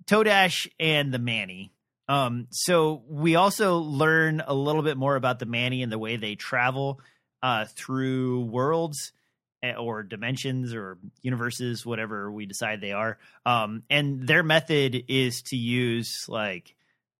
Todash 0.05 0.67
and 0.79 1.13
the 1.13 1.19
Manni. 1.19 1.69
Um, 2.09 2.47
so 2.49 3.03
we 3.07 3.35
also 3.35 3.77
learn 3.77 4.41
a 4.45 4.53
little 4.53 4.81
bit 4.81 4.97
more 4.97 5.15
about 5.15 5.37
the 5.37 5.45
Manni 5.45 5.83
and 5.83 5.91
the 5.91 5.99
way 5.99 6.17
they 6.17 6.33
travel 6.33 6.99
uh, 7.43 7.65
through 7.75 8.45
worlds 8.45 9.13
eh, 9.61 9.75
or 9.75 10.01
dimensions 10.01 10.73
or 10.73 10.97
universes, 11.21 11.85
whatever 11.85 12.31
we 12.31 12.47
decide 12.47 12.81
they 12.81 12.93
are. 12.93 13.19
Um, 13.45 13.83
and 13.91 14.27
their 14.27 14.41
method 14.41 15.03
is 15.07 15.43
to 15.43 15.55
use 15.55 16.25
like 16.27 16.73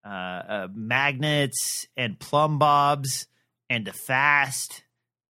uh, 0.04 0.08
uh, 0.08 0.68
magnets 0.74 1.86
and 1.96 2.18
plumb 2.18 2.58
bobs 2.58 3.28
and 3.70 3.84
to 3.84 3.92
fast 3.92 4.82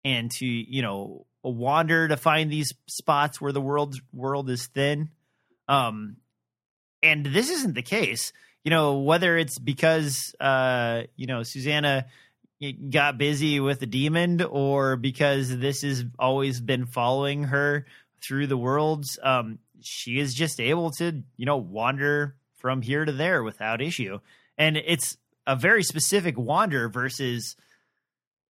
and 0.06 0.30
to 0.30 0.46
you 0.46 0.80
know 0.80 1.26
wander 1.42 2.08
to 2.08 2.16
find 2.16 2.50
these 2.50 2.72
spots 2.88 3.42
where 3.42 3.52
the 3.52 3.60
world 3.60 4.00
world 4.10 4.48
is 4.48 4.68
thin. 4.68 5.10
Um, 5.68 6.16
and 7.02 7.26
this 7.26 7.50
isn't 7.50 7.74
the 7.74 7.82
case 7.82 8.32
you 8.64 8.70
know 8.70 8.98
whether 8.98 9.36
it's 9.36 9.58
because 9.58 10.34
uh 10.40 11.02
you 11.16 11.26
know 11.26 11.42
susannah 11.42 12.06
got 12.90 13.16
busy 13.16 13.58
with 13.58 13.80
the 13.80 13.86
demon 13.86 14.42
or 14.42 14.96
because 14.96 15.56
this 15.58 15.82
has 15.82 16.04
always 16.18 16.60
been 16.60 16.86
following 16.86 17.44
her 17.44 17.86
through 18.20 18.46
the 18.46 18.56
worlds 18.56 19.18
um 19.22 19.58
she 19.80 20.18
is 20.18 20.34
just 20.34 20.60
able 20.60 20.90
to 20.90 21.22
you 21.36 21.46
know 21.46 21.56
wander 21.56 22.36
from 22.60 22.82
here 22.82 23.04
to 23.04 23.12
there 23.12 23.42
without 23.42 23.80
issue. 23.80 24.20
And 24.56 24.76
it's 24.76 25.16
a 25.46 25.56
very 25.56 25.82
specific 25.82 26.38
wander 26.38 26.88
versus 26.88 27.56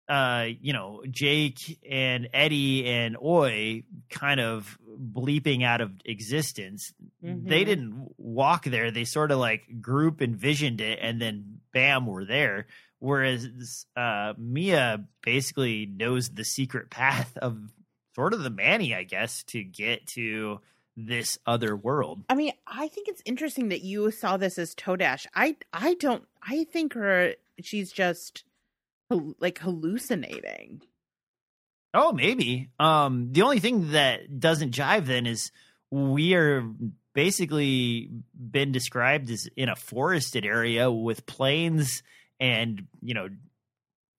uh 0.09 0.45
you 0.61 0.71
know 0.73 1.03
jake 1.09 1.79
and 1.89 2.29
eddie 2.33 2.85
and 2.87 3.17
Oy 3.21 3.83
kind 4.09 4.39
of 4.39 4.77
bleeping 4.99 5.63
out 5.63 5.81
of 5.81 5.91
existence 6.05 6.93
they 7.21 7.61
Mhm. 7.63 7.65
didn't 7.65 8.11
walk 8.17 8.63
there 8.65 8.89
they 8.91 9.03
sort 9.03 9.31
of 9.31 9.37
like 9.39 9.81
group 9.81 10.21
envisioned 10.21 10.81
it 10.81 10.99
and 11.01 11.21
then 11.21 11.59
bam 11.73 12.05
we're 12.05 12.25
there 12.25 12.67
whereas 12.99 13.85
uh 13.95 14.33
mia 14.37 15.05
basically 15.23 15.85
knows 15.85 16.29
the 16.29 16.43
secret 16.45 16.89
path 16.89 17.35
of 17.37 17.57
sort 18.15 18.33
of 18.33 18.41
the 18.43 18.49
Manni 18.51 18.95
i 18.95 19.03
guess 19.03 19.43
to 19.43 19.63
get 19.63 20.07
to 20.07 20.59
this 20.99 21.37
other 21.45 21.75
world 21.75 22.23
I 22.27 22.33
mean, 22.33 22.53
I 22.65 22.87
think 22.87 23.07
it's 23.07 23.21
interesting 23.23 23.69
that 23.69 23.83
you 23.83 24.09
saw 24.09 24.35
this 24.37 24.57
as 24.57 24.73
Todash. 24.73 25.27
I 25.35 25.55
I 25.71 25.93
don't. 25.93 26.23
I 26.41 26.63
think 26.63 26.93
her 26.93 27.35
she's 27.61 27.91
just 27.91 28.43
like 29.09 29.59
hallucinating. 29.59 30.81
Oh, 31.93 32.11
maybe. 32.11 32.69
Um, 32.79 33.29
the 33.31 33.41
only 33.43 33.59
thing 33.59 33.91
that 33.91 34.39
doesn't 34.39 34.73
jive 34.75 35.05
then 35.05 35.25
is 35.25 35.51
we 35.89 36.33
are 36.35 36.63
basically 37.13 38.09
been 38.33 38.71
described 38.71 39.29
as 39.31 39.47
in 39.55 39.69
a 39.69 39.75
forested 39.75 40.45
area 40.45 40.91
with 40.91 41.25
plains 41.25 42.03
and 42.39 42.85
you 43.01 43.13
know 43.15 43.29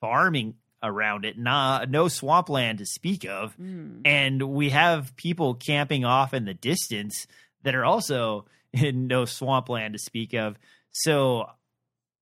farming 0.01 0.55
around 0.83 1.25
it, 1.25 1.39
not 1.39 1.91
no 1.91 2.09
swampland 2.09 2.79
to 2.79 2.87
speak 2.87 3.25
of, 3.25 3.57
Mm. 3.57 4.03
and 4.05 4.43
we 4.43 4.71
have 4.71 5.15
people 5.17 5.55
camping 5.55 6.05
off 6.05 6.33
in 6.35 6.45
the 6.45 6.55
distance 6.55 7.27
that 7.63 7.75
are 7.75 7.85
also 7.85 8.47
in 8.73 9.07
no 9.07 9.25
swampland 9.25 9.93
to 9.95 9.99
speak 9.99 10.35
of. 10.35 10.57
So 10.91 11.49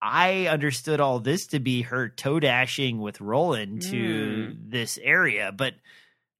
I 0.01 0.47
understood 0.47 1.01
all 1.01 1.21
this 1.21 1.47
to 1.49 1.61
be 1.61 1.83
her 1.83 2.09
todashing 2.09 2.99
with 2.99 3.21
Roland 3.21 3.83
to 3.91 4.55
this 4.69 4.99
area, 5.03 5.53
but 5.53 5.75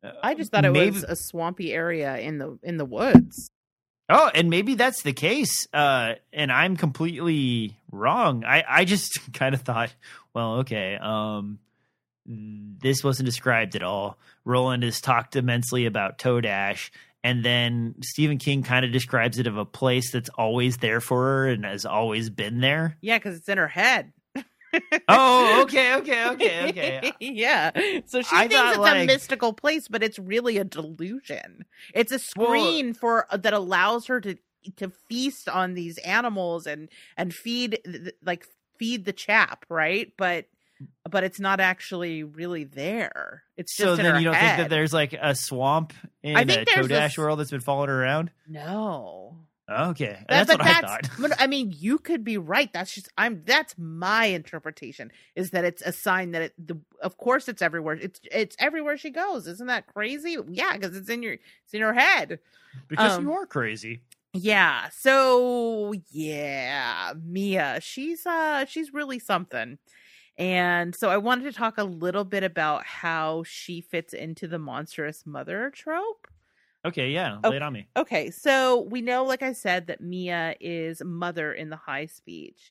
uh, 0.03 0.13
I 0.23 0.35
just 0.35 0.53
thought 0.53 0.65
it 0.65 0.73
maybe- 0.73 0.91
was 0.91 1.05
a 1.05 1.17
swampy 1.17 1.73
area 1.73 2.17
in 2.19 2.39
the 2.39 2.59
in 2.63 2.77
the 2.77 2.85
woods. 2.85 3.51
Oh, 4.09 4.31
and 4.33 4.51
maybe 4.51 4.75
that's 4.77 5.03
the 5.03 5.13
case. 5.13 5.67
Uh, 5.73 6.15
and 6.33 6.53
I'm 6.53 6.77
completely 6.77 7.77
wrong. 7.91 8.45
I, 8.45 8.65
I 8.69 8.85
just 8.85 9.19
kind 9.33 9.55
of 9.55 9.63
thought, 9.63 9.93
well, 10.33 10.59
okay, 10.59 10.97
um, 11.01 11.59
this 12.25 13.03
wasn't 13.03 13.27
described 13.27 13.75
at 13.75 13.83
all. 13.83 14.17
Roland 14.45 14.85
has 14.85 15.01
talked 15.01 15.35
immensely 15.35 15.87
about 15.87 16.19
Todash, 16.19 16.91
and 17.27 17.45
then 17.45 17.95
Stephen 18.03 18.39
King 18.39 18.63
kind 18.63 18.85
of 18.85 18.93
describes 18.93 19.39
it 19.39 19.47
of 19.47 19.57
a 19.57 19.65
place 19.65 20.13
that's 20.13 20.29
always 20.31 20.77
there 20.77 21.01
for 21.01 21.23
her 21.23 21.49
and 21.49 21.65
has 21.65 21.85
always 21.85 22.31
been 22.31 22.61
there. 22.61 22.97
Yeah, 23.01 23.19
because 23.19 23.37
it's 23.37 23.49
in 23.49 23.59
her 23.59 23.69
head. 23.69 24.13
Oh, 25.09 25.63
okay, 25.63 25.95
okay, 25.95 26.29
okay, 26.31 26.69
okay. 26.69 27.13
yeah. 27.21 27.71
So 28.07 28.21
she 28.21 28.29
I 28.37 28.47
thinks 28.49 28.55
thought, 28.77 28.97
it's 28.97 29.05
a 29.05 29.07
mystical 29.07 29.53
place, 29.55 29.89
but 29.89 30.03
it's 30.03 30.19
really 30.19 30.59
a 30.59 30.65
delusion. 30.65 31.65
It's 31.95 32.13
a 32.13 32.21
Well- 32.37 32.49
screen 32.49 32.93
for 32.93 33.27
uh, 33.33 33.39
that 33.39 33.55
allows 33.55 34.07
her 34.07 34.21
to 34.21 34.37
to 34.77 34.91
feast 35.09 35.49
on 35.49 35.75
these 35.75 35.97
animals 35.99 36.67
and 36.67 36.89
and 37.17 37.33
feed 37.33 37.79
like 38.23 38.45
feed 38.79 39.05
the 39.07 39.13
chap, 39.15 39.65
right? 39.71 40.13
But 40.19 40.47
but 41.11 41.25
it's 41.25 41.41
not 41.41 41.61
actually 41.61 42.23
really 42.23 42.65
there. 42.65 43.43
It's 43.57 43.75
just 43.77 43.85
So 43.85 43.97
then 43.97 44.17
you 44.21 44.25
don't 44.25 44.35
think 44.35 44.57
that 44.59 44.71
there's 44.71 44.93
like 44.93 45.15
a 45.21 45.35
swamp 45.35 45.93
in 46.23 46.37
I 46.37 46.43
a 46.43 46.45
think 46.45 46.69
Todash 46.69 46.89
this- 46.89 47.19
world 47.19 47.39
that's 47.39 47.51
been 47.51 47.61
following 47.61 47.89
her 47.89 48.03
around? 48.03 48.31
no. 48.49 49.39
Okay, 49.69 50.07
That- 50.29 50.29
that's 50.29 50.49
what 50.51 50.59
but 50.59 50.67
I 50.69 50.81
thought. 50.81 51.11
but, 51.19 51.33
I 51.43 51.49
mean, 51.49 51.75
you 51.77 51.99
could 51.99 52.23
be 52.23 52.39
right. 52.39 52.73
That's 52.73 52.95
just 52.95 53.09
I'm. 53.19 53.43
That's 53.45 53.75
my 53.77 54.27
interpretation. 54.27 55.11
Is 55.35 55.51
that 55.51 55.65
it's 55.65 55.83
a 55.83 55.91
sign 55.91 56.31
that 56.31 56.43
it. 56.43 56.55
The, 56.57 56.79
of 57.03 57.17
course, 57.17 57.49
it's 57.49 57.61
everywhere. 57.61 57.99
It's 58.01 58.21
it's 58.31 58.55
everywhere 58.61 58.97
she 58.97 59.11
goes. 59.11 59.49
Isn't 59.49 59.67
that 59.67 59.89
crazy? 59.89 60.37
Yeah, 60.49 60.75
because 60.77 60.97
it's 60.97 61.09
in 61.09 61.21
your 61.25 61.33
it's 61.33 61.75
in 61.75 61.81
her 61.81 61.95
head. 61.95 62.39
Because 62.87 63.15
um, 63.19 63.25
you 63.25 63.33
are 63.33 63.45
crazy. 63.45 64.03
Yeah. 64.33 64.89
So 64.91 65.95
yeah, 66.13 67.15
Mia. 67.21 67.81
She's 67.81 68.25
uh 68.25 68.67
she's 68.67 68.95
really 68.95 69.19
something. 69.19 69.79
And 70.39 70.95
so 70.95 71.09
I 71.09 71.17
wanted 71.17 71.45
to 71.45 71.53
talk 71.53 71.79
a 71.79 71.85
little 71.85 72.25
bit 72.25 72.43
about 72.43 72.85
how 72.85 73.43
she 73.45 73.81
fits 73.81 74.13
into 74.13 74.47
the 74.47 74.59
monstrous 74.59 75.25
mother 75.25 75.71
trope. 75.75 76.27
Okay, 76.85 77.11
yeah, 77.11 77.39
lay 77.43 77.57
it 77.57 77.63
on 77.63 77.73
me. 77.73 77.89
Okay, 77.97 78.31
so 78.31 78.83
we 78.83 79.01
know, 79.01 79.25
like 79.25 79.43
I 79.43 79.53
said, 79.53 79.89
that 79.89 80.01
Mia 80.01 80.55
is 80.61 81.03
mother 81.05 81.53
in 81.53 81.71
the 81.71 81.77
high 81.77 82.07
speech. 82.07 82.71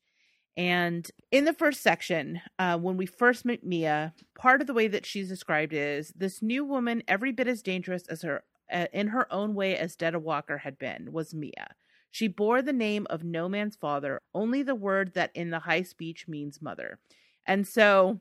And 0.55 1.09
in 1.31 1.43
the 1.43 1.53
first 1.53 1.81
section, 1.81 2.39
uh, 2.57 2.77
when 2.77 2.95
we 2.95 3.05
first 3.05 3.43
meet 3.43 3.65
Mia, 3.65 4.13
part 4.35 4.61
of 4.61 4.67
the 4.67 4.73
way 4.73 4.87
that 4.87 5.05
she's 5.05 5.27
described 5.27 5.73
is 5.73 6.13
this 6.15 6.41
new 6.41 6.63
woman, 6.63 7.03
every 7.09 7.33
bit 7.33 7.47
as 7.47 7.61
dangerous 7.61 8.07
as 8.07 8.21
her, 8.21 8.45
uh, 8.71 8.85
in 8.93 9.07
her 9.07 9.31
own 9.33 9.53
way 9.53 9.75
as 9.75 9.97
Detta 9.97 10.19
Walker 10.19 10.59
had 10.59 10.77
been, 10.77 11.11
was 11.11 11.33
Mia. 11.33 11.75
She 12.09 12.29
bore 12.29 12.61
the 12.61 12.71
name 12.71 13.05
of 13.09 13.25
no 13.25 13.49
man's 13.49 13.75
father, 13.75 14.21
only 14.33 14.63
the 14.63 14.75
word 14.75 15.13
that 15.15 15.31
in 15.35 15.49
the 15.49 15.59
high 15.59 15.81
speech 15.81 16.25
means 16.29 16.61
mother. 16.61 16.99
And 17.45 17.67
so, 17.67 18.19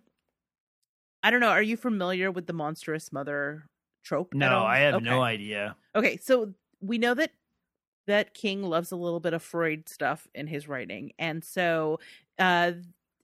I 1.22 1.30
don't 1.30 1.40
know. 1.40 1.48
Are 1.48 1.62
you 1.62 1.76
familiar 1.76 2.30
with 2.30 2.46
the 2.46 2.52
monstrous 2.52 3.12
mother 3.12 3.66
trope? 4.02 4.34
No. 4.34 4.66
I 4.66 4.78
have 4.80 4.96
Okay. 4.96 5.00
no 5.00 5.22
idea. 5.22 5.76
Okay, 5.96 6.16
so 6.18 6.54
we 6.80 6.98
know 6.98 7.14
that 7.14 7.32
that 8.06 8.34
King 8.34 8.62
loves 8.62 8.92
a 8.92 8.96
little 8.96 9.20
bit 9.20 9.34
of 9.34 9.42
Freud 9.42 9.88
stuff 9.88 10.28
in 10.34 10.46
his 10.48 10.68
writing, 10.68 11.12
and 11.18 11.44
so 11.44 12.00
uh, 12.38 12.72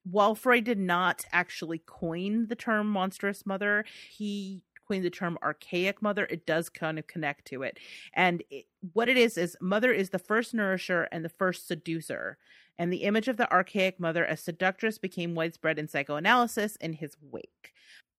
while 0.04 0.34
Freud 0.34 0.64
did 0.64 0.78
not 0.78 1.24
actually 1.32 1.80
coin 1.80 2.46
the 2.48 2.56
term 2.56 2.88
monstrous 2.88 3.46
mother, 3.46 3.84
he 4.10 4.62
coined 4.88 5.04
the 5.04 5.10
term 5.10 5.38
archaic 5.42 6.02
mother. 6.02 6.26
It 6.30 6.46
does 6.46 6.68
kind 6.70 6.98
of 6.98 7.06
connect 7.08 7.46
to 7.46 7.62
it, 7.62 7.78
and 8.14 8.42
it, 8.50 8.66
what 8.92 9.08
it 9.08 9.16
is 9.18 9.38
is 9.38 9.56
mother 9.60 9.92
is 9.92 10.10
the 10.10 10.18
first 10.18 10.54
nourisher 10.54 11.04
and 11.12 11.24
the 11.24 11.28
first 11.30 11.68
seducer, 11.68 12.38
and 12.78 12.92
the 12.92 13.04
image 13.04 13.28
of 13.28 13.36
the 13.36 13.50
archaic 13.52 14.00
mother 14.00 14.24
as 14.24 14.40
seductress 14.40 14.98
became 14.98 15.34
widespread 15.34 15.78
in 15.78 15.88
psychoanalysis 15.88 16.76
in 16.76 16.94
his 16.94 17.16
wake. 17.20 17.72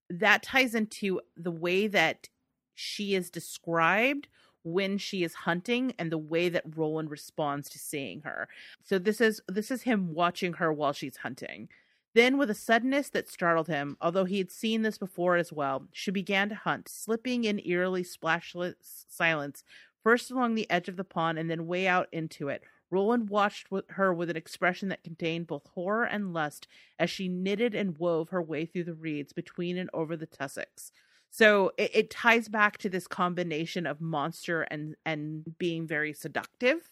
That 0.10 0.43
ties 0.43 0.76
into 0.76 1.22
the 1.36 1.52
way 1.52 1.88
that 1.88 2.30
she 2.76 3.16
is 3.16 3.30
described 3.30 4.28
when 4.64 4.97
she 4.97 5.24
is 5.24 5.34
hunting 5.34 5.93
and 5.97 6.12
the 6.12 6.18
way 6.18 6.49
that 6.49 6.78
Roland 6.78 7.10
responds 7.10 7.70
to 7.70 7.80
seeing 7.80 8.22
her. 8.22 8.47
So 8.84 8.99
this 8.99 9.22
is 9.22 9.41
this 9.47 9.72
is 9.72 9.84
him 9.84 10.14
watching 10.14 10.54
her 10.54 10.72
while 10.72 10.93
she's 10.93 11.18
hunting. 11.18 11.70
Then 12.14 12.38
with 12.38 12.49
a 12.49 12.56
suddenness 12.56 13.10
that 13.12 13.30
startled 13.30 13.68
him, 13.68 13.95
although 14.02 14.26
he 14.26 14.38
had 14.38 14.52
seen 14.52 14.82
this 14.82 14.97
before 14.97 15.38
as 15.38 15.54
well, 15.54 15.88
she 15.93 16.12
began 16.12 16.49
to 16.49 16.56
hunt, 16.56 16.89
slipping 16.89 17.45
in 17.45 17.66
eerily 17.66 18.04
splashless 18.04 19.06
silence, 19.08 19.64
first 20.04 20.30
along 20.30 20.56
the 20.56 20.70
edge 20.70 20.89
of 20.89 20.97
the 20.97 21.06
pond 21.06 21.39
and 21.39 21.49
then 21.49 21.68
way 21.68 21.88
out 21.88 22.10
into 22.12 22.49
it. 22.49 22.64
Roland 22.91 23.29
watched 23.29 23.71
with 23.71 23.85
her 23.91 24.13
with 24.13 24.29
an 24.29 24.37
expression 24.37 24.89
that 24.89 25.03
contained 25.03 25.47
both 25.47 25.67
horror 25.67 26.05
and 26.05 26.33
lust 26.33 26.67
as 26.99 27.09
she 27.09 27.27
knitted 27.29 27.73
and 27.75 27.97
wove 27.97 28.29
her 28.29 28.41
way 28.41 28.65
through 28.65 28.83
the 28.85 28.93
reeds 28.93 29.33
between 29.33 29.77
and 29.77 29.89
over 29.93 30.17
the 30.17 30.27
tussocks. 30.27 30.91
So 31.29 31.71
it, 31.77 31.91
it 31.93 32.09
ties 32.09 32.49
back 32.49 32.77
to 32.79 32.89
this 32.89 33.07
combination 33.07 33.85
of 33.87 34.01
monster 34.01 34.63
and 34.63 34.95
and 35.05 35.57
being 35.57 35.87
very 35.87 36.13
seductive. 36.13 36.89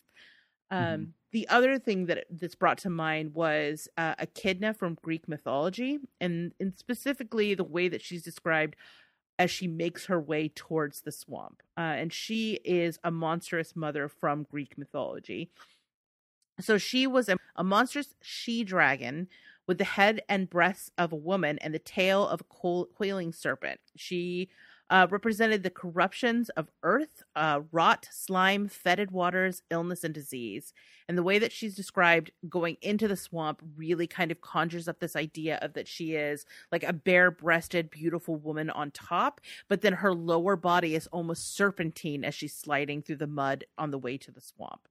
Um, 0.71 1.09
Mhm. 1.09 1.13
The 1.31 1.47
other 1.49 1.77
thing 1.77 2.07
that 2.07 2.25
this 2.31 2.55
brought 2.55 2.79
to 2.79 2.89
mind 2.89 3.35
was 3.35 3.87
uh, 3.97 4.15
Echidna 4.17 4.73
from 4.73 4.97
Greek 5.03 5.27
mythology, 5.27 5.99
and, 6.19 6.53
and 6.59 6.75
specifically 6.77 7.53
the 7.53 7.63
way 7.63 7.87
that 7.87 8.01
she's 8.01 8.23
described 8.23 8.75
as 9.39 9.51
she 9.51 9.67
makes 9.67 10.07
her 10.07 10.19
way 10.19 10.49
towards 10.49 11.01
the 11.01 11.11
swamp. 11.11 11.63
Uh, 11.77 11.81
and 11.81 12.13
she 12.13 12.55
is 12.65 12.99
a 13.03 13.11
monstrous 13.11 13.75
mother 13.75 14.09
from 14.09 14.43
Greek 14.51 14.77
mythology. 14.77 15.51
So 16.60 16.78
she 16.78 17.07
was 17.07 17.30
a, 17.30 17.38
a 17.55 17.64
monstrous 17.64 18.16
she 18.22 18.64
dragon 18.64 19.28
with 19.68 19.78
the 19.78 19.84
head 19.84 20.22
and 20.28 20.49
breasts 20.49 20.91
of 20.97 21.14
a 21.14 21.18
woman 21.18 21.60
and 21.60 21.74
the 21.74 21.80
tail 21.80 22.28
of 22.28 22.41
a 22.41 22.43
coil- 22.45 22.89
coiling 22.97 23.32
serpent. 23.32 23.80
She 23.95 24.49
uh, 24.89 25.05
represented 25.10 25.62
the 25.62 25.70
corruptions 25.70 26.49
of 26.49 26.72
earth, 26.82 27.22
uh, 27.36 27.62
rot, 27.72 28.07
slime, 28.12 28.68
fetid 28.68 29.12
waters, 29.12 29.62
illness, 29.70 30.03
and 30.03 30.14
disease. 30.14 30.74
And 31.07 31.18
the 31.18 31.24
way 31.24 31.38
that 31.38 31.51
she's 31.51 31.76
described 31.76 32.32
going 32.49 32.78
into 32.82 33.07
the 33.07 33.16
swamp 33.16 33.62
really 33.78 34.07
kind 34.07 34.32
of 34.32 34.41
conjures 34.41 34.88
up 34.88 34.99
this 34.99 35.16
idea 35.16 35.60
of 35.62 35.74
that 35.74 35.88
she 35.88 36.14
is 36.14 36.45
like 36.72 36.84
a 36.84 36.93
bare 36.93 37.30
breasted, 37.30 37.91
beautiful 37.91 38.36
woman 38.36 38.70
on 38.72 38.89
top, 38.91 39.41
but 39.68 39.82
then 39.82 39.93
her 39.93 40.14
lower 40.14 40.55
body 40.55 40.95
is 40.95 41.07
almost 41.07 41.55
serpentine 41.55 42.24
as 42.24 42.34
she's 42.34 42.55
sliding 42.55 43.03
through 43.03 43.18
the 43.18 43.28
mud 43.28 43.66
on 43.78 43.91
the 43.91 43.99
way 43.99 44.18
to 44.18 44.32
the 44.32 44.41
swamp. 44.41 44.88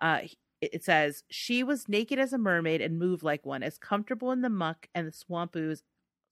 Uh, 0.00 0.20
it 0.62 0.84
says 0.84 1.24
she 1.28 1.64
was 1.64 1.88
naked 1.88 2.18
as 2.18 2.32
a 2.32 2.38
mermaid 2.38 2.80
and 2.80 2.98
moved 2.98 3.22
like 3.22 3.44
one, 3.44 3.62
as 3.62 3.78
comfortable 3.78 4.30
in 4.30 4.42
the 4.42 4.48
muck 4.48 4.88
and 4.94 5.08
the 5.08 5.12
swamp 5.12 5.56
ooze, 5.56 5.82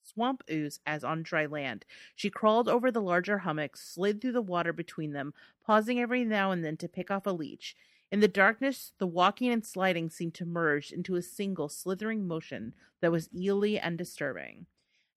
swamp 0.04 0.44
ooze 0.50 0.78
as 0.86 1.02
on 1.02 1.22
dry 1.22 1.46
land. 1.46 1.84
She 2.14 2.30
crawled 2.30 2.68
over 2.68 2.90
the 2.90 3.02
larger 3.02 3.38
hummocks, 3.38 3.80
slid 3.80 4.20
through 4.20 4.32
the 4.32 4.42
water 4.42 4.72
between 4.72 5.12
them, 5.12 5.34
pausing 5.66 6.00
every 6.00 6.24
now 6.24 6.52
and 6.52 6.64
then 6.64 6.76
to 6.78 6.88
pick 6.88 7.10
off 7.10 7.26
a 7.26 7.30
leech. 7.30 7.74
In 8.12 8.20
the 8.20 8.28
darkness, 8.28 8.92
the 8.98 9.06
walking 9.06 9.50
and 9.50 9.64
sliding 9.64 10.10
seemed 10.10 10.34
to 10.34 10.46
merge 10.46 10.92
into 10.92 11.16
a 11.16 11.22
single 11.22 11.68
slithering 11.68 12.26
motion 12.26 12.74
that 13.00 13.12
was 13.12 13.28
eerily 13.34 13.78
and 13.78 13.98
disturbing. 13.98 14.66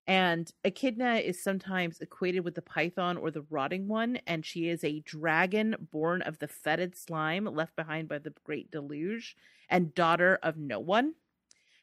And 0.06 0.50
Echidna 0.64 1.14
is 1.16 1.42
sometimes 1.42 2.00
equated 2.00 2.44
with 2.44 2.54
the 2.54 2.62
python 2.62 3.16
or 3.16 3.30
the 3.30 3.42
rotting 3.42 3.88
one, 3.88 4.16
and 4.26 4.44
she 4.44 4.68
is 4.68 4.84
a 4.84 5.00
dragon 5.00 5.76
born 5.80 6.20
of 6.22 6.38
the 6.38 6.48
fetid 6.48 6.94
slime 6.94 7.46
left 7.46 7.74
behind 7.74 8.08
by 8.08 8.18
the 8.18 8.34
great 8.44 8.70
deluge, 8.70 9.36
and 9.68 9.94
daughter 9.94 10.38
of 10.42 10.58
no 10.58 10.78
one. 10.78 11.14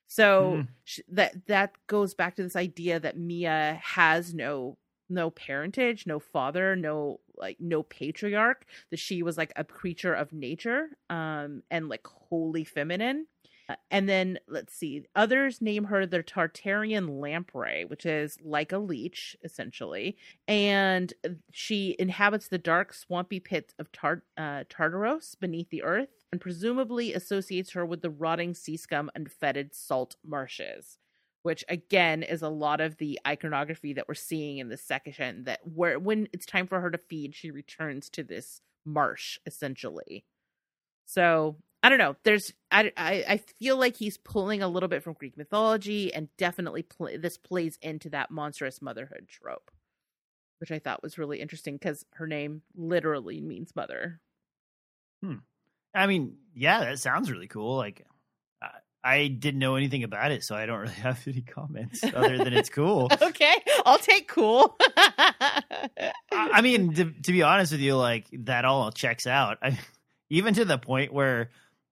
So 0.08 0.62
Hmm. 0.62 0.74
sh- 0.86 1.00
that 1.10 1.46
that 1.48 1.76
goes 1.88 2.14
back 2.14 2.36
to 2.36 2.44
this 2.44 2.56
idea 2.56 3.00
that 3.00 3.18
Mia 3.18 3.80
has 3.84 4.34
no 4.34 4.78
no 5.10 5.30
parentage, 5.30 6.08
no 6.08 6.20
father, 6.20 6.76
no 6.76 7.22
like 7.36 7.60
no 7.60 7.84
patriarch. 7.84 8.66
That 8.92 9.00
she 9.00 9.24
was 9.24 9.38
like 9.38 9.54
a 9.56 9.64
creature 9.64 10.14
of 10.14 10.34
nature, 10.34 10.90
um, 11.10 11.64
and 11.72 11.90
like 11.90 12.06
wholly 12.08 12.64
feminine. 12.64 13.28
Uh, 13.72 13.76
And 13.90 14.10
then 14.10 14.40
let's 14.48 14.74
see, 14.74 15.06
others 15.16 15.62
name 15.62 15.86
her 15.86 16.06
the 16.06 16.24
Tartarian 16.24 17.22
lamprey, 17.22 17.86
which 17.86 18.06
is 18.06 18.38
like 18.44 18.72
a 18.72 18.78
leech 18.78 19.36
essentially, 19.44 20.18
and 20.48 21.14
she 21.52 21.96
inhabits 22.00 22.48
the 22.48 22.58
dark, 22.58 22.94
swampy 22.94 23.40
pits 23.40 23.74
of 23.80 23.92
Tar- 23.92 24.24
uh, 24.38 24.64
Tartaros 24.70 25.40
beneath 25.40 25.70
the 25.70 25.84
earth, 25.84 26.10
and 26.32 26.42
presumably 26.42 27.14
associates 27.14 27.72
her 27.72 27.86
with 27.86 28.02
the 28.02 28.10
rotting 28.10 28.54
sea 28.54 28.78
scum 28.78 29.10
and 29.16 29.32
fetid 29.32 29.74
salt 29.74 30.16
marshes. 30.26 30.98
Which 31.44 31.66
again 31.68 32.22
is 32.22 32.44
a 32.44 32.50
lot 32.50 32.82
of 32.82 32.98
the 32.98 33.20
iconography 33.26 33.94
that 33.94 34.08
we're 34.08 34.14
seeing 34.14 34.60
in 34.60 34.70
this 34.70 34.84
section. 34.84 35.46
That 35.46 35.62
where 35.64 35.98
when 35.98 36.28
it's 36.34 36.46
time 36.46 36.68
for 36.68 36.82
her 36.82 36.92
to 36.92 37.00
feed, 37.00 37.34
she 37.36 37.50
returns 37.52 38.10
to 38.12 38.24
this 38.24 38.62
marsh 38.86 39.40
essentially. 39.46 40.24
So 41.06 41.58
I 41.84 41.90
don't 41.90 41.98
know. 41.98 42.16
There's 42.24 42.54
I 42.72 42.92
I, 42.96 43.26
I 43.28 43.38
feel 43.60 43.78
like 43.78 43.96
he's 43.96 44.18
pulling 44.18 44.62
a 44.62 44.68
little 44.68 44.90
bit 44.90 45.04
from 45.04 45.14
Greek 45.14 45.38
mythology, 45.38 46.14
and 46.14 46.30
definitely 46.38 46.86
this 47.18 47.38
plays 47.38 47.78
into 47.82 48.10
that 48.10 48.32
monstrous 48.32 48.82
motherhood 48.82 49.28
trope, 49.28 49.72
which 50.60 50.72
I 50.72 50.80
thought 50.80 51.04
was 51.04 51.18
really 51.18 51.42
interesting 51.42 51.76
because 51.76 52.06
her 52.14 52.28
name 52.28 52.62
literally 52.76 53.42
means 53.42 53.76
mother. 53.76 54.20
Hmm. 55.24 55.36
I 55.94 56.08
mean, 56.08 56.38
yeah, 56.56 56.82
that 56.82 57.00
sounds 57.00 57.32
really 57.32 57.48
cool. 57.48 57.76
Like, 57.76 58.06
I, 58.62 58.70
I 59.04 59.28
didn't 59.28 59.60
know 59.60 59.76
anything 59.76 60.04
about 60.04 60.32
it, 60.32 60.44
so 60.44 60.56
I 60.56 60.66
don't 60.66 60.80
really 60.82 60.94
have 60.94 61.22
any 61.28 61.42
comments 61.42 62.04
other 62.04 62.38
than 62.38 62.54
it's 62.54 62.70
cool. 62.70 63.10
Okay, 63.22 63.56
I'll 63.86 63.98
take 63.98 64.28
cool. 64.28 64.76
I 64.98 66.12
I 66.32 66.62
mean, 66.62 66.94
to, 66.94 67.12
to 67.24 67.32
be 67.32 67.44
honest 67.44 67.72
with 67.72 67.82
you, 67.82 67.96
like 67.96 68.28
that 68.32 68.66
all 68.66 68.92
checks 68.92 69.26
out. 69.26 69.58
I, 69.62 69.80
even 70.30 70.54
to 70.56 70.66
the 70.66 70.78
point 70.78 71.14
where 71.14 71.50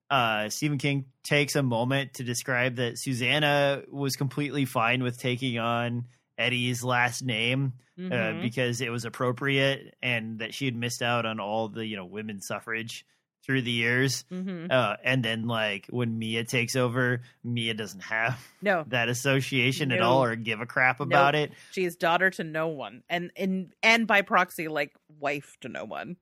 uh, 0.09 0.49
Stephen 0.49 0.77
King 0.77 1.05
takes 1.23 1.55
a 1.55 1.63
moment 1.63 2.15
to 2.15 2.23
describe 2.23 2.77
that 2.77 2.97
Susannah 2.97 3.83
was 3.91 4.15
completely 4.15 4.65
fine 4.65 5.03
with 5.03 5.19
taking 5.19 5.59
on 5.59 6.05
Eddie's 6.37 6.83
last 6.83 7.21
name 7.23 7.73
uh, 7.97 8.01
Mhm. 8.01 8.41
because 8.41 8.79
it 8.81 8.89
was 8.89 9.03
appropriate, 9.05 9.93
and 10.01 10.39
that 10.39 10.53
she 10.53 10.65
had 10.65 10.75
missed 10.75 11.01
out 11.01 11.25
on 11.25 11.39
all 11.39 11.67
the 11.67 11.85
you 11.85 11.95
know 11.97 12.05
women's 12.05 12.47
suffrage 12.47 13.05
through 13.45 13.61
the 13.61 13.71
years. 13.71 14.23
Mhm. 14.31 14.71
Uh, 14.71 14.95
and 15.03 15.23
then 15.23 15.47
like 15.47 15.87
when 15.89 16.17
Mia 16.17 16.43
takes 16.45 16.75
over, 16.75 17.21
Mia 17.43 17.73
doesn't 17.73 18.01
have 18.03 18.39
No, 18.61 18.83
that 18.87 19.09
association 19.09 19.91
at 19.91 20.01
all 20.01 20.23
or 20.23 20.35
give 20.35 20.61
a 20.61 20.65
crap 20.65 20.99
about 21.01 21.35
it. 21.35 21.51
she 21.71 21.83
is 21.83 21.95
daughter 21.97 22.29
to 22.31 22.43
no 22.43 22.67
one, 22.69 23.03
and 23.09 23.31
and 23.35 23.73
and 23.83 24.07
by 24.07 24.21
proxy, 24.21 24.67
like 24.69 24.93
wife 25.19 25.57
to 25.61 25.67
no 25.69 25.83
one. 25.85 26.15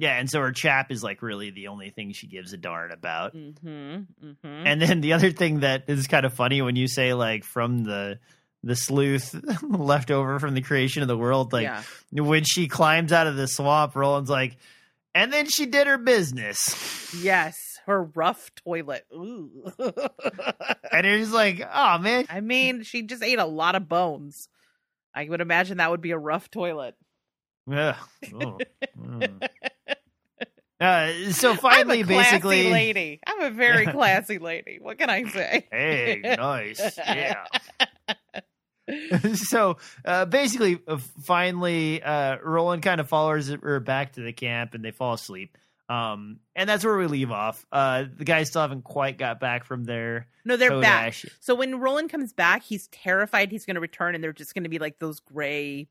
Yeah, 0.00 0.16
and 0.16 0.30
so 0.30 0.40
her 0.40 0.52
chap 0.52 0.92
is 0.92 1.02
like 1.02 1.22
really 1.22 1.50
the 1.50 1.68
only 1.68 1.90
thing 1.90 2.12
she 2.12 2.28
gives 2.28 2.52
a 2.52 2.56
darn 2.56 2.92
about. 2.92 3.34
Mm-hmm. 3.34 3.68
Mm-hmm. 3.68 4.46
And 4.46 4.80
then 4.80 5.00
the 5.00 5.14
other 5.14 5.32
thing 5.32 5.60
that 5.60 5.84
is 5.88 6.06
kind 6.06 6.24
of 6.24 6.32
funny 6.32 6.62
when 6.62 6.76
you 6.76 6.86
say 6.86 7.14
like 7.14 7.42
from 7.42 7.82
the 7.82 8.20
the 8.62 8.76
sleuth 8.76 9.34
left 9.62 10.12
over 10.12 10.38
from 10.38 10.54
the 10.54 10.60
creation 10.60 11.02
of 11.02 11.08
the 11.08 11.18
world, 11.18 11.52
like 11.52 11.64
yeah. 11.64 11.82
when 12.12 12.44
she 12.44 12.68
climbs 12.68 13.12
out 13.12 13.26
of 13.26 13.34
the 13.34 13.48
swamp, 13.48 13.96
Roland's 13.96 14.30
like, 14.30 14.56
and 15.16 15.32
then 15.32 15.46
she 15.48 15.66
did 15.66 15.88
her 15.88 15.98
business. 15.98 17.12
Yes. 17.20 17.56
Her 17.86 18.04
rough 18.04 18.54
toilet. 18.54 19.04
Ooh. 19.12 19.50
and 19.78 21.06
it's 21.06 21.32
like, 21.32 21.60
oh 21.74 21.98
man. 21.98 22.26
I 22.30 22.40
mean, 22.40 22.84
she 22.84 23.02
just 23.02 23.24
ate 23.24 23.40
a 23.40 23.46
lot 23.46 23.74
of 23.74 23.88
bones. 23.88 24.48
I 25.12 25.28
would 25.28 25.40
imagine 25.40 25.78
that 25.78 25.90
would 25.90 26.02
be 26.02 26.12
a 26.12 26.18
rough 26.18 26.50
toilet. 26.50 26.94
Yeah. 27.66 27.96
Oh. 28.34 28.58
Mm. 28.96 29.48
Uh, 30.80 31.32
so 31.32 31.54
finally, 31.54 32.02
basically, 32.04 32.70
lady. 32.70 33.20
I'm 33.26 33.42
a 33.42 33.50
very 33.50 33.86
classy 33.92 34.38
lady. 34.38 34.78
What 34.80 34.98
can 34.98 35.10
I 35.10 35.24
say? 35.24 35.66
hey, 35.72 36.20
nice, 36.38 36.98
yeah. 36.98 37.44
so 39.34 39.76
uh, 40.04 40.24
basically, 40.24 40.80
uh, 40.86 40.98
finally, 41.22 42.02
uh, 42.02 42.38
Roland 42.42 42.82
kind 42.82 43.00
of 43.00 43.08
follows 43.08 43.48
her 43.48 43.80
back 43.80 44.12
to 44.12 44.20
the 44.20 44.32
camp, 44.32 44.74
and 44.74 44.84
they 44.84 44.92
fall 44.92 45.14
asleep. 45.14 45.56
Um, 45.88 46.40
and 46.54 46.68
that's 46.68 46.84
where 46.84 46.98
we 46.98 47.06
leave 47.06 47.30
off. 47.30 47.64
Uh, 47.72 48.04
the 48.14 48.24
guys 48.24 48.48
still 48.48 48.60
haven't 48.60 48.84
quite 48.84 49.16
got 49.16 49.40
back 49.40 49.64
from 49.64 49.84
their 49.84 50.26
No, 50.44 50.56
they're 50.56 50.80
back. 50.80 51.14
So 51.40 51.54
when 51.54 51.80
Roland 51.80 52.10
comes 52.10 52.32
back, 52.34 52.62
he's 52.62 52.88
terrified 52.88 53.50
he's 53.50 53.64
going 53.64 53.76
to 53.76 53.80
return, 53.80 54.14
and 54.14 54.22
they're 54.22 54.32
just 54.34 54.54
going 54.54 54.64
to 54.64 54.70
be 54.70 54.78
like 54.78 54.98
those 54.98 55.20
gray 55.20 55.88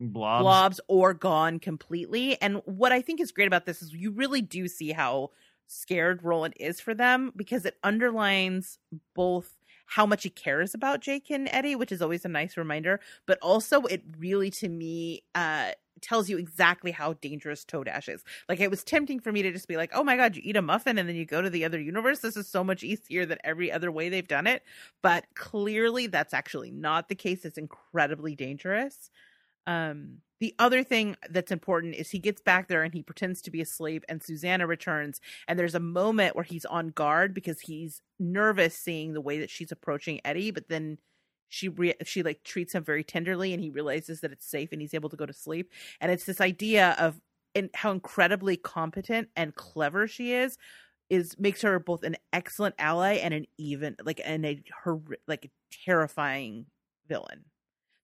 blobs. 0.00 0.64
blobs 0.66 0.80
or 0.88 1.14
gone 1.14 1.58
completely. 1.58 2.40
And 2.40 2.56
what 2.64 2.92
I 2.92 3.00
think 3.00 3.20
is 3.20 3.32
great 3.32 3.46
about 3.46 3.66
this 3.66 3.82
is 3.82 3.92
you 3.92 4.10
really 4.10 4.42
do 4.42 4.68
see 4.68 4.92
how 4.92 5.30
scared 5.66 6.22
Roland 6.22 6.54
is 6.58 6.80
for 6.80 6.94
them 6.94 7.32
because 7.36 7.64
it 7.64 7.78
underlines 7.82 8.78
both 9.14 9.56
how 9.86 10.06
much 10.06 10.22
he 10.22 10.30
cares 10.30 10.74
about 10.74 11.00
Jake 11.00 11.30
and 11.30 11.48
Eddie, 11.50 11.76
which 11.76 11.92
is 11.92 12.02
always 12.02 12.24
a 12.24 12.28
nice 12.28 12.56
reminder, 12.56 13.00
but 13.26 13.38
also 13.40 13.82
it 13.82 14.02
really 14.18 14.50
to 14.52 14.68
me 14.68 15.22
uh 15.34 15.72
tells 16.00 16.28
you 16.28 16.36
exactly 16.36 16.90
how 16.90 17.14
dangerous 17.14 17.64
Todash 17.64 18.12
is. 18.12 18.24
Like 18.48 18.60
it 18.60 18.70
was 18.70 18.84
tempting 18.84 19.20
for 19.20 19.32
me 19.32 19.42
to 19.42 19.52
just 19.52 19.68
be 19.68 19.76
like, 19.76 19.90
"Oh 19.94 20.02
my 20.04 20.16
god, 20.16 20.36
you 20.36 20.42
eat 20.44 20.56
a 20.56 20.62
muffin 20.62 20.98
and 20.98 21.08
then 21.08 21.16
you 21.16 21.24
go 21.24 21.40
to 21.40 21.48
the 21.48 21.64
other 21.64 21.80
universe. 21.80 22.18
This 22.20 22.36
is 22.36 22.48
so 22.48 22.64
much 22.64 22.82
easier 22.82 23.24
than 23.24 23.38
every 23.44 23.70
other 23.72 23.90
way 23.92 24.08
they've 24.08 24.26
done 24.28 24.46
it." 24.46 24.64
But 25.02 25.26
clearly 25.34 26.06
that's 26.08 26.34
actually 26.34 26.70
not 26.72 27.08
the 27.08 27.14
case. 27.14 27.44
It's 27.44 27.58
incredibly 27.58 28.34
dangerous. 28.34 29.10
Um, 29.66 30.18
the 30.40 30.54
other 30.58 30.82
thing 30.82 31.16
that's 31.30 31.52
important 31.52 31.94
is 31.94 32.10
he 32.10 32.18
gets 32.18 32.42
back 32.42 32.68
there 32.68 32.82
and 32.82 32.92
he 32.92 33.02
pretends 33.02 33.40
to 33.42 33.50
be 33.50 33.60
asleep, 33.60 34.04
and 34.08 34.22
Susannah 34.22 34.66
returns. 34.66 35.20
And 35.48 35.58
there's 35.58 35.74
a 35.74 35.80
moment 35.80 36.36
where 36.36 36.44
he's 36.44 36.64
on 36.64 36.88
guard 36.88 37.32
because 37.34 37.60
he's 37.60 38.02
nervous 38.18 38.76
seeing 38.76 39.12
the 39.14 39.20
way 39.20 39.38
that 39.38 39.50
she's 39.50 39.72
approaching 39.72 40.20
Eddie, 40.24 40.50
but 40.50 40.68
then 40.68 40.98
she 41.48 41.68
re- 41.68 41.94
she 42.04 42.22
like 42.22 42.42
treats 42.42 42.74
him 42.74 42.84
very 42.84 43.04
tenderly, 43.04 43.52
and 43.52 43.62
he 43.62 43.70
realizes 43.70 44.20
that 44.20 44.32
it's 44.32 44.46
safe, 44.46 44.70
and 44.72 44.80
he's 44.80 44.94
able 44.94 45.08
to 45.08 45.16
go 45.16 45.26
to 45.26 45.32
sleep. 45.32 45.70
And 46.00 46.10
it's 46.10 46.24
this 46.26 46.40
idea 46.40 46.96
of 46.98 47.20
how 47.74 47.92
incredibly 47.92 48.56
competent 48.56 49.28
and 49.36 49.54
clever 49.54 50.08
she 50.08 50.32
is 50.32 50.58
is 51.10 51.38
makes 51.38 51.62
her 51.62 51.78
both 51.78 52.02
an 52.02 52.16
excellent 52.32 52.74
ally 52.78 53.14
and 53.14 53.34
an 53.34 53.46
even 53.58 53.94
like 54.04 54.20
and 54.24 54.44
a 54.44 54.62
her 54.82 54.98
like 55.28 55.50
terrifying 55.84 56.66
villain 57.06 57.44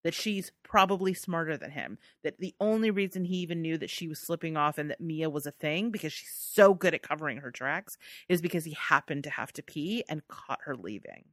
that 0.02 0.14
she's 0.14 0.52
probably 0.62 1.14
smarter 1.14 1.56
than 1.56 1.70
him. 1.70 1.98
That 2.22 2.38
the 2.38 2.54
only 2.60 2.90
reason 2.90 3.24
he 3.24 3.36
even 3.36 3.62
knew 3.62 3.78
that 3.78 3.90
she 3.90 4.08
was 4.08 4.18
slipping 4.18 4.56
off 4.56 4.78
and 4.78 4.90
that 4.90 5.00
Mia 5.00 5.30
was 5.30 5.46
a 5.46 5.50
thing 5.50 5.90
because 5.90 6.12
she's 6.12 6.32
so 6.32 6.74
good 6.74 6.94
at 6.94 7.02
covering 7.02 7.38
her 7.38 7.50
tracks 7.50 7.98
is 8.28 8.40
because 8.40 8.64
he 8.64 8.72
happened 8.72 9.24
to 9.24 9.30
have 9.30 9.52
to 9.54 9.62
pee 9.62 10.04
and 10.08 10.26
caught 10.28 10.60
her 10.64 10.76
leaving. 10.76 11.24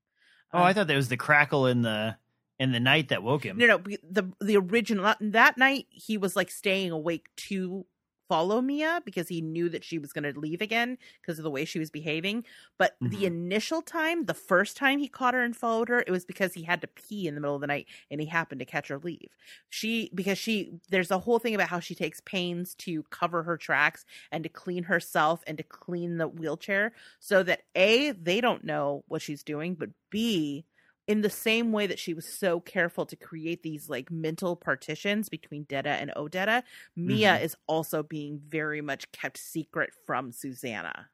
Oh, 0.54 0.60
I 0.60 0.70
um, 0.70 0.76
thought 0.76 0.88
that 0.88 0.96
was 0.96 1.10
the 1.10 1.18
crackle 1.18 1.68
in 1.68 1.82
the 1.82 2.18
in 2.60 2.72
the 2.72 2.80
night 2.80 3.10
that 3.10 3.24
woke 3.24 3.46
him. 3.46 3.58
No, 3.58 3.68
no, 3.68 3.78
the 3.78 4.32
the 4.40 4.58
original 4.58 5.14
that 5.20 5.58
night 5.58 5.88
he 5.90 6.18
was 6.18 6.36
like 6.36 6.50
staying 6.50 6.92
awake 6.92 7.28
to 7.36 7.86
follow 8.30 8.62
Mia 8.62 9.02
because 9.06 9.28
he 9.28 9.42
knew 9.42 9.70
that 9.70 9.84
she 9.84 10.00
was 10.00 10.14
going 10.14 10.32
to 10.32 10.40
leave 10.40 10.62
again 10.62 10.98
because 11.22 11.40
of 11.40 11.44
the 11.44 11.52
way 11.52 11.66
she 11.66 11.80
was 11.80 11.90
behaving. 11.90 12.46
But 12.78 12.98
Mhm. 13.02 13.10
the 13.10 13.26
initial 13.26 13.82
time, 13.82 14.26
the 14.26 14.34
first 14.34 14.78
time 14.78 15.00
he 15.00 15.08
caught 15.08 15.34
her 15.34 15.42
and 15.44 15.56
followed 15.56 15.90
her, 15.90 16.04
it 16.06 16.12
was 16.12 16.26
because 16.26 16.54
he 16.54 16.64
had 16.64 16.82
to 16.82 16.88
pee 16.88 17.28
in 17.28 17.36
the 17.36 17.42
middle 17.42 17.56
of 17.56 17.62
the 17.62 17.68
night 17.68 17.88
and 18.12 18.20
he 18.22 18.28
happened 18.28 18.60
to 18.60 18.66
catch 18.66 18.88
her 18.90 19.00
leave. 19.00 19.36
She 19.70 20.12
because 20.14 20.38
she 20.38 20.80
there's 20.90 21.12
a 21.12 21.20
whole 21.20 21.40
thing 21.40 21.56
about 21.56 21.70
how 21.70 21.80
she 21.80 21.96
takes 21.96 22.20
pains 22.22 22.76
to 22.76 23.04
cover 23.04 23.44
her 23.44 23.58
tracks 23.58 24.06
and 24.32 24.44
to 24.44 24.50
clean 24.50 24.84
herself 24.84 25.44
and 25.48 25.58
to 25.58 25.64
clean 25.64 26.18
the 26.18 26.28
wheelchair 26.28 26.94
so 27.20 27.44
that 27.44 27.64
A, 27.76 28.12
they 28.12 28.42
don't 28.42 28.64
know 28.64 29.04
what 29.08 29.22
she's 29.22 29.44
doing, 29.44 29.76
but 29.76 29.90
B, 30.10 30.66
in 31.08 31.22
the 31.22 31.30
same 31.30 31.72
way 31.72 31.88
that 31.88 32.00
she 32.00 32.14
was 32.14 32.28
so 32.28 32.60
careful 32.60 33.06
to 33.06 33.16
create 33.16 33.64
these 33.64 33.90
like 33.90 34.12
mental 34.12 34.56
partitions 34.56 35.30
between 35.30 35.64
Detta 35.64 35.90
and 35.90 36.12
Odetta, 36.16 36.64
Mia 36.96 37.38
Mhm. 37.38 37.42
is 37.44 37.56
also 37.66 38.04
being 38.04 38.40
very 38.40 38.82
much 38.82 39.12
kept 39.12 39.38
secret 39.38 39.92
from 40.06 40.32
Susannah. 40.32 41.10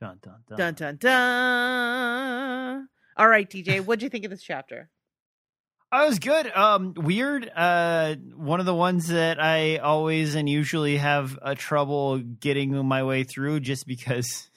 Dun, 0.00 0.18
dun, 0.22 0.42
dun. 0.48 0.58
Dun 0.58 0.74
dun 0.74 0.96
dun. 0.96 2.88
All 3.16 3.28
right, 3.28 3.48
DJ, 3.48 3.80
what'd 3.80 4.02
you 4.02 4.08
think 4.10 4.24
of 4.24 4.30
this 4.30 4.42
chapter? 4.42 4.90
I 5.92 6.04
was 6.06 6.18
good. 6.18 6.48
Um, 6.54 6.94
weird. 6.94 7.48
Uh, 7.54 8.16
one 8.34 8.60
of 8.60 8.66
the 8.66 8.74
ones 8.74 9.08
that 9.08 9.40
I 9.42 9.76
always 9.78 10.34
and 10.34 10.48
usually 10.48 10.96
have 10.98 11.38
a 11.40 11.54
trouble 11.54 12.18
getting 12.18 12.84
my 12.86 13.04
way 13.04 13.24
through, 13.24 13.60
just 13.60 13.86
because 13.86 14.50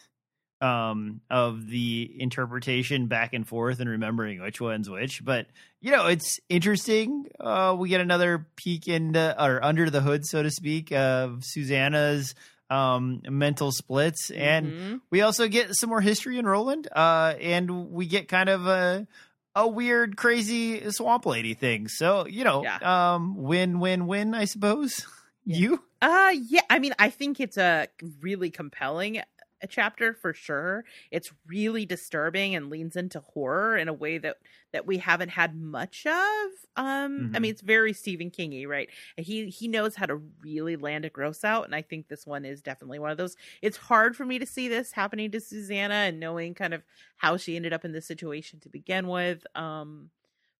um 0.62 1.22
of 1.30 1.68
the 1.68 2.12
interpretation 2.20 3.08
back 3.08 3.34
and 3.34 3.48
forth 3.48 3.80
and 3.80 3.90
remembering 3.90 4.42
which 4.42 4.60
one's 4.60 4.90
which. 4.90 5.24
But 5.24 5.48
you 5.82 5.92
know, 5.92 6.08
it's 6.08 6.40
interesting. 6.50 7.28
Uh, 7.40 7.76
we 7.78 7.90
get 7.90 8.02
another 8.02 8.46
peek 8.58 8.88
into 8.88 9.36
or 9.44 9.64
under 9.64 9.90
the 9.90 10.02
hood, 10.02 10.26
so 10.26 10.44
to 10.44 10.52
speak, 10.52 10.92
of 10.92 11.44
Susannah's 11.44 12.36
um 12.72 13.22
mental 13.28 13.72
splits 13.72 14.30
and 14.30 14.74
Mhm. 14.74 15.02
we 15.10 15.22
also 15.22 15.48
get 15.48 15.70
some 15.76 15.90
more 15.90 16.02
history 16.02 16.38
in 16.38 16.46
Roland, 16.46 16.88
uh, 16.96 17.34
and 17.42 17.90
we 17.90 18.06
get 18.06 18.28
kind 18.28 18.50
of 18.50 18.68
a 18.68 19.08
a 19.56 19.68
weird, 19.68 20.16
crazy 20.18 20.90
swamp 20.92 21.26
lady 21.26 21.54
thing. 21.56 21.88
So 21.88 22.28
you 22.28 22.44
know, 22.44 22.64
Yeah. 22.64 23.14
um, 23.16 23.36
win, 23.36 23.80
win, 23.80 24.06
win. 24.08 24.36
I 24.36 24.46
suppose 24.46 25.06
Yeah. 25.46 25.58
you. 25.58 25.84
Uh 26.02 26.34
yeah, 26.48 26.62
I 26.70 26.78
mean, 26.80 26.94
I 27.00 27.10
think 27.10 27.40
it's 27.40 27.58
a 27.58 27.88
really 28.22 28.52
compelling 28.52 29.22
chapter 29.68 30.14
for 30.14 30.34
sure. 30.34 30.86
It's 31.12 31.32
really 31.46 31.86
disturbing 31.86 32.56
and 32.56 32.70
leans 32.70 32.96
into 32.96 33.20
horror 33.20 33.78
in 33.78 33.88
a 33.88 33.94
way 33.94 34.18
that 34.20 34.38
that 34.72 34.86
we 34.86 34.98
haven't 34.98 35.30
had 35.30 35.56
much 35.56 36.06
of. 36.06 36.52
Um 36.76 37.32
I 37.34 37.40
Mhm. 37.40 37.40
mean, 37.40 37.52
it's 37.52 37.62
very 37.62 37.94
Stephen 37.94 38.32
Kingy, 38.32 38.68
right? 38.68 38.90
He 39.18 39.50
he 39.50 39.68
knows 39.68 39.96
how 39.96 40.06
to 40.06 40.16
really 40.42 40.76
land 40.76 41.06
a 41.06 41.10
gross 41.10 41.44
out 41.44 41.66
and 41.66 41.76
I 41.76 41.82
think 41.82 42.08
this 42.08 42.26
one 42.26 42.46
is 42.46 42.62
definitely 42.62 43.00
one 43.00 43.12
of 43.12 43.18
those. 43.18 43.36
It's 43.62 43.78
hard 43.78 44.16
for 44.16 44.26
me 44.26 44.40
to 44.40 44.46
see 44.46 44.68
this 44.68 44.92
happening 44.92 45.32
to 45.32 45.40
Susannah 45.42 45.94
and 45.96 46.20
knowing 46.20 46.54
kind 46.54 46.74
of 46.74 46.84
how 47.18 47.38
she 47.38 47.56
ended 47.56 47.74
up 47.74 47.86
in 47.86 47.92
this 47.92 48.08
situation 48.08 48.60
to 48.62 48.70
begin 48.70 49.08
with. 49.08 49.46
Um 49.56 50.12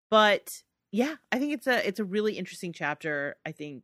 but 0.10 0.64
yeah, 0.92 1.18
I 1.32 1.40
think 1.40 1.54
it's 1.54 1.68
a 1.68 1.88
it's 1.88 2.00
a 2.00 2.06
really 2.06 2.38
interesting 2.38 2.74
chapter. 2.74 3.38
I 3.46 3.52
think 3.52 3.84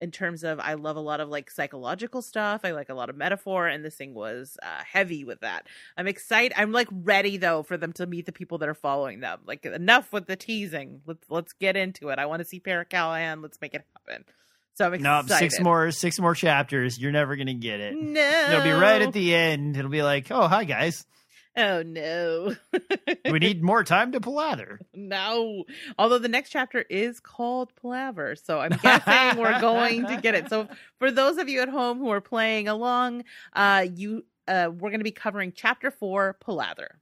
in 0.00 0.10
terms 0.10 0.44
of 0.44 0.60
I 0.60 0.74
love 0.74 0.96
a 0.96 1.00
lot 1.00 1.20
of 1.20 1.28
like 1.28 1.50
psychological 1.50 2.22
stuff. 2.22 2.60
I 2.64 2.70
like 2.72 2.88
a 2.88 2.94
lot 2.94 3.10
of 3.10 3.16
metaphor, 3.16 3.66
and 3.66 3.84
this 3.84 3.96
thing 3.96 4.14
was 4.14 4.56
uh, 4.62 4.82
heavy 4.84 5.24
with 5.24 5.40
that. 5.40 5.66
I'm 5.96 6.06
excited. 6.06 6.52
I'm 6.56 6.72
like 6.72 6.88
ready 6.90 7.36
though 7.36 7.62
for 7.62 7.76
them 7.76 7.92
to 7.94 8.06
meet 8.06 8.26
the 8.26 8.32
people 8.32 8.58
that 8.58 8.68
are 8.68 8.74
following 8.74 9.20
them. 9.20 9.40
Like 9.46 9.64
enough 9.64 10.12
with 10.12 10.26
the 10.26 10.36
teasing. 10.36 11.02
Let's 11.06 11.24
let's 11.28 11.52
get 11.52 11.76
into 11.76 12.10
it. 12.10 12.18
I 12.18 12.26
want 12.26 12.40
to 12.40 12.44
see 12.44 12.60
Pere 12.60 12.84
Callahan. 12.84 13.42
Let's 13.42 13.60
make 13.60 13.74
it 13.74 13.84
happen. 14.06 14.24
So 14.74 14.86
I'm 14.86 14.94
excited. 14.94 15.28
No, 15.28 15.36
six 15.36 15.58
more, 15.60 15.90
six 15.90 16.20
more 16.20 16.36
chapters. 16.36 16.98
You're 17.00 17.10
never 17.10 17.34
gonna 17.34 17.54
get 17.54 17.80
it. 17.80 17.96
No, 17.96 18.48
It'll 18.52 18.62
be 18.62 18.70
right 18.70 19.02
at 19.02 19.12
the 19.12 19.34
end. 19.34 19.76
It'll 19.76 19.90
be 19.90 20.02
like, 20.02 20.30
oh, 20.30 20.46
hi 20.46 20.62
guys. 20.64 21.04
Oh 21.58 21.82
no. 21.82 22.54
We 23.28 23.38
need 23.40 23.64
more 23.64 23.82
time 23.82 24.12
to 24.12 24.20
palaver. 24.20 24.80
No. 24.94 25.64
Although 25.98 26.18
the 26.18 26.28
next 26.28 26.50
chapter 26.50 26.82
is 26.88 27.18
called 27.18 27.74
Palaver. 27.74 28.36
So 28.36 28.60
I'm 28.60 28.78
guessing 28.80 29.42
we're 29.42 29.60
going 29.60 30.06
to 30.06 30.20
get 30.20 30.36
it. 30.36 30.48
So 30.48 30.68
for 31.00 31.10
those 31.10 31.36
of 31.36 31.48
you 31.48 31.60
at 31.60 31.68
home 31.68 31.98
who 31.98 32.10
are 32.10 32.20
playing 32.20 32.68
along, 32.68 33.24
uh 33.54 33.86
you 33.92 34.24
uh 34.46 34.70
we're 34.72 34.90
going 34.90 35.00
to 35.00 35.04
be 35.04 35.10
covering 35.10 35.52
chapter 35.54 35.90
4 35.90 36.36
Palaver. 36.40 37.00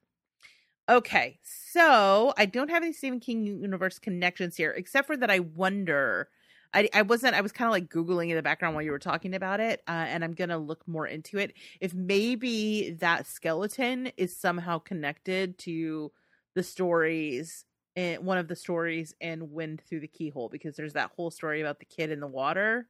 Okay. 0.89 1.39
So 1.43 2.33
I 2.39 2.47
don't 2.47 2.71
have 2.71 2.83
any 2.83 2.95
Stephen 2.95 3.21
King 3.21 3.45
universe 3.45 3.99
connections 3.99 4.57
here 4.57 4.71
except 4.71 5.07
for 5.07 5.19
that 5.19 5.31
I 5.31 5.41
wonder 5.41 6.31
I, 6.75 6.89
I 6.95 7.03
wasn't 7.03 7.35
I 7.35 7.41
was 7.41 7.53
kind 7.53 7.67
of 7.67 7.73
like 7.73 7.89
googling 7.89 8.31
in 8.31 8.37
the 8.37 8.43
background 8.43 8.75
while 8.75 8.85
you 8.85 8.91
were 8.91 8.99
talking 8.99 9.35
about 9.35 9.61
it 9.61 9.83
uh, 9.89 10.07
and 10.09 10.25
I'm 10.25 10.35
going 10.35 10.51
to 10.51 10.59
look 10.59 10.87
more 10.87 11.07
into 11.07 11.39
it 11.39 11.55
if 11.81 11.95
maybe 11.95 12.91
that 13.01 13.27
skeleton 13.27 14.11
is 14.17 14.37
somehow 14.37 14.79
connected 14.79 15.59
to 15.59 16.13
the 16.55 16.63
stories 16.63 17.65
in 17.95 18.25
one 18.25 18.39
of 18.39 18.49
the 18.49 18.57
stories 18.57 19.15
in 19.21 19.51
Wind 19.51 19.83
Through 19.89 20.01
the 20.01 20.09
Keyhole 20.09 20.49
because 20.49 20.77
there's 20.77 20.93
that 20.93 21.13
whole 21.17 21.31
story 21.31 21.61
about 21.61 21.79
the 21.79 21.87
kid 21.87 22.11
in 22.11 22.21
the 22.21 22.27
water. 22.27 22.89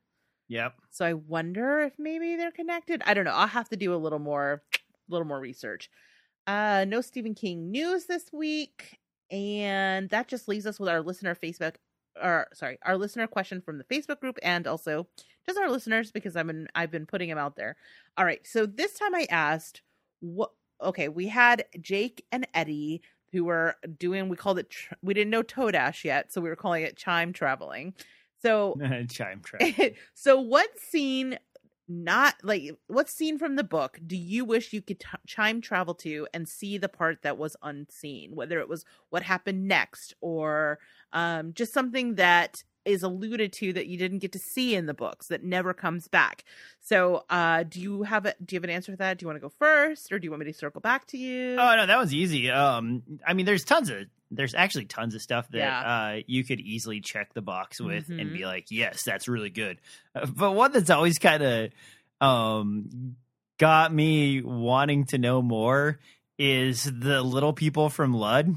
Yep. 0.49 0.75
So 0.91 1.05
I 1.05 1.15
wonder 1.15 1.81
if 1.81 1.95
maybe 1.99 2.37
they're 2.37 2.51
connected. 2.51 3.03
I 3.07 3.15
don't 3.15 3.25
know. 3.25 3.33
I'll 3.33 3.47
have 3.47 3.69
to 3.71 3.77
do 3.77 3.95
a 3.95 3.97
little 3.97 4.19
more 4.19 4.63
a 4.75 5.13
little 5.13 5.27
more 5.27 5.41
research. 5.41 5.91
Uh 6.47 6.85
no 6.87 7.01
Stephen 7.01 7.35
King 7.35 7.71
news 7.71 8.07
this 8.07 8.33
week 8.33 8.99
and 9.31 10.09
that 10.11 10.29
just 10.29 10.49
leaves 10.49 10.67
us 10.67 10.79
with 10.79 10.89
our 10.89 11.03
listener 11.03 11.35
Facebook 11.35 11.77
or 12.23 12.49
sorry, 12.53 12.79
our 12.83 12.97
listener 12.97 13.27
question 13.27 13.61
from 13.61 13.79
the 13.79 13.85
Facebook 13.85 14.21
group 14.21 14.39
and 14.43 14.67
also 14.67 15.07
just 15.47 15.59
our 15.59 15.71
listeners 15.71 16.11
because 16.11 16.37
I've 16.37 16.47
been 16.47 16.69
I've 16.75 16.91
been 16.91 17.07
putting 17.07 17.29
them 17.29 17.39
out 17.39 17.57
there. 17.57 17.77
All 18.17 18.25
right. 18.25 18.45
So 18.47 18.67
this 18.67 18.95
time 18.95 19.15
I 19.15 19.27
asked 19.31 19.83
what 20.21 20.51
okay, 20.83 21.09
we 21.09 21.29
had 21.29 21.65
Jake 21.81 22.25
and 22.33 22.47
Eddie 22.55 23.03
who 23.33 23.45
were 23.45 23.77
doing 23.99 24.29
we 24.29 24.37
called 24.37 24.59
it 24.59 24.75
we 25.03 25.15
didn't 25.15 25.31
know 25.31 25.43
Todash 25.43 26.05
yet, 26.05 26.33
so 26.33 26.41
we 26.41 26.49
were 26.49 26.57
calling 26.57 26.83
it 26.83 26.97
chime 26.97 27.33
traveling. 27.33 27.95
So 28.43 28.79
Chime 29.09 29.41
track. 29.41 29.97
so 30.15 30.41
what 30.41 30.69
scene 30.79 31.39
not 31.89 32.35
like 32.43 32.71
what 32.89 33.09
scene 33.09 33.39
from 33.39 33.57
the 33.57 33.65
book 33.65 33.99
do 34.07 34.17
you 34.17 34.45
wish 34.45 34.73
you 34.73 34.83
could 34.83 35.01
t- 35.01 35.07
chime 35.27 35.61
travel 35.61 35.95
to 35.95 36.27
and 36.35 36.49
see 36.49 36.79
the 36.79 36.89
part 36.89 37.23
that 37.23 37.39
was 37.39 37.57
unseen? 37.63 38.35
Whether 38.35 38.59
it 38.61 38.69
was 38.69 38.85
what 39.11 39.23
happened 39.23 39.69
next 39.69 40.15
or 40.21 40.79
um 41.13 41.53
just 41.55 41.73
something 41.73 42.17
that 42.17 42.63
is 42.85 43.03
alluded 43.03 43.53
to 43.53 43.73
that 43.73 43.89
you 43.89 43.99
didn't 43.99 44.21
get 44.21 44.31
to 44.33 44.39
see 44.39 44.75
in 44.77 44.87
the 44.87 44.95
books 44.95 45.27
that 45.27 45.43
never 45.43 45.75
comes 45.75 46.09
back. 46.09 46.45
So 46.81 47.25
uh 47.31 47.65
do 47.65 47.81
you 47.81 48.03
have 48.03 48.27
a 48.27 48.35
do 48.45 48.55
you 48.55 48.59
have 48.59 48.65
an 48.65 48.71
answer 48.71 48.93
for 48.93 48.97
that? 48.99 49.19
Do 49.19 49.25
you 49.25 49.29
want 49.29 49.37
to 49.37 49.41
go 49.41 49.53
first 49.59 50.13
or 50.13 50.19
do 50.19 50.25
you 50.25 50.31
want 50.31 50.45
me 50.45 50.53
to 50.53 50.59
circle 50.59 50.81
back 50.81 51.07
to 51.09 51.19
you? 51.19 51.57
Oh 51.59 51.77
no, 51.77 51.87
that 51.87 51.99
was 51.99 52.13
easy. 52.13 52.51
Um, 52.51 53.03
I 53.27 53.35
mean, 53.35 53.47
there's 53.47 53.65
tons 53.65 53.91
of 53.91 54.07
there's 54.31 54.55
actually 54.55 54.87
tons 54.87 55.15
of 55.15 55.23
stuff 55.23 55.49
that 55.51 55.59
Yeah. 55.59 55.81
uh 55.81 56.21
you 56.27 56.43
could 56.45 56.61
easily 56.61 57.01
check 57.01 57.33
the 57.35 57.43
box 57.43 57.81
with 57.81 58.09
and 58.09 58.31
Mhm. 58.31 58.33
be 58.33 58.45
like, 58.47 58.67
yes, 58.71 59.03
that's 59.05 59.29
really 59.29 59.51
good. 59.51 59.79
Uh, 60.15 60.27
but 60.27 60.53
one 60.53 60.73
that's 60.73 60.91
always 60.91 61.19
kind 61.19 61.43
of 61.43 61.71
um 62.21 63.17
got 63.59 63.93
me 63.93 64.43
wanting 64.43 65.05
to 65.07 65.19
know 65.19 65.41
more 65.43 65.99
is 66.39 66.85
the 66.85 67.23
little 67.23 67.53
people 67.53 67.89
from 67.89 68.13
Lud 68.13 68.57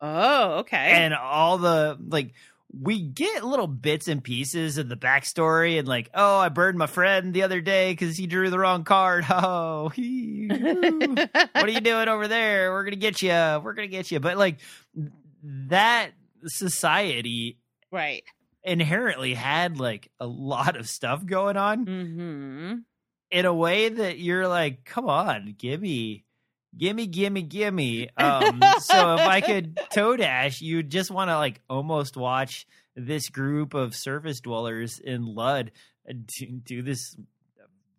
oh 0.00 0.60
okay 0.60 0.92
and 1.04 1.14
all 1.14 1.58
the 1.58 1.98
like. 2.08 2.32
We 2.72 3.00
get 3.00 3.44
little 3.44 3.66
bits 3.66 4.06
and 4.08 4.22
pieces 4.22 4.78
of 4.78 4.88
the 4.88 4.96
backstory, 4.96 5.78
and 5.78 5.88
like, 5.88 6.10
oh, 6.14 6.38
I 6.38 6.48
burned 6.48 6.78
my 6.78 6.86
friend 6.86 7.34
the 7.34 7.42
other 7.42 7.60
day 7.60 7.92
because 7.92 8.16
he 8.16 8.26
drew 8.26 8.50
the 8.50 8.58
wrong 8.58 8.84
card. 8.84 9.24
Oh, 9.30 9.88
he, 9.88 10.46
what 10.48 11.64
are 11.64 11.70
you 11.70 11.80
doing 11.80 12.08
over 12.08 12.28
there? 12.28 12.72
We're 12.72 12.84
gonna 12.84 12.96
get 12.96 13.22
you. 13.22 13.30
We're 13.30 13.74
gonna 13.74 13.88
get 13.88 14.10
you. 14.10 14.20
But 14.20 14.36
like 14.36 14.58
that 15.42 16.10
society 16.44 17.58
right 17.90 18.22
inherently 18.62 19.34
had 19.34 19.80
like 19.80 20.10
a 20.20 20.26
lot 20.26 20.76
of 20.76 20.88
stuff 20.88 21.24
going 21.24 21.56
on 21.56 21.86
mm-hmm 21.86 22.74
in 23.30 23.46
a 23.46 23.54
way 23.54 23.88
that 23.88 24.18
you're 24.18 24.48
like, 24.48 24.84
come 24.84 25.08
on, 25.08 25.54
gimme, 25.56 26.24
gimme, 26.76 27.06
gimme, 27.06 27.42
gimme. 27.42 28.08
Um, 28.16 28.60
so 28.80 29.14
if 29.14 29.20
I 29.20 29.40
could 29.40 29.76
todash, 29.92 30.60
you'd 30.60 30.90
just 30.90 31.10
want 31.10 31.30
to 31.30 31.36
like 31.36 31.60
almost 31.68 32.16
watch 32.16 32.66
this 32.96 33.28
group 33.28 33.74
of 33.74 33.94
surface 33.94 34.40
dwellers 34.40 34.98
in 34.98 35.24
Lud 35.24 35.72
do, 36.26 36.46
do 36.46 36.82
this 36.82 37.16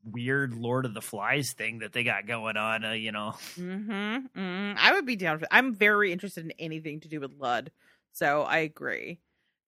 weird 0.04 0.54
Lord 0.56 0.86
of 0.86 0.94
the 0.94 1.02
Flies 1.02 1.54
thing 1.54 1.80
that 1.80 1.94
they 1.94 2.04
got 2.04 2.26
going 2.28 2.58
on. 2.58 2.84
Uh, 2.84 2.92
you 2.94 3.12
know, 3.12 3.34
Mm-hmm. 3.60 4.40
mm 4.40 4.76
I 4.78 4.94
would 4.94 5.06
be 5.06 5.16
down 5.16 5.40
for. 5.40 5.48
I'm 5.52 5.74
very 5.76 6.12
interested 6.12 6.44
in 6.46 6.52
anything 6.60 7.00
to 7.02 7.08
do 7.08 7.20
with 7.20 7.32
Lud, 7.38 7.72
so 8.12 8.42
I 8.44 8.60
agree. 8.60 9.20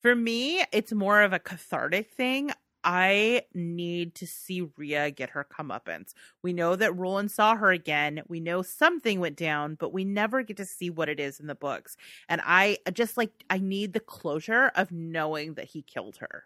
For 0.02 0.14
me, 0.16 0.64
it's 0.72 0.92
more 0.92 1.22
of 1.22 1.32
a 1.34 1.40
cathartic 1.40 2.12
thing. 2.12 2.52
I 2.84 3.44
need 3.54 4.16
to 4.16 4.28
see 4.28 4.70
Rhea 4.78 5.12
get 5.12 5.32
her 5.32 5.46
comeuppance. 5.50 6.14
We 6.42 6.54
know 6.54 6.76
that 6.76 6.96
Roland 6.98 7.32
saw 7.32 7.56
her 7.56 7.72
again. 7.72 8.22
We 8.28 8.40
know 8.40 8.62
something 8.62 9.20
went 9.20 9.38
down, 9.38 9.76
but 9.76 9.94
we 9.94 10.04
never 10.04 10.44
get 10.44 10.58
to 10.58 10.66
see 10.66 10.90
what 10.90 11.10
it 11.10 11.20
is 11.20 11.40
in 11.40 11.48
the 11.48 11.56
books. 11.56 11.98
And 12.30 12.42
I 12.44 12.78
just 12.94 13.18
like 13.18 13.32
I 13.50 13.60
need 13.60 13.94
the 13.94 14.00
closure 14.00 14.72
of 14.76 14.92
knowing 14.92 15.54
that 15.56 15.66
he 15.66 15.82
killed 15.82 16.18
her. 16.18 16.46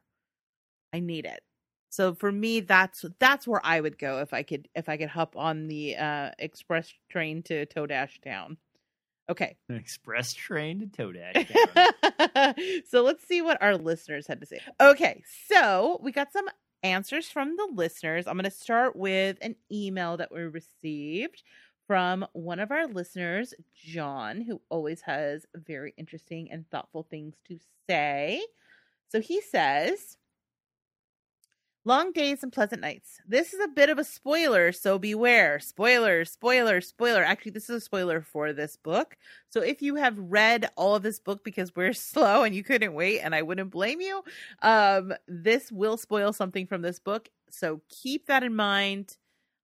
I 0.94 1.00
need 1.00 1.26
it. 1.26 1.42
So 1.90 2.14
for 2.14 2.32
me, 2.32 2.60
that's 2.60 3.06
that's 3.20 3.48
where 3.48 3.62
I 3.64 3.80
would 3.82 3.98
go 3.98 4.20
if 4.20 4.34
I 4.34 4.44
could 4.44 4.68
if 4.76 4.90
I 4.90 4.98
could 4.98 5.10
hop 5.10 5.36
on 5.36 5.68
the 5.68 5.96
uh, 5.96 6.32
express 6.40 6.94
train 7.10 7.44
to 7.44 7.66
Todash 7.68 8.22
Town. 8.22 8.58
Okay, 9.30 9.57
An 9.67 9.75
express 9.75 10.34
train 10.34 10.89
to 10.95 11.13
down. 11.13 12.55
so 12.89 13.03
let's 13.03 13.28
see 13.28 13.41
what 13.41 13.61
our 13.61 13.75
listeners 13.78 14.25
had 14.25 14.39
to 14.39 14.45
say. 14.45 14.59
Okay, 14.80 15.21
so 15.47 15.99
we 16.01 16.13
got 16.13 16.32
some 16.32 16.47
answers 16.82 17.28
from 17.28 17.55
the 17.57 17.67
listeners. 17.73 18.25
I'm 18.25 18.36
going 18.36 18.45
to 18.45 18.51
start 18.51 18.95
with 18.95 19.38
an 19.41 19.55
email 19.71 20.17
that 20.17 20.32
we 20.32 20.41
received 20.41 21.43
from 21.88 22.25
one 22.34 22.59
of 22.59 22.71
our 22.71 22.88
listeners, 22.88 23.53
John, 23.73 24.41
who 24.41 24.61
always 24.69 25.01
has 25.01 25.45
very 25.55 25.93
interesting 25.97 26.49
and 26.51 26.69
thoughtful 26.69 27.03
things 27.09 27.36
to 27.47 27.57
say. 27.89 28.41
So 29.09 29.21
he 29.21 29.41
says, 29.41 30.17
Long 31.88 32.12
days 32.12 32.44
and 32.44 32.52
pleasant 32.52 32.82
nights. 32.82 33.22
This 33.26 33.54
is 33.54 33.62
a 33.62 33.70
bit 33.70 33.90
of 33.90 33.98
a 33.98 34.04
spoiler, 34.04 34.74
so 34.74 35.00
beware. 35.00 35.58
Spoiler, 35.58 36.26
spoiler, 36.26 36.82
spoiler. 36.82 37.24
Actually, 37.24 37.52
this 37.52 37.70
is 37.70 37.78
a 37.78 37.80
spoiler 37.80 38.20
for 38.20 38.52
this 38.52 38.76
book. 38.76 39.16
So 39.48 39.62
if 39.62 39.82
you 39.82 39.96
have 39.96 40.20
read 40.20 40.70
all 40.76 40.96
of 40.96 41.04
this 41.04 41.18
book 41.18 41.46
because 41.46 41.74
we're 41.78 41.94
slow 42.12 42.44
and 42.44 42.54
you 42.54 42.62
couldn't 42.62 42.94
wait, 42.94 43.22
and 43.22 43.34
I 43.34 43.42
wouldn't 43.42 43.72
blame 43.72 44.02
you, 44.02 44.22
um, 44.64 45.14
this 45.30 45.72
will 45.72 45.96
spoil 45.96 46.34
something 46.34 46.68
from 46.68 46.82
this 46.82 47.00
book. 47.00 47.30
So 47.50 47.80
keep 47.88 48.26
that 48.26 48.44
in 48.44 48.54
mind. 48.54 49.16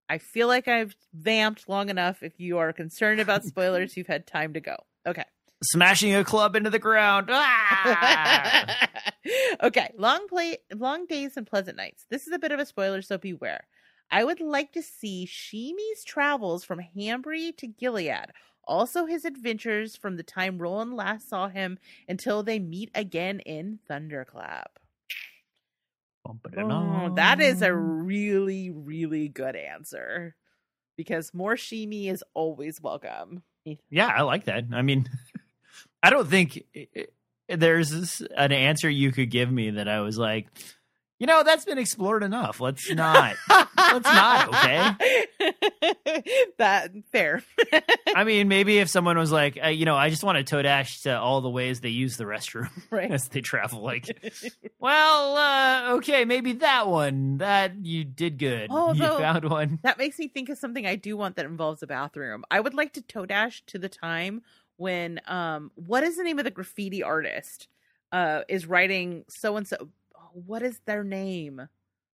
I 0.07 0.17
feel 0.17 0.47
like 0.47 0.69
I've 0.69 0.95
vamped 1.13 1.67
long 1.67 1.89
enough. 1.89 2.23
If 2.23 2.39
you 2.39 2.57
are 2.57 2.71
concerned 2.71 3.19
about 3.19 3.43
spoilers, 3.43 3.97
you've 3.97 4.07
had 4.07 4.25
time 4.25 4.53
to 4.53 4.61
go. 4.61 4.77
Okay. 5.05 5.25
Smashing 5.63 6.13
a 6.13 6.23
club 6.23 6.55
into 6.55 6.69
the 6.69 6.79
ground. 6.79 7.27
Ah! 7.31 8.89
okay, 9.63 9.91
long 9.97 10.27
play, 10.27 10.57
long 10.73 11.05
days 11.05 11.37
and 11.37 11.47
pleasant 11.47 11.77
nights. 11.77 12.05
This 12.09 12.27
is 12.27 12.33
a 12.33 12.39
bit 12.39 12.51
of 12.51 12.59
a 12.59 12.65
spoiler, 12.65 13.01
so 13.01 13.17
beware. 13.17 13.65
I 14.11 14.23
would 14.23 14.41
like 14.41 14.73
to 14.73 14.83
see 14.83 15.27
Sheemie's 15.27 16.03
travels 16.05 16.63
from 16.63 16.81
Hambry 16.95 17.55
to 17.57 17.67
Gilead. 17.67 18.31
Also, 18.65 19.05
his 19.05 19.25
adventures 19.25 19.95
from 19.95 20.17
the 20.17 20.23
time 20.23 20.57
Roland 20.57 20.93
last 20.93 21.29
saw 21.29 21.47
him 21.47 21.77
until 22.07 22.43
they 22.43 22.59
meet 22.59 22.91
again 22.93 23.39
in 23.39 23.79
Thunderclap. 23.87 24.79
Oh, 26.25 27.13
that 27.15 27.41
is 27.41 27.61
a 27.61 27.73
really, 27.73 28.69
really 28.69 29.27
good 29.27 29.55
answer. 29.55 30.35
Because 30.95 31.33
more 31.33 31.55
Shimi 31.55 32.09
is 32.09 32.23
always 32.33 32.79
welcome. 32.81 33.43
Yeah, 33.89 34.07
I 34.07 34.21
like 34.21 34.45
that. 34.45 34.65
I 34.71 34.81
mean, 34.81 35.09
I 36.03 36.09
don't 36.09 36.27
think 36.29 36.65
there's 37.47 38.21
an 38.35 38.51
answer 38.51 38.89
you 38.89 39.11
could 39.11 39.31
give 39.31 39.49
me 39.49 39.71
that 39.71 39.87
I 39.87 40.01
was 40.01 40.17
like, 40.17 40.47
you 41.23 41.27
know, 41.27 41.43
that's 41.43 41.63
been 41.63 41.77
explored 41.77 42.21
enough. 42.21 42.59
Let's 42.59 42.91
not. 42.91 43.37
Let's 43.47 44.03
not, 44.03 44.49
okay? 44.49 45.25
that 46.57 46.91
fair. 47.13 47.41
I 48.13 48.25
mean, 48.25 48.49
maybe 48.49 48.79
if 48.79 48.89
someone 48.89 49.17
was 49.17 49.31
like, 49.31 49.57
uh, 49.63 49.69
you 49.69 49.85
know, 49.85 49.95
I 49.95 50.09
just 50.09 50.23
want 50.25 50.45
to 50.45 50.55
todash 50.55 51.03
to 51.03 51.17
all 51.17 51.39
the 51.39 51.49
ways 51.49 51.79
they 51.79 51.89
use 51.89 52.17
the 52.17 52.25
restroom 52.25 52.69
right. 52.91 53.09
as 53.09 53.29
they 53.29 53.39
travel. 53.39 53.81
Like, 53.81 54.33
well, 54.79 55.37
uh, 55.37 55.93
okay, 55.97 56.25
maybe 56.25 56.53
that 56.53 56.89
one. 56.89 57.37
That 57.37 57.85
you 57.85 58.03
did 58.03 58.37
good. 58.37 58.67
Oh, 58.69 58.91
you 58.91 59.03
found 59.03 59.49
one. 59.49 59.79
That 59.83 59.97
makes 59.97 60.19
me 60.19 60.27
think 60.27 60.49
of 60.49 60.57
something 60.57 60.85
I 60.85 60.95
do 60.95 61.15
want 61.15 61.37
that 61.37 61.45
involves 61.45 61.81
a 61.83 61.87
bathroom. 61.87 62.43
I 62.51 62.59
would 62.59 62.73
like 62.73 62.91
to 62.93 63.01
todash 63.01 63.61
to 63.67 63.79
the 63.79 63.87
time 63.87 64.41
when 64.77 65.21
um 65.27 65.71
what 65.75 66.03
is 66.03 66.17
the 66.17 66.23
name 66.23 66.39
of 66.39 66.45
the 66.45 66.51
graffiti 66.51 67.03
artist 67.03 67.67
uh 68.11 68.41
is 68.47 68.65
writing 68.65 69.23
so 69.27 69.55
and 69.57 69.67
so 69.67 69.89
what 70.33 70.63
is 70.63 70.79
their 70.85 71.03
name? 71.03 71.67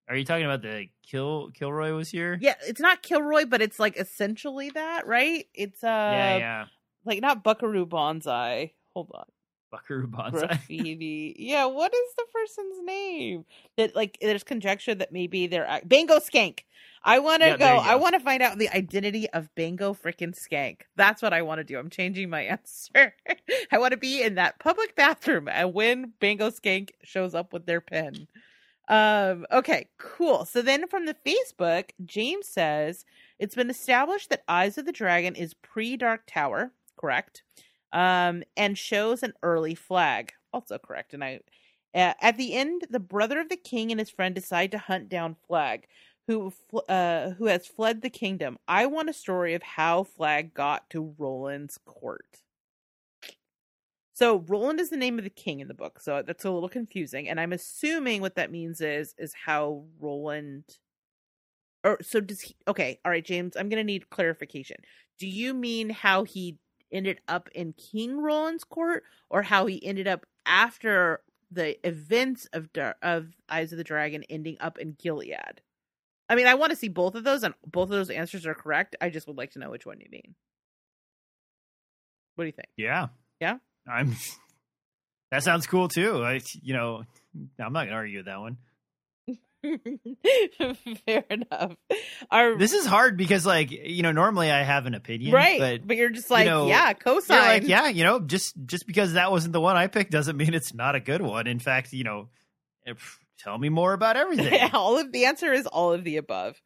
Are 0.08 0.16
you 0.16 0.26
talking 0.26 0.46
about 0.46 0.62
the 0.62 0.88
Kill 1.04 1.52
Kilroy 1.54 1.94
was 1.94 2.10
here? 2.10 2.38
Yeah, 2.42 2.56
it's 2.68 2.80
not 2.80 3.04
Kilroy, 3.04 3.46
but 3.46 3.62
it's 3.62 3.80
like 3.80 3.98
essentially 3.98 4.72
that, 4.72 5.06
right? 5.08 5.46
It's 5.54 5.84
uh 5.84 5.88
yeah, 5.88 6.38
yeah. 6.38 6.66
like 7.06 7.22
not 7.22 7.44
Buckaroo 7.44 7.86
Banzai. 7.86 8.74
Hold 8.94 9.12
on. 9.14 9.26
Buckaroo 9.72 10.08
Bonsai. 10.08 10.48
Graffiti. 10.48 11.36
yeah, 11.40 11.66
what 11.66 11.94
is 11.94 12.16
the 12.18 12.26
person's 12.34 12.86
name? 12.86 13.46
That 13.78 13.96
like 13.96 14.18
there's 14.20 14.44
conjecture 14.44 14.96
that 14.96 15.12
maybe 15.12 15.46
they're 15.48 15.82
Bango 15.86 16.18
Skank. 16.20 16.62
I 17.04 17.20
want 17.20 17.44
to 17.44 17.52
Yeah, 17.52 17.58
go, 17.58 17.78
I 17.78 17.96
want 17.96 18.14
to 18.16 18.20
find 18.20 18.44
out 18.44 18.58
the 18.58 18.70
identity 18.76 19.30
of 19.30 19.54
Bingo 19.56 19.94
freaking 19.94 20.36
Skank. 20.38 20.82
That's 20.96 21.22
what 21.22 21.34
I 21.34 21.42
want 21.44 21.60
to 21.60 21.64
do. 21.64 21.80
I'm 21.80 21.90
changing 21.90 22.30
my 22.30 22.42
answer. 22.44 23.16
I 23.72 23.78
want 23.80 23.92
to 23.92 23.98
be 23.98 24.22
in 24.22 24.36
that 24.36 24.60
public 24.60 24.96
bathroom 24.96 25.48
and 25.48 25.74
when 25.74 26.14
Bingo 26.20 26.50
Skank 26.50 26.92
shows 27.04 27.34
up 27.36 27.54
with 27.54 27.66
their 27.66 27.82
pen. 27.82 28.28
Um 28.90 29.46
okay, 29.52 29.88
cool. 30.00 30.46
So 30.46 30.62
then 30.62 30.88
from 30.88 31.06
the 31.06 31.16
Facebook, 31.26 31.92
James 32.06 32.48
says 32.48 33.06
it's 33.40 33.56
been 33.56 33.70
established 33.70 34.30
that 34.32 34.44
Eyes 34.48 34.78
of 34.78 34.86
the 34.86 34.92
Dragon 34.92 35.36
is 35.36 35.54
pre-Dark 35.54 36.24
Tower, 36.28 36.72
correct? 37.00 37.44
Um 37.94 38.44
and 38.58 38.78
shows 38.78 39.24
an 39.24 39.34
early 39.44 39.76
Flagg. 39.76 40.34
Also 40.54 40.78
correct. 40.80 41.14
And 41.14 41.24
I 41.24 41.42
uh, 41.96 42.14
at 42.22 42.38
the 42.38 42.54
end, 42.54 42.84
the 42.90 43.00
brother 43.00 43.40
of 43.40 43.50
the 43.50 43.58
king 43.58 43.92
and 43.92 44.00
his 44.00 44.12
friend 44.12 44.36
decide 44.36 44.72
to 44.72 44.78
hunt 44.78 45.10
down 45.10 45.36
Flagg, 45.48 45.88
who 46.30 46.54
uh, 46.88 47.32
who 47.32 47.48
has 47.48 47.66
fled 47.66 48.04
the 48.04 48.10
kingdom. 48.10 48.60
I 48.68 48.86
want 48.86 49.10
a 49.10 49.14
story 49.14 49.56
of 49.56 49.64
how 49.64 50.04
Flagg 50.04 50.54
got 50.54 50.88
to 50.92 51.16
Roland's 51.18 51.80
court. 51.86 52.42
So 54.14 54.46
Roland 54.48 54.80
is 54.80 54.92
the 54.92 54.98
name 54.98 55.18
of 55.18 55.24
the 55.24 55.32
king 55.32 55.60
in 55.60 55.68
the 55.68 55.74
book, 55.74 56.00
so 56.00 56.22
that's 56.22 56.46
a 56.46 56.52
little 56.52 56.70
confusing. 56.70 57.28
And 57.28 57.40
I'm 57.40 57.52
assuming 57.52 58.22
what 58.22 58.36
that 58.36 58.52
means 58.52 58.80
is 58.80 59.16
is 59.18 59.34
how 59.46 59.86
Roland 60.00 60.66
or 61.84 61.98
so 62.04 62.20
does 62.20 62.42
he 62.42 62.56
okay 62.68 63.00
all 63.06 63.12
right 63.12 63.24
james 63.24 63.56
i'm 63.56 63.70
gonna 63.70 63.84
need 63.86 64.10
clarification 64.10 64.76
do 65.18 65.26
you 65.26 65.54
mean 65.54 65.90
how 65.90 66.26
he 66.26 66.58
ended 66.92 67.22
up 67.30 67.48
in 67.56 67.72
king 67.72 68.22
roland's 68.22 68.66
court 68.66 69.04
or 69.30 69.44
how 69.44 69.66
he 69.66 69.86
ended 69.86 70.06
up 70.06 70.26
after 70.46 71.22
the 71.50 71.88
events 71.88 72.50
of 72.52 72.68
of 73.02 73.30
eyes 73.48 73.72
of 73.72 73.78
the 73.78 73.84
dragon 73.86 74.24
ending 74.30 74.58
up 74.60 74.78
in 74.78 74.94
gilead 75.00 75.62
i 76.30 76.36
mean 76.36 76.48
i 76.48 76.54
want 76.54 76.70
to 76.70 76.76
see 76.76 76.88
both 76.88 77.16
of 77.16 77.24
those 77.24 77.44
and 77.44 77.54
both 77.66 77.90
of 77.90 77.90
those 77.90 78.10
answers 78.10 78.46
are 78.46 78.54
correct 78.54 78.96
i 79.02 79.10
just 79.10 79.28
would 79.28 79.38
like 79.38 79.52
to 79.52 79.60
know 79.60 79.70
which 79.70 79.86
one 79.86 80.00
you 80.00 80.08
mean 80.12 80.36
what 82.40 82.44
do 82.44 82.48
you 82.48 82.54
think 82.54 82.70
Yeah. 82.78 83.08
Yeah? 83.42 83.58
I'm 83.86 84.16
that 85.32 85.44
sounds 85.44 85.68
cool 85.68 85.90
too. 85.90 86.24
I 86.24 86.40
you 86.62 86.74
know, 86.74 87.04
I'm 87.60 87.74
not 87.74 87.84
gonna 87.84 87.96
argue 87.96 88.20
with 88.20 88.28
that 88.28 88.40
one. 88.40 88.58
fair 91.06 91.26
enough 91.30 91.76
our 92.32 92.58
This 92.58 92.72
is 92.72 92.86
hard 92.86 93.18
because 93.18 93.46
like, 93.46 93.72
you 93.72 94.04
know, 94.04 94.14
normally 94.14 94.50
I 94.50 94.64
have 94.64 94.86
an 94.86 94.94
opinion. 94.94 95.34
right 95.34 95.60
But 95.60 95.86
but, 95.86 95.98
you're 95.98 96.12
just 96.12 96.32
like 96.32 96.46
know, 96.46 96.68
yeah 96.68 96.94
cosign 96.94 97.30
you're 97.30 97.40
like, 97.40 97.68
yeah, 97.68 97.88
you 97.90 98.06
know, 98.06 98.22
just 98.22 98.56
just 98.66 98.88
because 98.88 99.14
that 99.14 99.32
wasn't 99.32 99.52
the 99.52 99.60
one 99.60 99.76
I 99.76 99.88
picked 99.88 100.12
doesn't 100.12 100.38
mean 100.38 100.54
it's 100.54 100.74
not 100.74 100.96
a 100.96 101.02
good 101.02 101.22
one. 101.22 101.46
In 101.46 101.60
fact, 101.60 101.92
you 101.92 102.06
know, 102.06 102.30
if, 102.86 103.20
tell 103.40 103.58
me 103.58 103.70
more 103.70 103.94
about 103.94 104.18
everything. 104.18 104.70
all 104.74 105.00
of 105.00 105.12
the 105.12 105.26
answer 105.26 105.52
is 105.54 105.66
all 105.66 105.94
of 105.94 106.04
the 106.04 106.18
above 106.18 106.62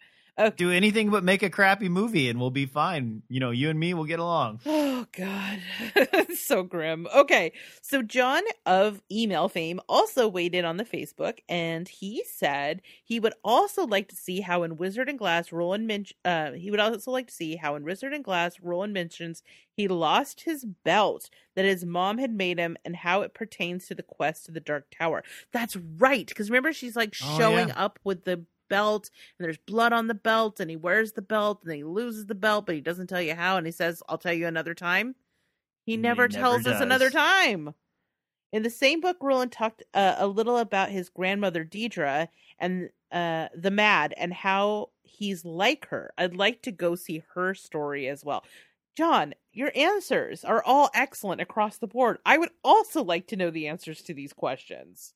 Do 0.58 0.72
anything 0.72 1.12
but 1.12 1.24
make 1.24 1.44
a 1.44 1.50
crappy 1.50 1.90
movie 1.90 2.28
and 2.28 2.40
we'll 2.40 2.50
be 2.50 2.66
fine. 2.66 3.22
You 3.30 3.40
know, 3.40 3.52
you 3.52 3.70
and 3.70 3.80
me 3.80 3.94
will 3.94 4.06
get 4.06 4.20
along. 4.20 4.62
Oh 4.96 5.08
God, 5.12 5.60
so 6.38 6.64
grim. 6.64 7.08
Okay, 7.14 7.52
so 7.82 8.02
John 8.02 8.42
of 8.66 9.02
email 9.12 9.50
fame 9.50 9.82
also 9.90 10.28
weighed 10.30 10.56
in 10.56 10.64
on 10.66 10.78
the 10.78 10.86
Facebook, 10.86 11.40
and 11.50 11.88
he 11.90 12.24
said 12.26 12.82
he 13.04 13.20
would 13.20 13.34
also 13.44 13.86
like 13.86 14.08
to 14.10 14.16
see 14.16 14.40
how 14.42 14.64
in 14.64 14.78
Wizard 14.78 15.10
and 15.10 15.18
Glass, 15.20 15.52
Roland 15.52 15.88
men- 15.88 16.06
uh, 16.24 16.52
he 16.54 16.72
would 16.72 16.80
also 16.80 17.12
like 17.12 17.28
to 17.28 17.34
see 17.34 17.56
how 17.58 17.76
in 17.76 17.84
Wizard 17.84 18.14
and 18.14 18.24
Glass, 18.24 18.62
Roland 18.62 18.94
mentions 18.94 19.44
he 19.76 19.88
lost 19.90 20.42
his 20.44 20.64
belt 20.86 21.30
that 21.56 21.66
his 21.66 21.84
mom 21.86 22.18
had 22.20 22.32
made 22.32 22.58
him, 22.60 22.78
and 22.86 22.96
how 22.96 23.22
it 23.24 23.34
pertains 23.34 23.88
to 23.88 23.96
the 23.96 24.04
quest 24.04 24.46
to 24.46 24.52
the 24.52 24.60
Dark 24.62 24.86
Tower. 24.98 25.24
That's 25.52 25.76
right, 25.76 26.26
because 26.28 26.50
remember 26.50 26.72
she's 26.72 26.96
like 26.96 27.14
Oh, 27.22 27.38
showing 27.38 27.68
yeah. 27.70 27.84
up 27.84 28.00
with 28.06 28.24
the 28.24 28.46
belt 28.74 29.12
and 29.38 29.46
there's 29.46 29.58
blood 29.58 29.94
on 29.94 30.08
the 30.08 30.16
belt 30.16 30.60
and 30.60 30.68
he 30.68 30.76
wears 30.76 31.12
the 31.12 31.22
belt 31.22 31.62
and 31.64 31.72
he 31.74 31.84
loses 31.84 32.26
the 32.26 32.34
belt 32.34 32.66
but 32.66 32.74
he 32.74 32.82
doesn't 32.82 33.06
tell 33.06 33.22
you 33.22 33.36
how 33.36 33.56
and 33.56 33.68
he 33.68 33.72
says 33.72 34.02
i'll 34.10 34.18
tell 34.18 34.34
you 34.34 34.48
another 34.48 34.74
time. 34.74 35.14
He 35.86 35.92
He 35.92 35.98
never 35.98 36.28
never 36.28 36.42
tells 36.42 36.66
us 36.66 36.82
another 36.82 37.12
time. 37.12 37.76
In 38.52 38.64
the 38.64 38.72
same 38.72 39.00
book 39.00 39.18
roland 39.22 39.52
talked 39.52 39.84
uh, 39.94 40.16
a 40.18 40.26
little 40.26 40.58
about 40.58 40.90
his 40.90 41.10
grandmother 41.10 41.64
deidre 41.64 42.30
and 42.58 42.90
uh, 43.12 43.50
the 43.56 43.70
mad 43.70 44.16
and 44.18 44.34
how 44.34 44.90
he's 45.04 45.46
like 45.46 45.88
her. 45.90 46.12
I'd 46.18 46.36
like 46.36 46.64
to 46.64 46.72
go 46.72 46.96
see 46.96 47.22
her 47.36 47.54
story 47.54 48.08
as 48.08 48.26
well. 48.26 48.44
John 48.98 49.36
your 49.52 49.72
answers 49.76 50.44
are 50.44 50.64
all 50.64 50.90
excellent 50.96 51.42
across 51.42 51.78
the 51.78 51.88
board. 51.88 52.18
I 52.26 52.40
would 52.40 52.50
also 52.64 53.04
like 53.04 53.28
to 53.28 53.36
know 53.36 53.52
the 53.52 53.68
answers 53.68 54.02
to 54.04 54.16
these 54.16 54.34
questions. 54.34 55.14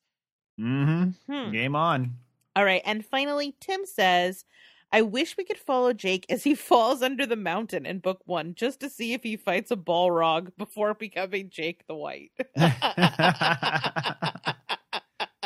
Mm-hmm. 0.60 1.32
Hmm. 1.32 1.52
Game 1.52 1.74
on. 1.74 2.18
All 2.58 2.64
right. 2.64 2.82
And 2.84 3.06
finally, 3.06 3.54
Tim 3.60 3.86
says, 3.86 4.44
I 4.90 5.02
wish 5.02 5.36
we 5.36 5.44
could 5.44 5.58
follow 5.58 5.92
Jake 5.92 6.26
as 6.28 6.42
he 6.42 6.54
falls 6.56 7.02
under 7.02 7.24
the 7.24 7.36
mountain 7.36 7.86
in 7.86 8.00
book 8.00 8.20
one 8.24 8.56
just 8.56 8.80
to 8.80 8.90
see 8.90 9.12
if 9.12 9.22
he 9.22 9.36
fights 9.36 9.70
a 9.70 9.76
Balrog 9.76 10.50
before 10.58 10.94
becoming 10.94 11.50
Jake 11.50 11.86
the 11.86 11.94
White. 11.94 12.32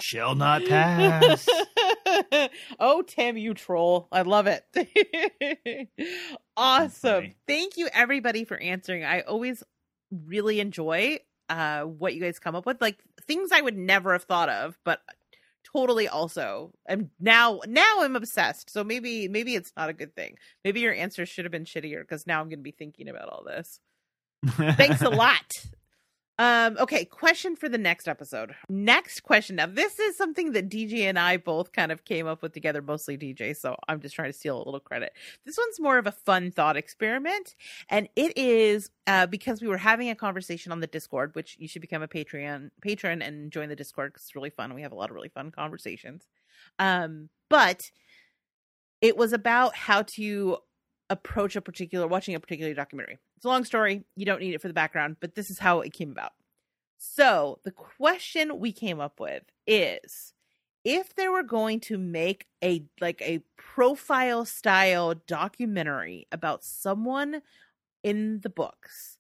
Shall 0.00 0.34
not 0.34 0.64
pass. 0.68 1.46
oh, 2.80 3.02
Tim, 3.02 3.36
you 3.36 3.52
troll. 3.52 4.08
I 4.10 4.22
love 4.22 4.46
it. 4.46 4.64
awesome. 6.56 7.34
Thank 7.46 7.76
you, 7.76 7.90
everybody, 7.92 8.46
for 8.46 8.56
answering. 8.56 9.04
I 9.04 9.20
always 9.20 9.62
really 10.10 10.60
enjoy 10.60 11.18
uh, 11.50 11.82
what 11.82 12.14
you 12.14 12.22
guys 12.22 12.38
come 12.38 12.54
up 12.54 12.64
with. 12.64 12.80
Like 12.80 13.04
things 13.26 13.52
I 13.52 13.60
would 13.60 13.76
never 13.76 14.14
have 14.14 14.24
thought 14.24 14.48
of, 14.48 14.78
but 14.82 15.02
totally 15.74 16.08
also 16.08 16.72
and 16.86 17.10
now 17.20 17.60
now 17.66 18.00
i'm 18.00 18.16
obsessed. 18.16 18.70
So 18.70 18.84
maybe 18.84 19.28
maybe 19.28 19.54
it's 19.54 19.72
not 19.76 19.88
a 19.88 19.94
good 19.94 20.14
thing. 20.14 20.36
Maybe 20.64 20.80
your 20.80 20.94
answer 20.94 21.26
should 21.26 21.44
have 21.44 21.52
been 21.52 21.64
shittier 21.64 22.00
because 22.00 22.26
now 22.26 22.40
i'm 22.40 22.48
going 22.48 22.58
to 22.58 22.62
be 22.62 22.72
thinking 22.72 23.08
about 23.08 23.28
all 23.28 23.44
this. 23.44 23.80
Thanks 24.76 25.02
a 25.02 25.10
lot 25.10 25.66
um 26.39 26.76
okay 26.80 27.05
question 27.05 27.55
for 27.55 27.68
the 27.68 27.78
next 27.78 28.09
episode. 28.09 28.55
Next 28.68 29.20
question. 29.20 29.57
Now 29.57 29.66
this 29.66 29.99
is 29.99 30.16
something 30.16 30.53
that 30.53 30.70
dj 30.70 31.01
and 31.01 31.18
i 31.18 31.37
both 31.37 31.72
kind 31.72 31.93
of 31.93 32.05
came 32.05 32.26
up 32.26 32.43
with 32.43 32.53
together 32.53 32.80
mostly 32.80 33.18
dj 33.18 33.55
so 33.57 33.76
i'm 33.89 34.01
just 34.01 34.14
trying 34.14 34.30
to 34.30 34.39
steal 34.39 34.57
a 34.57 34.64
little 34.64 34.80
credit. 34.80 35.12
This 35.45 35.59
one's 35.59 35.78
more 35.78 35.99
of 35.99 36.07
a 36.07 36.12
fun 36.12 36.51
thought 36.51 36.76
experiment 36.76 37.55
and 37.89 38.09
it 38.16 38.37
is 38.37 38.91
uh 39.07 39.26
because 39.26 39.61
we 39.61 39.68
were 39.68 39.76
having 39.76 40.09
a 40.09 40.14
conversation 40.14 40.72
on 40.72 40.80
the 40.80 40.87
discord 40.87 41.35
which 41.35 41.57
you 41.59 41.68
should 41.68 41.83
become 41.83 42.03
a 42.03 42.09
patreon 42.09 42.70
patron 42.80 43.20
and 43.22 43.53
join 43.53 43.68
the 43.68 43.76
discord 43.76 44.12
because 44.12 44.24
it's 44.24 44.35
really 44.35 44.51
fun 44.51 44.74
we 44.74 44.83
have 44.83 44.93
a 44.93 44.97
lot 44.97 45.11
of 45.11 45.14
really 45.14 45.28
fun 45.28 45.51
conversations. 45.51 46.28
Um 46.78 47.28
but 47.51 47.91
it 49.03 49.16
was 49.16 49.33
about 49.33 49.74
how 49.74 50.03
to 50.03 50.59
approach 51.12 51.56
a 51.56 51.60
particular 51.60 52.06
watching 52.06 52.34
a 52.34 52.40
particular 52.40 52.74
documentary. 52.74 53.18
It's 53.36 53.44
a 53.44 53.48
long 53.48 53.64
story. 53.64 54.04
You 54.16 54.24
don't 54.24 54.40
need 54.40 54.54
it 54.54 54.60
for 54.60 54.68
the 54.68 54.74
background, 54.74 55.16
but 55.20 55.34
this 55.34 55.50
is 55.50 55.58
how 55.58 55.80
it 55.80 55.92
came 55.92 56.10
about. 56.10 56.32
So, 56.98 57.58
the 57.64 57.72
question 57.72 58.58
we 58.58 58.72
came 58.72 59.00
up 59.00 59.20
with 59.20 59.42
is 59.66 60.32
if 60.84 61.14
they 61.14 61.28
were 61.28 61.42
going 61.42 61.80
to 61.80 61.98
make 61.98 62.46
a 62.62 62.84
like 63.00 63.20
a 63.22 63.42
profile 63.56 64.44
style 64.44 65.14
documentary 65.26 66.26
about 66.32 66.64
someone 66.64 67.42
in 68.02 68.40
the 68.40 68.50
books, 68.50 69.18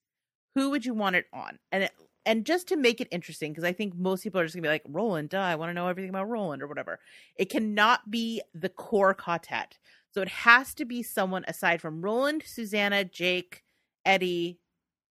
who 0.54 0.70
would 0.70 0.86
you 0.86 0.94
want 0.94 1.16
it 1.16 1.26
on? 1.32 1.58
And 1.70 1.84
it, 1.84 1.92
and 2.24 2.46
just 2.46 2.68
to 2.68 2.76
make 2.76 3.00
it 3.00 3.08
interesting, 3.10 3.52
because 3.52 3.64
I 3.64 3.72
think 3.72 3.96
most 3.96 4.22
people 4.22 4.40
are 4.40 4.44
just 4.44 4.54
gonna 4.54 4.62
be 4.62 4.68
like, 4.68 4.84
Roland, 4.88 5.30
duh, 5.30 5.40
I 5.40 5.56
want 5.56 5.70
to 5.70 5.74
know 5.74 5.88
everything 5.88 6.10
about 6.10 6.28
Roland 6.28 6.62
or 6.62 6.68
whatever. 6.68 7.00
It 7.36 7.50
cannot 7.50 8.10
be 8.10 8.42
the 8.54 8.68
core 8.68 9.14
quartet. 9.14 9.78
So 10.12 10.20
it 10.20 10.28
has 10.28 10.74
to 10.74 10.84
be 10.84 11.02
someone 11.02 11.44
aside 11.48 11.80
from 11.80 12.02
Roland, 12.02 12.42
Susannah, 12.44 13.04
Jake, 13.04 13.62
Eddie, 14.04 14.58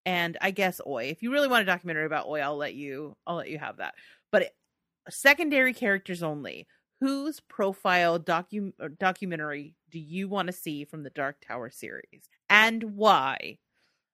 and 0.06 0.36
I 0.40 0.52
guess 0.52 0.80
Oy. 0.86 1.04
If 1.06 1.22
you 1.22 1.32
really 1.32 1.48
want 1.48 1.62
a 1.62 1.66
documentary 1.66 2.06
about 2.06 2.26
Oy, 2.28 2.40
I'll 2.40 2.56
let 2.56 2.74
you 2.74 3.16
I'll 3.26 3.36
let 3.36 3.50
you 3.50 3.58
have 3.58 3.78
that. 3.78 3.94
But 4.30 4.42
it, 4.42 4.56
secondary 5.10 5.74
characters 5.74 6.22
only. 6.22 6.66
Whose 7.00 7.40
profile 7.40 8.20
docu- 8.20 8.72
documentary 9.00 9.74
do 9.90 9.98
you 9.98 10.28
want 10.28 10.46
to 10.46 10.52
see 10.52 10.84
from 10.84 11.02
the 11.02 11.10
Dark 11.10 11.38
Tower 11.46 11.68
series 11.70 12.28
and 12.48 12.94
why? 12.94 13.58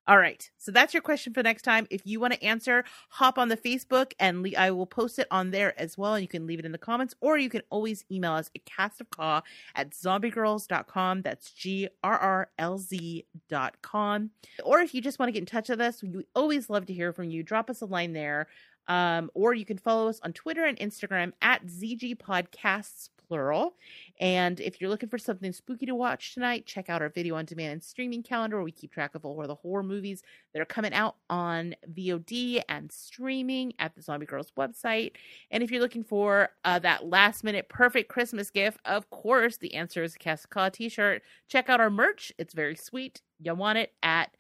All 0.09 0.16
right. 0.16 0.50
So 0.56 0.72
that's 0.72 0.94
your 0.94 1.02
question 1.02 1.34
for 1.34 1.42
next 1.42 1.62
time. 1.62 1.86
If 1.90 2.00
you 2.06 2.18
want 2.18 2.32
to 2.32 2.42
answer, 2.42 2.82
hop 3.11 3.38
on 3.38 3.48
the 3.48 3.59
Facebook 3.59 4.12
and 4.18 4.42
le- 4.42 4.56
I 4.56 4.70
will 4.70 4.86
post 4.86 5.18
it 5.18 5.26
on 5.30 5.50
there 5.50 5.78
as 5.78 5.98
well. 5.98 6.14
And 6.14 6.22
you 6.22 6.28
can 6.28 6.46
leave 6.46 6.59
it 6.59 6.64
in 6.64 6.72
the 6.72 6.78
comments 6.78 7.14
or 7.20 7.36
you 7.36 7.50
can 7.50 7.61
always 7.68 8.06
email 8.11 8.32
us 8.32 8.50
at 8.56 8.64
castofka 8.64 9.42
at 9.74 9.90
zombiegrrlz.com. 9.90 11.20
That's 11.20 11.50
G 11.52 11.88
R 12.02 12.18
R 12.18 12.50
L 12.59 12.78
Z.com. 12.78 14.30
Or 14.64 14.80
if 14.80 14.94
you 14.94 15.02
just 15.02 15.18
want 15.18 15.28
to 15.28 15.32
get 15.32 15.40
in 15.40 15.46
touch 15.46 15.68
with 15.68 15.80
us, 15.80 16.02
we 16.02 16.24
always 16.34 16.70
love 16.70 16.86
to 16.86 16.94
hear 16.94 17.12
from 17.12 17.28
you. 17.28 17.42
Drop 17.42 17.68
us 17.68 17.82
a 17.82 17.86
line 17.86 18.14
there. 18.14 18.48
Um, 18.86 19.30
or 19.34 19.52
you 19.52 19.66
can 19.66 19.76
follow 19.76 20.09
us 20.09 20.18
on 20.22 20.32
Twitter 20.32 20.64
and 20.64 20.78
Instagram 20.78 21.32
at 21.42 21.66
ZG 21.66 22.16
Podcasts, 22.16 23.11
plural. 23.28 23.74
And 24.20 24.58
if 24.60 24.80
you're 24.80 24.90
looking 24.90 25.08
for 25.08 25.18
something 25.18 25.52
spooky 25.52 25.86
to 25.86 25.94
watch 25.94 26.34
tonight, 26.34 26.66
check 26.66 26.88
out 26.88 27.02
our 27.02 27.08
video 27.08 27.36
on 27.36 27.44
demand 27.44 27.72
and 27.72 27.82
streaming 27.82 28.22
calendar 28.22 28.62
we 28.62 28.72
keep 28.72 28.92
track 28.92 29.14
of 29.14 29.24
all 29.24 29.40
of 29.40 29.48
the 29.48 29.54
horror 29.54 29.82
movies 29.82 30.22
that 30.52 30.60
are 30.60 30.66
coming 30.66 30.94
out 30.94 31.16
on 31.30 31.74
VOD 31.92 32.62
and 32.68 32.90
streaming 32.90 33.72
at 33.78 33.94
the 33.94 34.02
Zombie 34.02 34.26
Girls 34.26 34.52
website. 34.56 35.12
And 35.50 35.62
if 35.62 35.70
you're 35.70 35.82
looking 35.82 36.04
for 36.04 36.50
uh, 36.64 36.78
that 36.80 37.06
last 37.06 37.44
minute 37.44 37.68
perfect 37.68 38.08
Christmas 38.08 38.50
gift, 38.50 38.80
of 38.84 39.08
course, 39.10 39.58
the 39.58 39.74
answer 39.74 40.02
is 40.02 40.14
a 40.14 40.18
Cast 40.18 40.44
of 40.44 40.50
Ka 40.50 40.68
t 40.70 40.88
shirt. 40.88 41.22
Check 41.48 41.68
out 41.68 41.80
our 41.80 41.90
merch, 41.90 42.32
it's 42.38 42.54
very 42.54 42.74
sweet. 42.74 43.22
You 43.40 43.54
want 43.54 43.78
it 43.78 43.92
at 44.02 44.34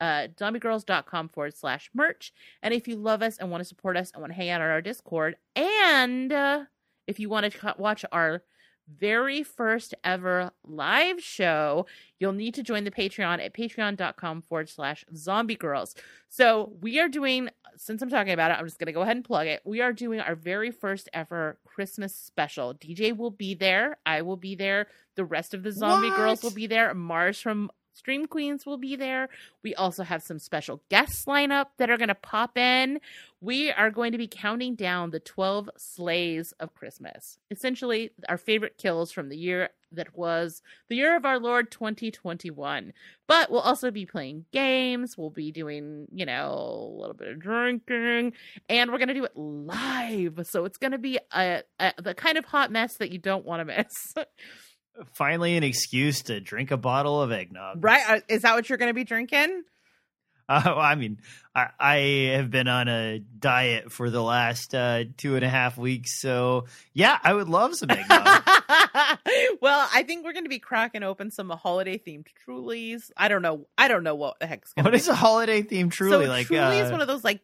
uh, 0.00 0.28
zombiegrrlz.com 0.38 1.28
forward 1.28 1.56
slash 1.56 1.90
merch. 1.94 2.32
And 2.62 2.74
if 2.74 2.88
you 2.88 2.96
love 2.96 3.22
us 3.22 3.38
and 3.38 3.50
want 3.50 3.60
to 3.60 3.68
support 3.68 3.96
us 3.96 4.10
and 4.12 4.20
want 4.20 4.32
to 4.32 4.36
hang 4.36 4.50
out 4.50 4.60
on 4.60 4.68
our 4.68 4.82
Discord, 4.82 5.36
and 5.56 6.32
uh, 6.32 6.64
if 7.06 7.18
you 7.18 7.28
want 7.28 7.52
to 7.52 7.74
watch 7.78 8.04
our 8.12 8.42
very 8.98 9.42
first 9.42 9.94
ever 10.02 10.50
live 10.64 11.22
show, 11.22 11.86
you'll 12.18 12.32
need 12.32 12.54
to 12.54 12.62
join 12.62 12.84
the 12.84 12.90
Patreon 12.90 13.44
at 13.44 13.54
patreon.com 13.54 14.42
forward 14.42 14.68
slash 14.68 15.04
zombie 15.14 15.54
girls. 15.54 15.94
So 16.28 16.72
we 16.80 16.98
are 16.98 17.08
doing, 17.08 17.50
since 17.76 18.02
I'm 18.02 18.10
talking 18.10 18.32
about 18.32 18.50
it, 18.50 18.54
I'm 18.58 18.64
just 18.66 18.78
going 18.78 18.86
to 18.86 18.92
go 18.92 19.02
ahead 19.02 19.16
and 19.16 19.24
plug 19.24 19.46
it. 19.46 19.62
We 19.64 19.80
are 19.80 19.92
doing 19.92 20.20
our 20.20 20.34
very 20.34 20.70
first 20.70 21.08
ever 21.12 21.58
Christmas 21.64 22.14
special. 22.14 22.74
DJ 22.74 23.16
will 23.16 23.30
be 23.30 23.54
there. 23.54 23.98
I 24.04 24.22
will 24.22 24.36
be 24.36 24.54
there. 24.56 24.88
The 25.14 25.24
rest 25.24 25.54
of 25.54 25.62
the 25.62 25.72
zombie 25.72 26.08
What? 26.08 26.16
girls 26.16 26.42
will 26.42 26.50
be 26.50 26.66
there. 26.66 26.92
Mars 26.94 27.40
from 27.40 27.70
Stream 27.92 28.26
Queens 28.26 28.64
will 28.66 28.78
be 28.78 28.96
there. 28.96 29.28
We 29.62 29.74
also 29.74 30.02
have 30.04 30.22
some 30.22 30.38
special 30.38 30.82
guests 30.88 31.26
line 31.26 31.52
up 31.52 31.72
that 31.78 31.90
are 31.90 31.98
going 31.98 32.08
to 32.08 32.14
pop 32.14 32.56
in. 32.56 33.00
We 33.40 33.70
are 33.70 33.90
going 33.90 34.12
to 34.12 34.18
be 34.18 34.28
counting 34.28 34.74
down 34.74 35.10
the 35.10 35.20
12 35.20 35.70
slays 35.76 36.52
of 36.60 36.74
Christmas. 36.74 37.38
Essentially, 37.50 38.10
our 38.28 38.38
favorite 38.38 38.78
kills 38.78 39.12
from 39.12 39.28
the 39.28 39.36
year 39.36 39.70
that 39.92 40.16
was 40.16 40.62
the 40.88 40.96
year 40.96 41.16
of 41.16 41.24
our 41.24 41.38
Lord 41.38 41.70
2021. 41.70 42.92
But 43.26 43.50
we'll 43.50 43.60
also 43.60 43.90
be 43.90 44.06
playing 44.06 44.44
games. 44.52 45.16
We'll 45.18 45.30
be 45.30 45.52
doing, 45.52 46.06
you 46.12 46.26
know, 46.26 46.52
a 46.52 47.00
little 47.00 47.14
bit 47.14 47.28
of 47.28 47.40
drinking, 47.40 48.32
and 48.68 48.90
we're 48.90 48.98
going 48.98 49.08
to 49.08 49.14
do 49.14 49.24
it 49.24 49.36
live. 49.36 50.40
So 50.44 50.64
it's 50.64 50.78
going 50.78 50.92
to 50.92 50.98
be 50.98 51.18
a, 51.32 51.62
a, 51.78 51.92
the 52.00 52.14
kind 52.14 52.38
of 52.38 52.44
hot 52.44 52.70
mess 52.70 52.96
that 52.96 53.12
you 53.12 53.18
don't 53.18 53.44
want 53.44 53.66
to 53.66 53.76
miss. 53.76 54.14
Finally, 55.12 55.56
an 55.56 55.62
excuse 55.62 56.22
to 56.22 56.40
drink 56.40 56.70
a 56.70 56.76
bottle 56.76 57.20
of 57.22 57.32
eggnog. 57.32 57.82
right? 57.84 58.02
Uh, 58.08 58.20
Is 58.28 58.42
that 58.42 58.54
what 58.54 58.68
you're 58.68 58.78
going 58.78 58.90
to 58.90 58.94
be 58.94 59.04
drinking? 59.04 59.62
Uh, 60.50 60.62
well, 60.66 60.78
I 60.80 60.96
mean, 60.96 61.20
I, 61.54 61.68
I 61.78 61.96
have 62.34 62.50
been 62.50 62.66
on 62.66 62.88
a 62.88 63.20
diet 63.20 63.92
for 63.92 64.10
the 64.10 64.20
last 64.20 64.74
uh, 64.74 65.04
two 65.16 65.36
and 65.36 65.44
a 65.44 65.48
half 65.48 65.78
weeks, 65.78 66.20
so 66.20 66.64
yeah, 66.92 67.16
I 67.22 67.32
would 67.32 67.48
love 67.48 67.76
some 67.76 67.88
eggnog. 67.88 68.08
well, 69.60 69.88
I 69.94 70.02
think 70.04 70.24
we're 70.24 70.32
going 70.32 70.46
to 70.46 70.50
be 70.50 70.58
cracking 70.58 71.04
open 71.04 71.30
some 71.30 71.50
holiday 71.50 71.98
themed 71.98 72.26
Trulies. 72.44 73.12
I 73.16 73.28
don't 73.28 73.42
know. 73.42 73.68
I 73.78 73.86
don't 73.86 74.02
know 74.02 74.16
what 74.16 74.40
the 74.40 74.48
heck's 74.48 74.72
going 74.72 74.86
what 74.86 74.94
is 74.96 75.06
a 75.06 75.14
holiday 75.14 75.62
themed 75.62 75.92
truly 75.92 76.26
so 76.26 76.28
like? 76.28 76.48
Truly 76.48 76.78
is 76.80 76.88
uh, 76.88 76.94
one 76.94 77.00
of 77.00 77.06
those 77.06 77.22
like 77.22 77.42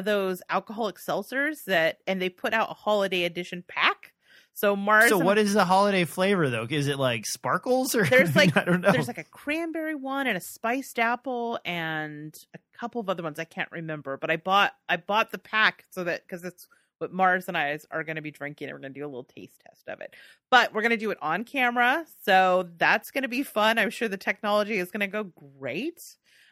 those 0.00 0.40
alcoholic 0.48 0.98
seltzers 0.98 1.64
that, 1.64 1.98
and 2.06 2.22
they 2.22 2.28
put 2.28 2.54
out 2.54 2.70
a 2.70 2.74
holiday 2.74 3.24
edition 3.24 3.64
pack. 3.66 4.13
So 4.56 4.76
Mars. 4.76 5.08
so 5.08 5.18
what 5.18 5.36
is 5.36 5.52
the 5.52 5.64
holiday 5.64 6.04
flavor 6.04 6.48
though? 6.48 6.66
Is 6.68 6.86
it 6.86 6.98
like 6.98 7.26
sparkles 7.26 7.94
or 7.94 8.04
There's, 8.04 8.34
like- 8.36 8.56
I 8.56 8.64
don't 8.64 8.80
know. 8.80 8.92
There's 8.92 9.08
like 9.08 9.18
a 9.18 9.24
cranberry 9.24 9.96
one 9.96 10.26
and 10.26 10.36
a 10.36 10.40
spiced 10.40 10.98
apple 10.98 11.58
and 11.64 12.34
a 12.54 12.58
couple 12.78 13.00
of 13.00 13.08
other 13.08 13.22
ones 13.22 13.38
I 13.38 13.44
can't 13.44 13.70
remember. 13.72 14.16
But 14.16 14.30
I 14.30 14.36
bought 14.36 14.72
I 14.88 14.96
bought 14.96 15.32
the 15.32 15.38
pack 15.38 15.84
so 15.90 16.04
that 16.04 16.22
because 16.22 16.44
it's 16.44 16.68
what 16.98 17.12
Mars 17.12 17.48
and 17.48 17.56
I 17.56 17.78
are 17.90 18.04
going 18.04 18.16
to 18.16 18.22
be 18.22 18.30
drinking 18.30 18.68
and 18.68 18.74
we're 18.76 18.80
going 18.80 18.94
to 18.94 19.00
do 19.00 19.04
a 19.04 19.08
little 19.08 19.24
taste 19.24 19.60
test 19.66 19.88
of 19.88 20.00
it. 20.00 20.14
But 20.50 20.72
we're 20.72 20.82
going 20.82 20.90
to 20.90 20.96
do 20.96 21.10
it 21.10 21.18
on 21.20 21.42
camera, 21.44 22.06
so 22.24 22.68
that's 22.78 23.10
going 23.10 23.22
to 23.22 23.28
be 23.28 23.42
fun. 23.42 23.78
I'm 23.78 23.90
sure 23.90 24.08
the 24.08 24.16
technology 24.16 24.78
is 24.78 24.92
going 24.92 25.00
to 25.00 25.08
go 25.08 25.24
great. 25.58 26.00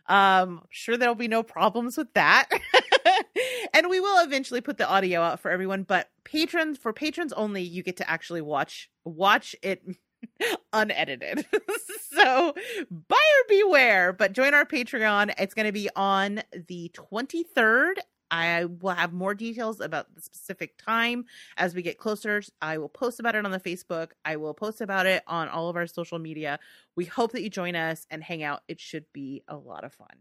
Um, 0.08 0.58
I'm 0.62 0.68
sure 0.70 0.96
there'll 0.96 1.14
be 1.14 1.28
no 1.28 1.44
problems 1.44 1.96
with 1.96 2.12
that. 2.14 2.48
and 3.74 3.88
we 3.88 4.00
will 4.00 4.24
eventually 4.24 4.60
put 4.60 4.78
the 4.78 4.88
audio 4.88 5.20
out 5.20 5.40
for 5.40 5.50
everyone, 5.50 5.82
but 5.82 6.10
patrons 6.24 6.78
for 6.78 6.92
patrons 6.92 7.32
only, 7.32 7.62
you 7.62 7.82
get 7.82 7.96
to 7.98 8.10
actually 8.10 8.40
watch 8.40 8.90
watch 9.04 9.56
it 9.62 9.82
unedited. 10.72 11.46
so 12.12 12.54
buyer 12.90 13.42
beware, 13.48 14.12
but 14.12 14.32
join 14.32 14.54
our 14.54 14.64
Patreon. 14.64 15.32
It's 15.38 15.54
going 15.54 15.66
to 15.66 15.72
be 15.72 15.88
on 15.96 16.42
the 16.68 16.90
23rd. 16.94 17.94
I 18.30 18.64
will 18.64 18.94
have 18.94 19.12
more 19.12 19.34
details 19.34 19.80
about 19.80 20.14
the 20.14 20.22
specific 20.22 20.78
time 20.78 21.26
as 21.58 21.74
we 21.74 21.82
get 21.82 21.98
closer. 21.98 22.42
I 22.62 22.78
will 22.78 22.88
post 22.88 23.20
about 23.20 23.34
it 23.34 23.44
on 23.44 23.50
the 23.50 23.60
Facebook. 23.60 24.12
I 24.24 24.36
will 24.36 24.54
post 24.54 24.80
about 24.80 25.04
it 25.04 25.22
on 25.26 25.48
all 25.48 25.68
of 25.68 25.76
our 25.76 25.86
social 25.86 26.18
media. 26.18 26.58
We 26.96 27.04
hope 27.04 27.32
that 27.32 27.42
you 27.42 27.50
join 27.50 27.76
us 27.76 28.06
and 28.10 28.22
hang 28.22 28.42
out. 28.42 28.62
It 28.68 28.80
should 28.80 29.04
be 29.12 29.42
a 29.48 29.56
lot 29.56 29.84
of 29.84 29.92
fun. 29.92 30.16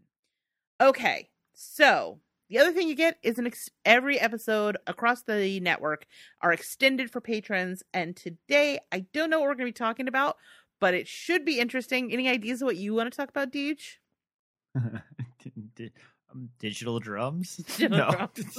Okay, 0.78 1.30
so 1.54 2.18
the 2.52 2.58
other 2.58 2.72
thing 2.72 2.86
you 2.86 2.94
get 2.94 3.16
is 3.22 3.38
an 3.38 3.46
ex- 3.46 3.70
every 3.86 4.20
episode 4.20 4.76
across 4.86 5.22
the 5.22 5.58
network 5.60 6.04
are 6.42 6.52
extended 6.52 7.10
for 7.10 7.18
patrons. 7.18 7.82
And 7.94 8.14
today, 8.14 8.78
I 8.92 9.06
don't 9.14 9.30
know 9.30 9.40
what 9.40 9.48
we're 9.48 9.54
going 9.54 9.72
to 9.72 9.78
be 9.78 9.84
talking 9.84 10.06
about, 10.06 10.36
but 10.78 10.92
it 10.92 11.08
should 11.08 11.46
be 11.46 11.58
interesting. 11.58 12.12
Any 12.12 12.28
ideas 12.28 12.60
of 12.60 12.66
what 12.66 12.76
you 12.76 12.92
want 12.92 13.10
to 13.10 13.16
talk 13.16 13.30
about, 13.30 13.52
Deej? 13.52 13.96
Um, 16.34 16.48
digital 16.58 16.98
drums? 16.98 17.56
Digital 17.56 17.98
no. 17.98 18.10
drums. 18.10 18.58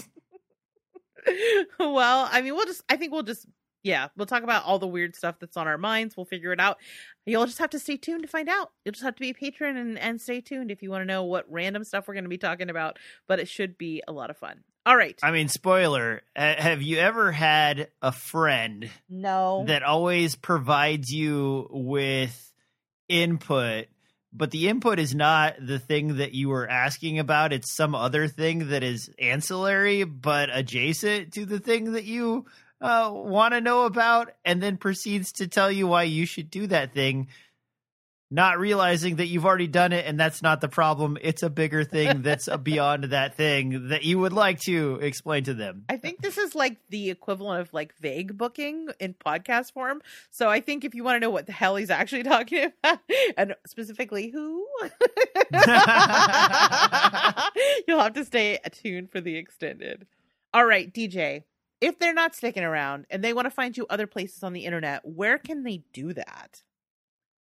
well, 1.80 2.30
I 2.32 2.42
mean, 2.42 2.54
we'll 2.54 2.68
just, 2.68 2.84
I 2.88 2.98
think 2.98 3.12
we'll 3.12 3.24
just, 3.24 3.48
yeah, 3.84 4.08
we'll 4.16 4.26
talk 4.26 4.44
about 4.44 4.64
all 4.64 4.80
the 4.80 4.88
weird 4.88 5.16
stuff 5.16 5.36
that's 5.40 5.58
on 5.58 5.68
our 5.68 5.78
minds. 5.78 6.16
We'll 6.16 6.26
figure 6.26 6.54
it 6.54 6.60
out. 6.60 6.78
You'll 7.26 7.46
just 7.46 7.60
have 7.60 7.70
to 7.72 7.80
stay 7.80 7.98
tuned 7.98 8.24
to 8.24 8.30
find 8.30 8.48
out. 8.48 8.72
You'll 8.84 8.94
just 8.94 9.04
have 9.04 9.16
to 9.16 9.20
be 9.20 9.30
a 9.30 9.34
patron 9.34 9.76
and, 9.76 10.00
and 10.00 10.22
stay 10.22 10.42
tuned 10.42 10.72
if 10.72 10.82
you 10.82 10.90
want 10.90 11.02
to 11.02 11.06
know 11.06 11.26
what 11.26 11.46
random 11.52 11.84
stuff 11.84 12.08
we're 12.08 12.14
going 12.14 12.24
to 12.24 12.30
be 12.30 12.38
talking 12.38 12.70
about. 12.70 12.98
But 13.28 13.40
it 13.40 13.50
should 13.50 13.78
be 13.78 14.02
a 14.08 14.14
lot 14.14 14.30
of 14.30 14.38
fun. 14.38 14.64
All 14.86 14.96
right. 14.96 15.18
I 15.22 15.32
mean, 15.32 15.48
spoiler. 15.48 16.22
Have 16.36 16.82
you 16.82 16.98
ever 16.98 17.32
had 17.32 17.90
a 18.02 18.12
friend 18.12 18.90
no. 19.10 19.66
that 19.68 19.84
always 19.84 20.36
provides 20.36 21.10
you 21.10 21.68
with 21.70 22.52
input, 23.08 23.88
but 24.34 24.52
the 24.52 24.68
input 24.68 25.00
is 25.00 25.16
not 25.16 25.56
the 25.62 25.80
thing 25.80 26.18
that 26.18 26.34
you 26.34 26.50
were 26.50 26.70
asking 26.70 27.20
about? 27.20 27.54
It's 27.54 27.74
some 27.74 27.96
other 27.96 28.28
thing 28.28 28.70
that 28.70 28.84
is 28.84 29.10
ancillary 29.20 30.04
but 30.04 30.50
adjacent 30.52 31.34
to 31.34 31.46
the 31.46 31.60
thing 31.60 31.94
that 31.94 32.04
you 32.04 32.46
uh, 32.84 33.10
want 33.14 33.54
to 33.54 33.62
know 33.62 33.86
about, 33.86 34.34
and 34.44 34.62
then 34.62 34.76
proceeds 34.76 35.32
to 35.34 35.48
tell 35.48 35.72
you 35.72 35.88
why 35.88 36.04
you 36.04 36.26
should 36.26 36.52
do 36.52 36.68
that 36.68 36.94
thing. 36.94 37.30
Not 38.30 38.60
realizing 38.60 39.18
that 39.18 39.28
you've 39.28 39.46
already 39.46 39.68
done 39.68 39.94
it, 39.94 40.06
and 40.06 40.20
that's 40.20 40.42
not 40.42 40.60
the 40.60 40.68
problem. 40.68 41.18
It's 41.22 41.44
a 41.44 41.50
bigger 41.50 41.84
thing 41.84 42.24
that's 42.24 42.50
beyond 42.64 43.06
that 43.06 43.36
thing 43.36 43.90
that 43.90 44.04
you 44.04 44.20
would 44.20 44.34
like 44.34 44.60
to 44.62 44.96
explain 45.02 45.44
to 45.46 45.54
them. 45.54 45.86
I 45.88 45.98
think 45.98 46.20
this 46.20 46.38
is 46.38 46.56
like 46.56 46.78
the 46.90 47.10
equivalent 47.12 47.62
of 47.62 47.74
like 47.74 47.96
vague 48.02 48.36
booking 48.38 48.90
in 49.00 49.14
podcast 49.14 49.72
form. 49.72 50.02
So 50.32 50.50
I 50.50 50.60
think 50.62 50.84
if 50.84 50.96
you 50.96 51.04
want 51.04 51.18
to 51.18 51.20
know 51.20 51.30
what 51.30 51.46
the 51.46 51.52
hell 51.54 51.76
he's 51.76 51.92
actually 51.92 52.24
talking 52.24 52.72
about, 52.84 53.00
and 53.38 53.56
specifically 53.68 54.30
who, 54.30 54.68
you'll 57.88 58.00
have 58.00 58.14
to 58.16 58.26
stay 58.26 58.60
attuned 58.66 59.12
for 59.12 59.22
the 59.22 59.38
extended. 59.38 60.08
All 60.54 60.66
right, 60.66 60.92
Deejay. 60.92 61.44
If 61.82 62.00
they're 62.00 62.14
not 62.14 62.36
sticking 62.36 62.64
around 62.64 63.06
and 63.10 63.24
they 63.24 63.34
want 63.34 63.46
to 63.46 63.52
find 63.52 63.76
you 63.76 63.86
other 63.90 64.08
places 64.08 64.44
on 64.44 64.54
the 64.54 64.66
internet, 64.66 65.02
where 65.04 65.38
can 65.38 65.64
they 65.64 65.84
do 65.92 66.14
that? 66.14 66.64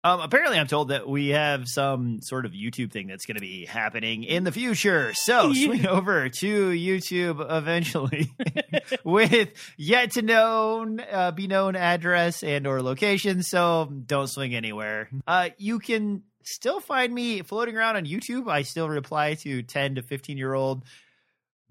Um, 0.05 0.21
apparently, 0.21 0.59
I'm 0.59 0.67
told 0.67 0.89
that 0.89 1.09
we 1.09 1.29
have 1.29 1.69
some 1.69 2.21
sort 2.23 2.45
of 2.45 2.53
YouTube 2.53 2.91
thing 2.91 3.07
that's 3.07 3.25
going 3.25 3.37
to 3.37 3.41
be 3.41 3.67
happening 3.67 4.25
in 4.25 4.43
the 4.43 4.51
future. 4.51 5.15
So 5.15 5.53
swing 5.53 5.87
over 5.87 6.29
to 6.29 6.71
YouTube 6.71 7.47
eventually 7.49 8.29
with 9.05 9.51
yet 9.77 10.13
to 10.13 10.23
known, 10.23 10.99
uh, 10.99 11.31
be 11.31 11.47
known 11.47 11.77
address 11.77 12.43
and 12.43 12.67
or 12.67 12.83
location. 12.83 13.45
So 13.45 13.93
don't 14.07 14.27
swing 14.27 14.57
anywhere. 14.57 15.09
Uh, 15.25 15.51
you 15.57 15.79
can 15.79 16.25
still 16.43 16.81
find 16.81 17.15
me 17.15 17.43
floating 17.43 17.77
around 17.77 17.95
on 17.95 18.05
YouTube. 18.05 18.51
I 18.51 18.63
still 18.63 18.89
reply 18.89 19.35
to 19.35 19.63
10 19.63 19.95
to 19.97 20.03
15 20.03 20.37
year 20.37 20.53
old 20.53 20.83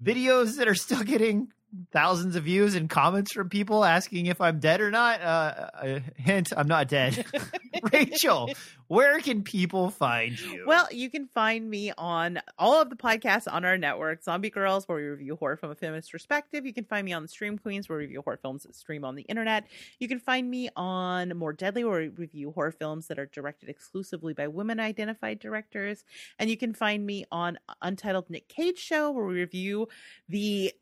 videos 0.02 0.56
that 0.56 0.68
are 0.68 0.74
still 0.74 1.02
getting 1.02 1.48
thousands 1.92 2.36
of 2.36 2.44
views 2.44 2.74
and 2.74 2.88
comments 2.88 3.32
from 3.32 3.48
people 3.48 3.84
asking 3.84 4.26
if 4.26 4.40
I'm 4.40 4.60
dead 4.60 4.80
or 4.80 4.90
not. 4.90 5.22
Uh, 5.22 5.24
uh, 5.24 6.00
hint, 6.16 6.52
I'm 6.56 6.68
not 6.68 6.88
dead. 6.88 7.24
Rachel, 7.92 8.50
where 8.88 9.20
can 9.20 9.42
people 9.42 9.90
find 9.90 10.38
you? 10.38 10.64
Well, 10.66 10.86
you 10.90 11.08
can 11.08 11.28
find 11.28 11.68
me 11.68 11.92
on 11.96 12.40
all 12.58 12.82
of 12.82 12.90
the 12.90 12.96
podcasts 12.96 13.50
on 13.50 13.64
our 13.64 13.78
network 13.78 14.22
Zombie 14.22 14.50
Grrlz, 14.50 14.86
where 14.86 14.98
we 14.98 15.04
review 15.04 15.36
horror 15.36 15.56
from 15.56 15.70
a 15.70 15.74
feminist 15.74 16.12
perspective. 16.12 16.66
You 16.66 16.74
can 16.74 16.84
find 16.84 17.04
me 17.04 17.12
on 17.12 17.22
the 17.22 17.28
Stream 17.28 17.58
Queens, 17.58 17.88
where 17.88 17.98
we 17.98 18.04
review 18.04 18.22
horror 18.22 18.38
films 18.40 18.64
that 18.64 18.74
stream 18.74 19.04
on 19.04 19.14
the 19.14 19.22
internet. 19.22 19.66
You 19.98 20.08
can 20.08 20.20
find 20.20 20.48
me 20.48 20.68
on 20.76 21.36
More 21.36 21.52
Deadly, 21.52 21.84
where 21.84 22.00
we 22.00 22.08
review 22.08 22.52
horror 22.52 22.72
films 22.72 23.06
that 23.06 23.18
are 23.18 23.26
directed 23.26 23.68
exclusively 23.68 24.34
by 24.34 24.48
women 24.48 24.78
identified 24.78 25.38
directors. 25.38 26.04
And 26.38 26.50
you 26.50 26.56
can 26.56 26.74
find 26.74 27.04
me 27.04 27.24
on 27.32 27.58
Untitled 27.80 28.28
Nick 28.28 28.48
Cage 28.48 28.78
Show, 28.78 29.10
where 29.10 29.24
we 29.24 29.40
review 29.40 29.88
the 30.28 30.72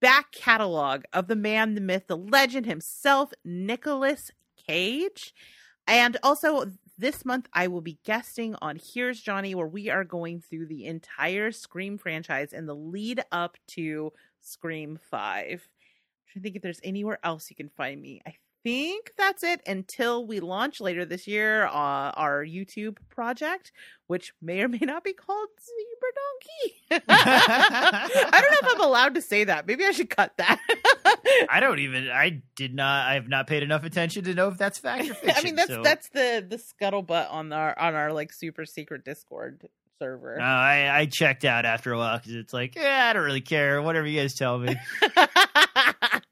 back 0.00 0.32
catalog 0.32 1.04
of 1.12 1.28
the 1.28 1.36
man, 1.36 1.74
the 1.74 1.80
myth, 1.80 2.06
the 2.06 2.16
legend 2.16 2.66
himself, 2.66 3.32
Nicolas 3.44 4.30
Cage. 4.66 5.34
And 5.86 6.16
also, 6.22 6.66
this 6.98 7.24
month 7.24 7.48
I 7.52 7.68
will 7.68 7.80
be 7.80 7.98
guesting 8.04 8.56
on 8.60 8.80
Here's 8.82 9.20
Johnny, 9.20 9.54
where 9.54 9.66
we 9.66 9.90
are 9.90 10.04
going 10.04 10.40
through 10.40 10.66
the 10.66 10.86
entire 10.86 11.52
Scream 11.52 11.98
franchise 11.98 12.52
and 12.52 12.68
the 12.68 12.74
lead 12.74 13.22
up 13.30 13.56
to 13.68 14.12
Scream 14.40 14.98
5. 15.10 15.44
I'm 15.44 15.58
trying 15.58 15.60
to 16.34 16.40
think 16.40 16.56
if 16.56 16.62
there's 16.62 16.80
anywhere 16.82 17.18
else 17.22 17.50
you 17.50 17.56
can 17.56 17.68
find 17.68 18.00
me. 18.00 18.20
I 18.26 18.34
think 18.66 19.12
that's 19.16 19.44
it 19.44 19.60
until 19.64 20.26
we 20.26 20.40
launch 20.40 20.80
later 20.80 21.04
this 21.04 21.28
year 21.28 21.66
uh, 21.66 21.70
our 21.70 22.44
YouTube 22.44 22.96
project, 23.08 23.70
which 24.08 24.32
may 24.42 24.60
or 24.60 24.66
may 24.66 24.80
not 24.80 25.04
be 25.04 25.12
called 25.12 25.48
Zebra 25.60 26.98
Donkey. 26.98 27.04
I 27.08 28.40
don't 28.42 28.50
know 28.50 28.68
if 28.70 28.74
I'm 28.74 28.80
allowed 28.80 29.14
to 29.14 29.22
say 29.22 29.44
that. 29.44 29.68
Maybe 29.68 29.84
I 29.84 29.92
should 29.92 30.10
cut 30.10 30.32
that. 30.38 30.58
I 31.48 31.60
don't 31.60 31.78
even. 31.78 32.10
I 32.10 32.42
did 32.56 32.74
not. 32.74 33.06
I 33.08 33.14
have 33.14 33.28
not 33.28 33.46
paid 33.46 33.62
enough 33.62 33.84
attention 33.84 34.24
to 34.24 34.34
know 34.34 34.48
if 34.48 34.58
that's 34.58 34.80
fact 34.80 35.08
or 35.08 35.14
fiction. 35.14 35.34
I 35.36 35.42
mean, 35.42 35.54
that's 35.54 35.70
so- 35.70 35.82
that's 35.84 36.08
the 36.08 36.44
the 36.48 36.56
scuttlebutt 36.56 37.32
on 37.32 37.52
our 37.52 37.78
on 37.78 37.94
our 37.94 38.12
like 38.12 38.32
super 38.32 38.64
secret 38.64 39.04
Discord 39.04 39.68
server. 40.00 40.38
No, 40.38 40.44
I, 40.44 40.90
I 41.02 41.06
checked 41.06 41.44
out 41.44 41.64
after 41.64 41.92
a 41.92 41.98
while 41.98 42.18
because 42.18 42.32
it's 42.34 42.52
like, 42.52 42.74
yeah, 42.74 43.06
I 43.10 43.12
don't 43.12 43.22
really 43.24 43.40
care. 43.42 43.80
Whatever 43.80 44.08
you 44.08 44.20
guys 44.20 44.34
tell 44.34 44.58
me. 44.58 44.76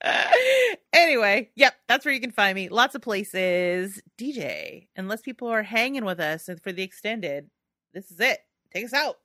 anyway, 0.92 1.50
yep, 1.54 1.74
that's 1.88 2.04
where 2.04 2.14
you 2.14 2.20
can 2.20 2.30
find 2.30 2.54
me. 2.54 2.68
Lots 2.68 2.94
of 2.94 3.02
places. 3.02 4.00
Deejay, 4.18 4.88
unless 4.96 5.20
people 5.22 5.48
are 5.48 5.62
hanging 5.62 6.04
with 6.04 6.20
us 6.20 6.48
for 6.62 6.72
the 6.72 6.82
extended, 6.82 7.50
this 7.92 8.10
is 8.10 8.20
it. 8.20 8.38
Take 8.72 8.84
us 8.86 8.92
out. 8.92 9.16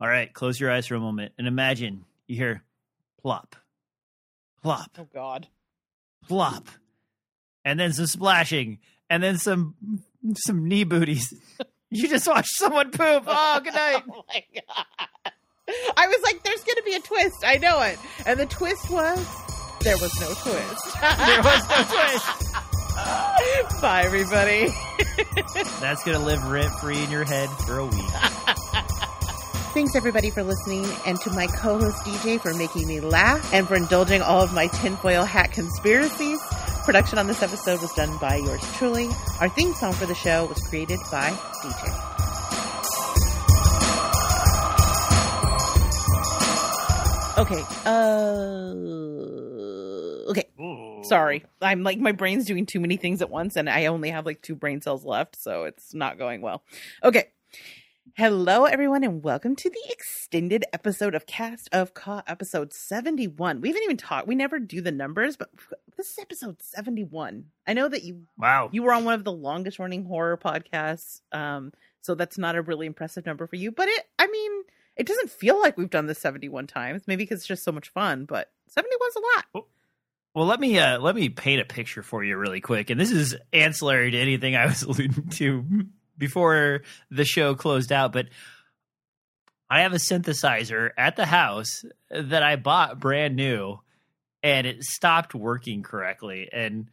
All 0.00 0.08
right, 0.08 0.32
close 0.32 0.60
your 0.60 0.70
eyes 0.70 0.86
for 0.86 0.94
a 0.94 1.00
moment 1.00 1.32
and 1.38 1.46
imagine 1.46 2.04
you 2.26 2.36
hear 2.36 2.62
plop, 3.20 3.56
plop, 4.62 4.90
Oh 4.98 5.08
God. 5.12 5.48
plop, 6.28 6.68
and 7.64 7.78
then 7.80 7.92
some 7.92 8.06
splashing, 8.06 8.78
and 9.10 9.22
then 9.22 9.38
some 9.38 9.74
some 10.36 10.66
knee 10.68 10.84
booties. 10.84 11.32
You 11.90 12.06
just 12.06 12.28
watched 12.28 12.50
someone 12.54 12.90
poop. 12.90 13.24
Oh, 13.26 13.60
good 13.64 13.72
night. 13.72 14.02
Oh 14.12 14.22
my 14.28 14.44
god. 14.54 15.32
I 15.96 16.06
was 16.06 16.20
like, 16.22 16.42
there's 16.44 16.62
gonna 16.62 16.82
be 16.82 16.92
a 16.92 17.00
twist. 17.00 17.36
I 17.46 17.56
know 17.56 17.80
it. 17.80 17.98
And 18.26 18.38
the 18.38 18.44
twist 18.44 18.90
was 18.90 19.26
there 19.88 19.96
was 19.96 20.20
no 20.20 20.26
twist. 20.26 20.96
There 21.00 21.42
was 21.42 21.68
no 21.70 21.82
twist. 21.88 23.80
Bye 23.80 24.02
everybody. 24.04 24.68
That's 25.80 26.04
gonna 26.04 26.18
live 26.18 26.44
rent 26.44 26.70
free 26.74 27.02
in 27.02 27.10
your 27.10 27.24
head 27.24 27.48
for 27.64 27.78
a 27.78 27.86
week. 27.86 28.10
Thanks 29.72 29.94
everybody 29.94 30.28
for 30.30 30.42
listening 30.42 30.84
and 31.06 31.18
to 31.20 31.30
my 31.30 31.46
co-host 31.46 32.04
Deejay 32.04 32.38
for 32.40 32.52
making 32.52 32.86
me 32.86 33.00
laugh 33.00 33.54
and 33.54 33.66
for 33.66 33.76
indulging 33.76 34.20
all 34.20 34.42
of 34.42 34.52
my 34.52 34.66
tinfoil 34.66 35.24
hat 35.24 35.52
conspiracies. 35.52 36.40
Production 36.84 37.18
on 37.18 37.26
this 37.26 37.42
episode 37.42 37.80
was 37.80 37.92
done 37.94 38.14
by 38.18 38.36
yours 38.36 38.62
truly. 38.76 39.08
Our 39.40 39.48
theme 39.48 39.72
song 39.72 39.94
for 39.94 40.04
the 40.04 40.14
show 40.14 40.44
was 40.46 40.58
created 40.68 40.98
by 41.10 41.30
Deejay. 41.30 41.94
Okay. 47.38 47.64
Uh 47.86 49.48
okay. 50.58 51.02
Sorry. 51.02 51.44
I'm 51.60 51.82
like 51.82 51.98
my 51.98 52.12
brain's 52.12 52.46
doing 52.46 52.66
too 52.66 52.80
many 52.80 52.96
things 52.96 53.22
at 53.22 53.30
once 53.30 53.56
and 53.56 53.68
I 53.68 53.86
only 53.86 54.10
have 54.10 54.26
like 54.26 54.42
two 54.42 54.54
brain 54.54 54.80
cells 54.80 55.04
left, 55.04 55.36
so 55.36 55.64
it's 55.64 55.94
not 55.94 56.18
going 56.18 56.40
well. 56.40 56.62
Okay. 57.02 57.28
Hello, 58.16 58.64
everyone, 58.64 59.04
and 59.04 59.22
welcome 59.22 59.54
to 59.54 59.70
the 59.70 59.82
extended 59.90 60.64
episode 60.72 61.14
of 61.14 61.26
Cast 61.26 61.68
of 61.72 61.94
Ka, 61.94 62.22
episode 62.26 62.72
71. 62.72 63.60
We 63.60 63.68
haven't 63.68 63.82
even 63.84 63.96
talked, 63.96 64.26
we 64.26 64.34
never 64.34 64.58
do 64.58 64.80
the 64.80 64.90
numbers, 64.90 65.36
but 65.36 65.50
this 65.96 66.08
is 66.10 66.18
episode 66.18 66.60
71. 66.60 67.44
I 67.66 67.74
know 67.74 67.88
that 67.88 68.02
you 68.02 68.22
Wow. 68.36 68.70
you 68.72 68.82
were 68.82 68.92
on 68.92 69.04
one 69.04 69.14
of 69.14 69.22
the 69.22 69.30
longest 69.30 69.78
running 69.78 70.04
horror 70.04 70.36
podcasts, 70.36 71.20
um, 71.30 71.72
so 72.00 72.16
that's 72.16 72.38
not 72.38 72.56
a 72.56 72.62
really 72.62 72.86
impressive 72.86 73.24
number 73.24 73.46
for 73.46 73.56
you, 73.56 73.70
but 73.70 73.86
it, 73.88 74.04
I 74.18 74.26
mean, 74.26 74.52
it 74.96 75.06
doesn't 75.06 75.30
feel 75.30 75.60
like 75.60 75.78
we've 75.78 75.90
done 75.90 76.06
this 76.06 76.18
71 76.18 76.66
times, 76.66 77.02
maybe 77.06 77.22
because 77.22 77.40
it's 77.40 77.46
just 77.46 77.62
so 77.62 77.70
much 77.70 77.90
fun, 77.90 78.24
but 78.24 78.50
71's 78.76 79.16
a 79.16 79.20
lot. 79.36 79.44
Well, 79.54 79.68
let 80.46 80.60
me 80.60 80.78
uh, 80.78 80.98
let 80.98 81.14
me 81.14 81.28
paint 81.28 81.60
a 81.60 81.64
picture 81.64 82.02
for 82.02 82.22
you 82.22 82.36
really 82.36 82.60
quick, 82.60 82.90
and 82.90 83.00
this 83.00 83.10
is 83.10 83.36
ancillary 83.52 84.10
to 84.10 84.18
anything 84.18 84.56
I 84.56 84.66
was 84.66 84.82
alluding 84.84 85.28
to 85.30 85.64
before 86.16 86.82
the 87.10 87.24
show 87.24 87.54
closed 87.54 87.92
out. 87.92 88.12
But 88.12 88.28
I 89.70 89.82
have 89.82 89.92
a 89.92 89.96
synthesizer 89.96 90.90
at 90.96 91.16
the 91.16 91.26
house 91.26 91.84
that 92.10 92.42
I 92.42 92.56
bought 92.56 93.00
brand 93.00 93.36
new, 93.36 93.80
and 94.42 94.66
it 94.66 94.82
stopped 94.82 95.34
working 95.34 95.82
correctly, 95.82 96.48
and 96.52 96.88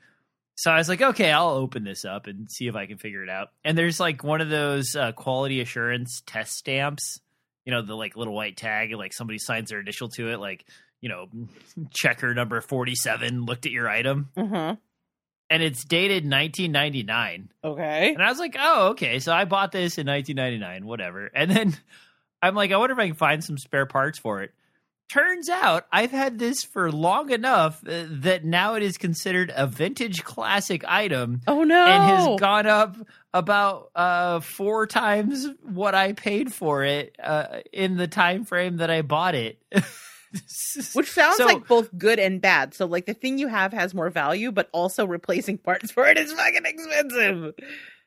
so 0.57 0.71
I 0.71 0.77
was 0.77 0.87
like, 0.87 1.01
okay, 1.01 1.31
I'll 1.31 1.49
open 1.49 1.83
this 1.83 2.05
up 2.05 2.27
and 2.27 2.49
see 2.49 2.67
if 2.67 2.75
I 2.75 2.85
can 2.85 2.97
figure 2.97 3.23
it 3.23 3.29
out. 3.29 3.49
And 3.65 3.77
there's 3.77 3.99
like 3.99 4.23
one 4.23 4.39
of 4.39 4.49
those 4.49 4.95
uh, 4.95 5.11
quality 5.11 5.59
assurance 5.59 6.21
test 6.25 6.53
stamps, 6.53 7.19
you 7.65 7.73
know, 7.73 7.81
the 7.81 7.95
like 7.95 8.15
little 8.15 8.33
white 8.33 8.55
tag, 8.55 8.93
like 8.93 9.11
somebody 9.11 9.37
signs 9.37 9.69
their 9.69 9.81
initial 9.81 10.07
to 10.09 10.29
it, 10.29 10.39
like 10.39 10.65
you 11.05 11.09
know, 11.09 11.27
checker 11.91 12.33
number 12.33 12.59
47 12.61 13.45
looked 13.45 13.67
at 13.67 13.71
your 13.71 13.87
item 13.87 14.29
Uh-huh. 14.35 14.75
and 15.51 15.61
it's 15.61 15.83
dated 15.85 16.23
1999. 16.23 17.49
Okay. 17.63 18.11
And 18.11 18.23
I 18.23 18.27
was 18.29 18.39
like, 18.39 18.55
oh, 18.59 18.87
okay. 18.89 19.19
So 19.19 19.31
I 19.31 19.45
bought 19.45 19.71
this 19.71 19.99
in 19.99 20.07
1999, 20.07 20.87
whatever. 20.87 21.29
And 21.35 21.51
then 21.51 21.75
I'm 22.41 22.55
like, 22.55 22.71
I 22.71 22.77
wonder 22.77 22.93
if 22.93 22.99
I 22.99 23.05
can 23.05 23.15
find 23.15 23.43
some 23.43 23.59
spare 23.59 23.85
parts 23.85 24.17
for 24.17 24.41
it. 24.41 24.51
Turns 25.07 25.47
out 25.49 25.85
I've 25.91 26.09
had 26.09 26.39
this 26.39 26.63
for 26.63 26.91
long 26.91 27.29
enough 27.29 27.79
uh, 27.87 28.05
that 28.23 28.43
now 28.43 28.73
it 28.73 28.81
is 28.81 28.97
considered 28.97 29.53
a 29.55 29.67
vintage 29.67 30.23
classic 30.23 30.83
item 30.87 31.41
Oh 31.45 31.63
no. 31.63 31.85
and 31.85 32.03
has 32.03 32.39
gone 32.39 32.65
up 32.65 32.97
about 33.31 33.91
uh, 33.95 34.39
four 34.39 34.87
times 34.87 35.47
what 35.61 35.93
I 35.93 36.13
paid 36.13 36.51
for 36.51 36.83
it 36.83 37.15
uh, 37.23 37.59
in 37.71 37.97
the 37.97 38.07
time 38.07 38.45
frame 38.45 38.77
that 38.77 38.89
I 38.89 39.03
bought 39.03 39.35
it. 39.35 39.61
Which 40.93 41.09
sounds 41.11 41.37
So- 41.37 41.45
like 41.45 41.67
both 41.67 41.89
good 41.97 42.19
and 42.19 42.41
bad. 42.41 42.73
So 42.73 42.85
like 42.85 43.05
the 43.05 43.13
thing 43.13 43.37
you 43.37 43.47
have 43.47 43.73
has 43.73 43.93
more 43.93 44.09
value, 44.09 44.51
but 44.51 44.69
also 44.71 45.05
replacing 45.05 45.57
parts 45.59 45.91
for 45.93 46.07
it 46.07 46.17
is 46.17 46.33
fucking 46.33 46.65
expensive. 46.65 47.53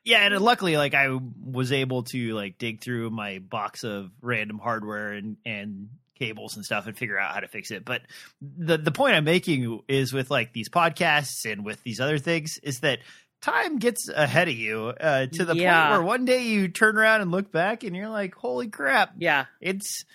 Yeah, 0.05 0.25
and 0.25 0.39
luckily, 0.39 0.77
like 0.77 0.93
I 0.93 1.09
was 1.43 1.71
able 1.71 2.03
to 2.03 2.33
like 2.33 2.57
dig 2.57 2.81
through 2.81 3.09
my 3.09 3.39
box 3.39 3.83
of 3.83 4.11
random 4.21 4.57
hardware 4.57 5.11
and 5.13 5.37
and 5.45 5.89
cables 6.17 6.55
and 6.55 6.65
stuff 6.65 6.85
and 6.87 6.97
figure 6.97 7.17
out 7.17 7.33
how 7.33 7.39
to 7.41 7.47
fix 7.47 7.69
it. 7.71 7.83
But 7.85 8.01
the 8.41 8.77
the 8.77 8.91
point 8.91 9.15
I'm 9.15 9.25
making 9.25 9.81
is 9.87 10.13
with 10.13 10.31
like 10.31 10.53
these 10.53 10.69
podcasts 10.69 11.49
and 11.49 11.65
with 11.65 11.83
these 11.83 11.99
other 11.99 12.17
things 12.17 12.59
is 12.63 12.79
that 12.79 12.99
time 13.41 13.77
gets 13.77 14.09
ahead 14.09 14.47
of 14.47 14.53
you 14.55 14.87
uh, 14.87 15.27
to 15.27 15.45
the 15.45 15.55
Yeah. 15.55 15.87
point 15.89 15.99
where 15.99 16.05
one 16.07 16.25
day 16.25 16.43
you 16.43 16.67
turn 16.69 16.97
around 16.97 17.21
and 17.21 17.31
look 17.31 17.51
back 17.51 17.83
and 17.83 17.95
you're 17.95 18.09
like, 18.09 18.35
"Holy 18.35 18.67
crap! 18.69 19.13
Yeah. 19.17 19.45
It's." 19.61 20.05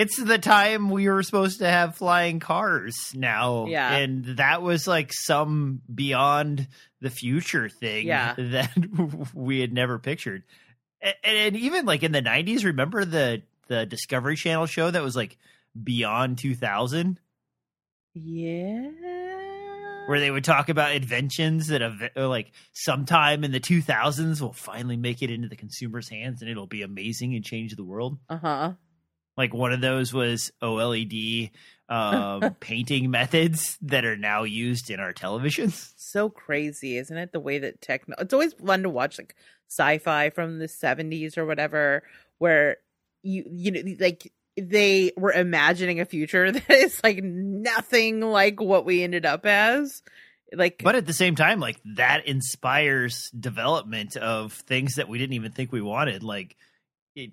It's 0.00 0.16
the 0.16 0.38
time 0.38 0.90
we 0.90 1.08
were 1.08 1.24
supposed 1.24 1.58
to 1.58 1.68
have 1.68 1.96
flying 1.96 2.38
cars 2.38 2.94
now. 3.16 3.66
Yeah. 3.66 3.96
And 3.96 4.24
that 4.36 4.62
was 4.62 4.86
like 4.86 5.12
some 5.12 5.82
beyond 5.92 6.68
the 7.00 7.10
future 7.10 7.68
thing 7.68 8.06
Yeah. 8.06 8.34
that 8.38 8.70
we 9.34 9.58
had 9.60 9.72
never 9.72 9.98
pictured. 9.98 10.44
And, 11.02 11.14
and 11.24 11.56
even 11.56 11.84
like 11.84 12.04
in 12.04 12.12
the 12.12 12.22
90s, 12.22 12.64
remember 12.64 13.04
the 13.04 13.42
the 13.66 13.86
Discovery 13.86 14.36
Channel 14.36 14.66
show 14.66 14.88
that 14.88 15.02
was 15.02 15.16
like 15.16 15.36
Beyond 15.82 16.38
2000 16.38 17.18
Yeah. 18.14 18.90
where 20.06 20.20
they 20.20 20.30
would 20.30 20.44
talk 20.44 20.68
about 20.68 20.94
inventions 20.94 21.66
that 21.68 21.80
have 21.82 22.00
uh, 22.16 22.28
like 22.28 22.52
sometime 22.72 23.44
in 23.44 23.52
the 23.52 23.60
2000s 23.60 24.40
will 24.40 24.52
finally 24.52 24.96
make 24.96 25.22
it 25.22 25.30
into 25.30 25.48
the 25.48 25.56
consumer's 25.56 26.08
hands 26.08 26.40
and 26.40 26.50
it'll 26.50 26.66
be 26.66 26.82
amazing 26.82 27.34
and 27.34 27.44
change 27.44 27.74
the 27.76 27.84
world. 27.84 28.18
Uh-huh. 28.28 28.72
Like 29.38 29.54
one 29.54 29.72
of 29.72 29.80
those 29.80 30.12
was 30.12 30.50
OLED 30.60 31.52
um, 31.88 32.56
painting 32.60 33.10
methods 33.10 33.78
that 33.80 34.04
are 34.04 34.16
now 34.16 34.42
used 34.42 34.90
in 34.90 34.98
our 34.98 35.14
televisions. 35.14 35.92
so 35.96 36.28
crazy, 36.28 36.98
isn't 36.98 37.16
it? 37.16 37.32
The 37.32 37.40
way 37.40 37.60
that 37.60 37.80
techno 37.80 38.16
it's 38.18 38.34
always 38.34 38.52
fun 38.54 38.82
to 38.82 38.90
watch 38.90 39.16
like 39.16 39.36
sci-fi 39.70 40.30
from 40.30 40.58
the 40.58 40.66
70s 40.66 41.38
or 41.38 41.46
whatever 41.46 42.02
where 42.38 42.78
you 43.22 43.44
you 43.46 43.70
know 43.70 43.82
like 44.00 44.32
they 44.56 45.12
were 45.16 45.32
imagining 45.32 46.00
a 46.00 46.04
future 46.04 46.50
that 46.52 46.70
is 46.70 47.00
like 47.04 47.22
nothing 47.22 48.20
like 48.20 48.60
what 48.60 48.84
we 48.84 49.02
ended 49.02 49.24
up 49.24 49.46
as. 49.46 50.02
Like 50.52 50.80
But 50.82 50.96
at 50.96 51.06
the 51.06 51.12
same 51.12 51.36
time, 51.36 51.60
like 51.60 51.78
that 51.96 52.26
inspires 52.26 53.30
development 53.38 54.16
of 54.16 54.52
things 54.52 54.94
that 54.94 55.06
we 55.06 55.18
didn't 55.18 55.34
even 55.34 55.52
think 55.52 55.70
we 55.70 55.82
wanted, 55.82 56.22
like 56.22 56.56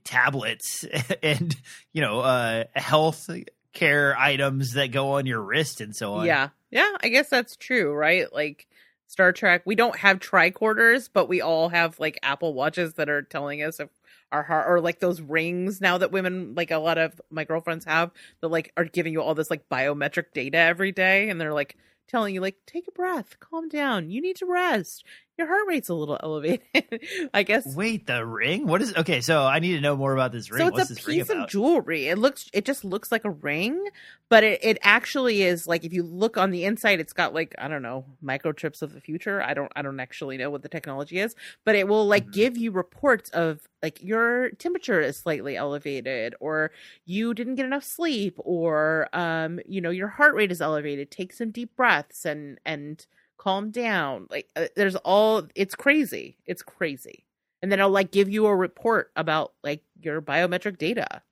tablets 0.04 0.86
and 1.24 1.56
you 1.94 2.02
know 2.02 2.20
uh 2.20 2.64
health 2.74 3.30
care 3.76 4.18
items 4.18 4.74
that 4.74 4.92
go 4.92 5.14
on 5.14 5.28
your 5.28 5.42
wrist 5.42 5.82
and 5.82 5.96
so 5.96 6.14
on. 6.14 6.26
yeah. 6.26 6.50
Yeah, 6.72 6.92
I 7.02 7.08
guess 7.08 7.30
that's 7.30 7.56
true, 7.56 7.94
right? 7.94 8.32
Like 8.34 8.68
Star 9.08 9.32
Trek, 9.32 9.62
we 9.66 9.76
don't 9.76 9.98
have 9.98 10.20
tricorders, 10.20 11.10
but 11.14 11.30
we 11.30 11.40
all 11.40 11.70
have 11.70 12.00
like 12.00 12.20
Apple 12.24 12.54
watches 12.54 12.96
that 12.96 13.08
are 13.10 13.22
telling 13.22 13.62
us 13.62 13.80
if 13.80 13.90
our 14.32 14.44
heart 14.44 14.66
or 14.68 14.82
like 14.82 15.00
those 15.00 15.22
rings 15.22 15.80
now 15.80 15.98
that 16.00 16.12
women 16.12 16.56
like 16.56 16.72
a 16.72 16.78
lot 16.78 16.98
of 16.98 17.22
my 17.30 17.46
girlfriends 17.46 17.86
have 17.86 18.12
that 18.42 18.50
like 18.50 18.74
are 18.76 18.84
giving 18.84 19.14
you 19.14 19.22
all 19.22 19.36
this 19.36 19.52
like 19.52 19.70
biometric 19.70 20.34
data 20.34 20.58
every 20.58 20.92
day 20.92 21.30
and 21.30 21.40
they're 21.40 21.54
like 21.54 21.78
telling 22.08 22.34
you 22.34 22.42
like 22.42 22.58
take 22.66 22.88
a 22.88 22.92
breath, 22.92 23.40
calm 23.40 23.70
down, 23.70 24.10
you 24.10 24.22
need 24.22 24.36
to 24.36 24.46
rest. 24.46 25.06
Your 25.38 25.48
heart 25.48 25.68
rate's 25.68 25.90
a 25.90 25.94
little 25.94 26.18
elevated. 26.22 26.62
I 27.34 27.44
guess 27.44 27.66
Wait, 27.76 28.08
the 28.08 28.26
ring? 28.26 28.68
What 28.68 28.82
is 28.82 28.96
okay? 28.96 29.20
So 29.20 29.44
I 29.44 29.60
need 29.60 29.74
to 29.76 29.82
know 29.82 29.98
more 29.98 30.14
about 30.14 30.32
this 30.32 30.50
ring. 30.50 30.60
so 30.60 30.72
What's 30.72 30.90
it's 30.90 30.92
a 30.92 30.96
this 30.96 31.06
piece 31.06 31.30
of 31.30 31.48
jewelry. 31.50 32.08
It 32.08 32.18
looks 32.18 32.50
it 32.54 32.64
just 32.64 32.86
looks 32.86 33.12
like 33.12 33.26
a 33.26 33.30
ring, 33.32 33.84
but 34.30 34.46
it, 34.46 34.64
it 34.64 34.78
actually 34.82 35.42
is 35.44 35.68
like 35.68 35.84
if 35.84 35.92
you 35.92 36.04
look 36.04 36.38
on 36.38 36.52
the 36.52 36.64
inside, 36.64 37.02
it's 37.02 37.12
got 37.12 37.34
like, 37.34 37.54
I 37.58 37.68
don't 37.68 37.82
know, 37.82 38.06
microchips 38.24 38.82
of 38.82 38.94
the 38.94 39.02
future. 39.02 39.42
I 39.42 39.54
don't 39.54 39.72
I 39.76 39.82
don't 39.82 40.00
actually 40.00 40.38
know 40.38 40.50
what 40.50 40.62
the 40.64 40.70
technology 40.70 41.20
is, 41.20 41.36
but 41.66 41.76
it 41.76 41.88
will 41.90 42.06
like 42.08 42.28
Mhm. 42.28 42.32
give 42.32 42.58
you 42.58 42.72
reports 42.72 43.30
of 43.32 43.68
like 43.84 44.02
your 44.02 44.52
temperature 44.52 45.02
is 45.02 45.18
slightly 45.18 45.58
elevated 45.58 46.34
or 46.40 46.72
you 47.06 47.34
didn't 47.34 47.56
get 47.56 47.66
enough 47.66 47.84
sleep 47.84 48.36
or 48.38 49.10
um, 49.12 49.60
you 49.68 49.82
know, 49.82 49.90
your 49.92 50.08
heart 50.08 50.34
rate 50.34 50.52
is 50.52 50.62
elevated. 50.62 51.12
Take 51.12 51.34
some 51.34 51.52
deep 51.52 51.76
breaths 51.76 52.26
and 52.26 52.58
and 52.66 53.06
calm 53.38 53.72
down. 53.72 54.28
Like 54.30 54.50
uh, 54.56 54.66
there's 54.76 54.96
all 54.98 55.48
it's 55.56 55.76
crazy. 55.76 56.38
It's 56.46 56.62
crazy 56.62 57.26
and 57.66 57.72
then 57.72 57.82
I'll 57.82 57.90
like 57.90 58.12
give 58.12 58.30
you 58.30 58.46
a 58.46 58.56
report 58.56 59.12
about 59.16 59.54
like 59.64 59.82
your 60.00 60.22
biometric 60.22 60.78
data. 60.78 61.24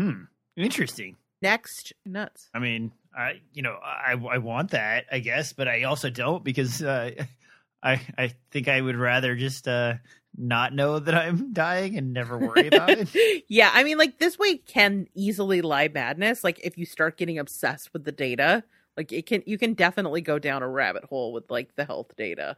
Hmm. 0.00 0.24
Interesting. 0.56 1.14
Next, 1.40 1.92
nuts. 2.04 2.48
I 2.52 2.58
mean, 2.58 2.90
I 3.16 3.40
you 3.52 3.62
know 3.62 3.76
I 3.80 4.14
I 4.14 4.38
want 4.38 4.72
that 4.72 5.04
I 5.12 5.20
guess, 5.20 5.52
but 5.52 5.68
I 5.68 5.84
also 5.84 6.10
don't 6.10 6.42
because 6.42 6.82
uh, 6.82 7.12
I 7.84 8.00
I 8.18 8.34
think 8.50 8.66
I 8.66 8.80
would 8.80 8.96
rather 8.96 9.36
just 9.36 9.68
uh 9.68 9.94
not 10.36 10.74
know 10.74 10.98
that 10.98 11.14
I'm 11.14 11.52
dying 11.52 11.96
and 11.96 12.12
never 12.12 12.36
worry 12.36 12.66
about 12.66 12.90
it. 12.90 13.44
yeah, 13.48 13.70
I 13.72 13.84
mean, 13.84 13.96
like 13.96 14.18
this 14.18 14.36
way 14.40 14.56
can 14.56 15.06
easily 15.14 15.62
lie 15.62 15.86
madness. 15.86 16.42
Like 16.42 16.58
if 16.64 16.76
you 16.76 16.84
start 16.84 17.16
getting 17.16 17.38
obsessed 17.38 17.92
with 17.92 18.02
the 18.02 18.12
data, 18.12 18.64
like 18.96 19.12
it 19.12 19.26
can 19.26 19.42
you 19.46 19.58
can 19.58 19.74
definitely 19.74 20.20
go 20.20 20.38
down 20.38 20.62
a 20.62 20.68
rabbit 20.68 21.04
hole 21.04 21.32
with 21.32 21.50
like 21.50 21.74
the 21.76 21.84
health 21.84 22.14
data. 22.16 22.56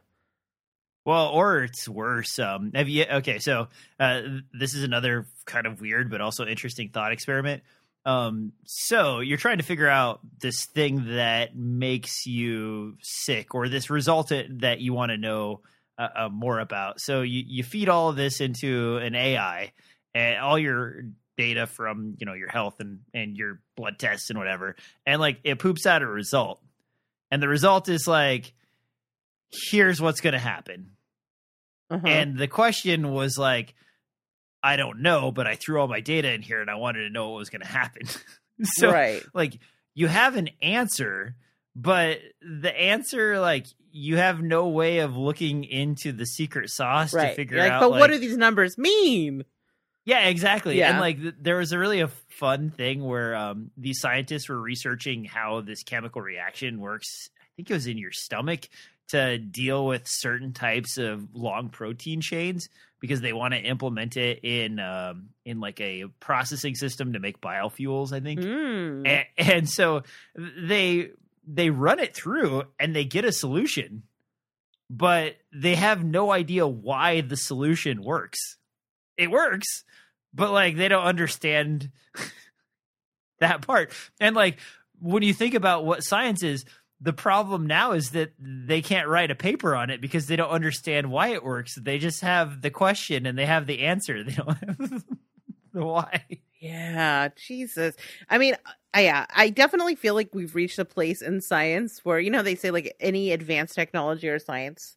Well, 1.05 1.27
or 1.27 1.63
it's 1.63 1.87
worse. 1.87 2.39
Um, 2.39 2.71
have 2.73 2.89
you? 2.89 3.05
Okay, 3.05 3.37
so 3.37 3.67
uh, 3.99 4.21
this 4.51 4.73
is 4.73 4.83
another 4.83 5.27
kind 5.45 5.67
of 5.67 5.79
weird 5.79 6.09
but 6.09 6.21
also 6.21 6.45
interesting 6.45 6.89
thought 6.89 7.11
experiment. 7.11 7.63
Um, 8.05 8.53
so 8.65 9.19
you're 9.19 9.37
trying 9.37 9.57
to 9.57 9.63
figure 9.63 9.89
out 9.89 10.19
this 10.39 10.65
thing 10.65 11.15
that 11.15 11.55
makes 11.55 12.25
you 12.25 12.97
sick, 13.01 13.55
or 13.55 13.67
this 13.67 13.89
result 13.89 14.29
that 14.29 14.79
you 14.79 14.93
want 14.93 15.11
to 15.11 15.17
know 15.17 15.61
uh, 15.97 16.07
uh, 16.15 16.29
more 16.29 16.59
about. 16.59 16.99
So 16.99 17.21
you 17.21 17.43
you 17.45 17.63
feed 17.63 17.89
all 17.89 18.09
of 18.09 18.15
this 18.15 18.41
into 18.41 18.97
an 18.97 19.15
AI, 19.15 19.73
and 20.13 20.39
all 20.39 20.57
your 20.57 21.03
data 21.37 21.67
from 21.67 22.15
you 22.19 22.25
know 22.25 22.33
your 22.33 22.49
health 22.49 22.79
and 22.79 22.99
and 23.13 23.37
your 23.37 23.59
blood 23.75 23.99
tests 23.99 24.29
and 24.29 24.39
whatever, 24.39 24.75
and 25.05 25.19
like 25.19 25.39
it 25.43 25.59
poops 25.59 25.85
out 25.85 26.01
a 26.01 26.07
result, 26.07 26.61
and 27.31 27.41
the 27.41 27.47
result 27.47 27.89
is 27.89 28.07
like, 28.07 28.53
here's 29.51 30.01
what's 30.01 30.21
going 30.21 30.33
to 30.33 30.39
happen 30.39 30.95
uh-huh. 31.89 32.07
And 32.07 32.37
the 32.37 32.47
question 32.47 33.11
was 33.11 33.37
like, 33.37 33.75
I 34.63 34.75
don't 34.75 35.01
know, 35.01 35.31
but 35.31 35.45
I 35.45 35.55
threw 35.55 35.79
all 35.79 35.87
my 35.87 35.99
data 36.01 36.31
in 36.33 36.41
here 36.41 36.61
and 36.61 36.69
I 36.69 36.75
wanted 36.75 37.03
to 37.03 37.09
know 37.09 37.29
what 37.29 37.37
was 37.39 37.49
going 37.49 37.61
to 37.61 37.67
happen. 37.67 38.07
so, 38.63 38.91
right. 38.91 39.23
like, 39.33 39.59
you 39.93 40.07
have 40.07 40.35
an 40.35 40.49
answer, 40.61 41.35
but 41.75 42.19
the 42.41 42.75
answer, 42.75 43.39
like, 43.39 43.67
you 43.91 44.17
have 44.17 44.41
no 44.41 44.67
way 44.67 44.99
of 44.99 45.15
looking 45.15 45.63
into 45.63 46.11
the 46.11 46.25
secret 46.25 46.69
sauce 46.69 47.13
right. 47.13 47.29
to 47.29 47.35
figure 47.35 47.59
like, 47.59 47.71
out. 47.71 47.81
But 47.81 47.91
like, 47.91 47.99
what 47.99 48.09
do 48.09 48.17
these 48.17 48.37
numbers 48.37 48.77
mean? 48.77 49.45
Yeah, 50.05 50.27
exactly. 50.27 50.77
Yeah. 50.77 50.91
And 50.91 50.99
like, 50.99 51.19
th- 51.19 51.35
there 51.41 51.57
was 51.57 51.71
a 51.71 51.79
really 51.79 52.01
a 52.01 52.07
fun 52.07 52.69
thing 52.69 53.03
where 53.03 53.35
um, 53.35 53.71
these 53.75 53.99
scientists 53.99 54.47
were 54.47 54.59
researching 54.59 55.25
how 55.25 55.61
this 55.61 55.83
chemical 55.83 56.21
reaction 56.21 56.79
works. 56.79 57.29
I 57.41 57.49
think 57.55 57.69
it 57.69 57.73
was 57.73 57.87
in 57.87 57.97
your 57.97 58.11
stomach 58.11 58.69
to 59.09 59.37
deal 59.37 59.85
with 59.85 60.07
certain 60.07 60.53
types 60.53 60.97
of 60.97 61.27
long 61.33 61.69
protein 61.69 62.21
chains 62.21 62.69
because 62.99 63.21
they 63.21 63.33
want 63.33 63.53
to 63.53 63.59
implement 63.59 64.17
it 64.17 64.43
in 64.43 64.79
um, 64.79 65.29
in 65.45 65.59
like 65.59 65.79
a 65.79 66.05
processing 66.19 66.75
system 66.75 67.13
to 67.13 67.19
make 67.19 67.41
biofuels. 67.41 68.13
I 68.13 68.19
think, 68.19 68.39
mm. 68.39 69.07
and, 69.07 69.25
and 69.37 69.69
so 69.69 70.03
they 70.35 71.11
they 71.47 71.69
run 71.69 71.99
it 71.99 72.15
through 72.15 72.63
and 72.79 72.95
they 72.95 73.05
get 73.05 73.25
a 73.25 73.31
solution, 73.31 74.03
but 74.89 75.35
they 75.53 75.75
have 75.75 76.03
no 76.03 76.31
idea 76.31 76.67
why 76.67 77.21
the 77.21 77.37
solution 77.37 78.03
works. 78.03 78.57
It 79.17 79.31
works, 79.31 79.83
but 80.33 80.51
like 80.51 80.75
they 80.77 80.87
don't 80.87 81.05
understand 81.05 81.91
that 83.39 83.65
part. 83.65 83.91
And 84.19 84.35
like 84.35 84.59
when 84.99 85.23
you 85.23 85.33
think 85.33 85.53
about 85.53 85.85
what 85.85 86.03
science 86.03 86.43
is, 86.43 86.65
the 87.01 87.13
problem 87.13 87.67
now 87.67 87.91
is 87.91 88.11
that 88.11 88.31
they 88.39 88.81
can't 88.81 89.07
write 89.07 89.31
a 89.31 89.35
paper 89.35 89.75
on 89.75 89.89
it 89.89 90.01
because 90.01 90.27
they 90.27 90.35
don't 90.35 90.49
understand 90.49 91.11
why 91.11 91.29
it 91.29 91.43
works. 91.43 91.75
They 91.75 91.99
just 91.99 92.21
have 92.21 92.61
the 92.61 92.71
question 92.71 93.25
and 93.25 93.37
they 93.37 93.45
have 93.45 93.67
the 93.67 93.81
answer. 93.81 94.23
They 94.23 94.33
don't 94.33 94.57
have 94.57 95.03
the 95.73 95.85
why. 95.85 96.23
Yeah, 96.61 97.29
Jesus. 97.35 97.95
I 98.29 98.37
mean, 98.37 98.55
I, 98.93 99.03
yeah, 99.03 99.25
I 99.35 99.49
definitely 99.49 99.95
feel 99.95 100.15
like 100.15 100.33
we've 100.33 100.55
reached 100.55 100.79
a 100.79 100.85
place 100.85 101.21
in 101.21 101.41
science 101.41 101.99
where 102.03 102.17
you 102.17 102.31
know 102.31 102.43
they 102.43 102.55
say 102.55 102.71
like 102.71 102.95
any 102.99 103.31
advanced 103.33 103.75
technology 103.75 104.29
or 104.29 104.39
science, 104.39 104.95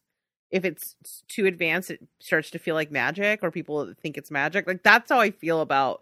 if 0.51 0.65
it's 0.65 0.95
too 1.27 1.45
advanced, 1.45 1.91
it 1.91 2.01
starts 2.19 2.51
to 2.51 2.59
feel 2.59 2.75
like 2.75 2.91
magic, 2.91 3.43
or 3.43 3.51
people 3.51 3.93
think 4.01 4.17
it's 4.17 4.31
magic. 4.31 4.67
Like 4.67 4.83
that's 4.83 5.11
how 5.11 5.19
I 5.19 5.31
feel 5.31 5.61
about 5.61 6.01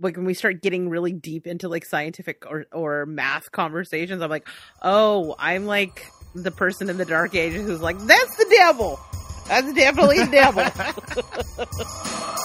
like 0.00 0.16
when 0.16 0.26
we 0.26 0.34
start 0.34 0.62
getting 0.62 0.88
really 0.88 1.12
deep 1.12 1.46
into 1.46 1.68
like 1.68 1.84
scientific 1.84 2.44
or, 2.48 2.66
or 2.72 3.06
math 3.06 3.50
conversations, 3.50 4.22
I'm 4.22 4.30
like, 4.30 4.48
oh, 4.82 5.34
I'm 5.38 5.66
like 5.66 6.06
the 6.34 6.50
person 6.50 6.88
in 6.88 6.98
the 6.98 7.04
dark 7.04 7.34
ages 7.34 7.66
who's 7.66 7.80
like, 7.80 7.98
that's 7.98 8.36
the 8.36 8.46
devil. 8.50 9.00
That's 9.48 9.72
definitely 9.72 10.24
the 10.24 10.30
devil. 10.30 10.64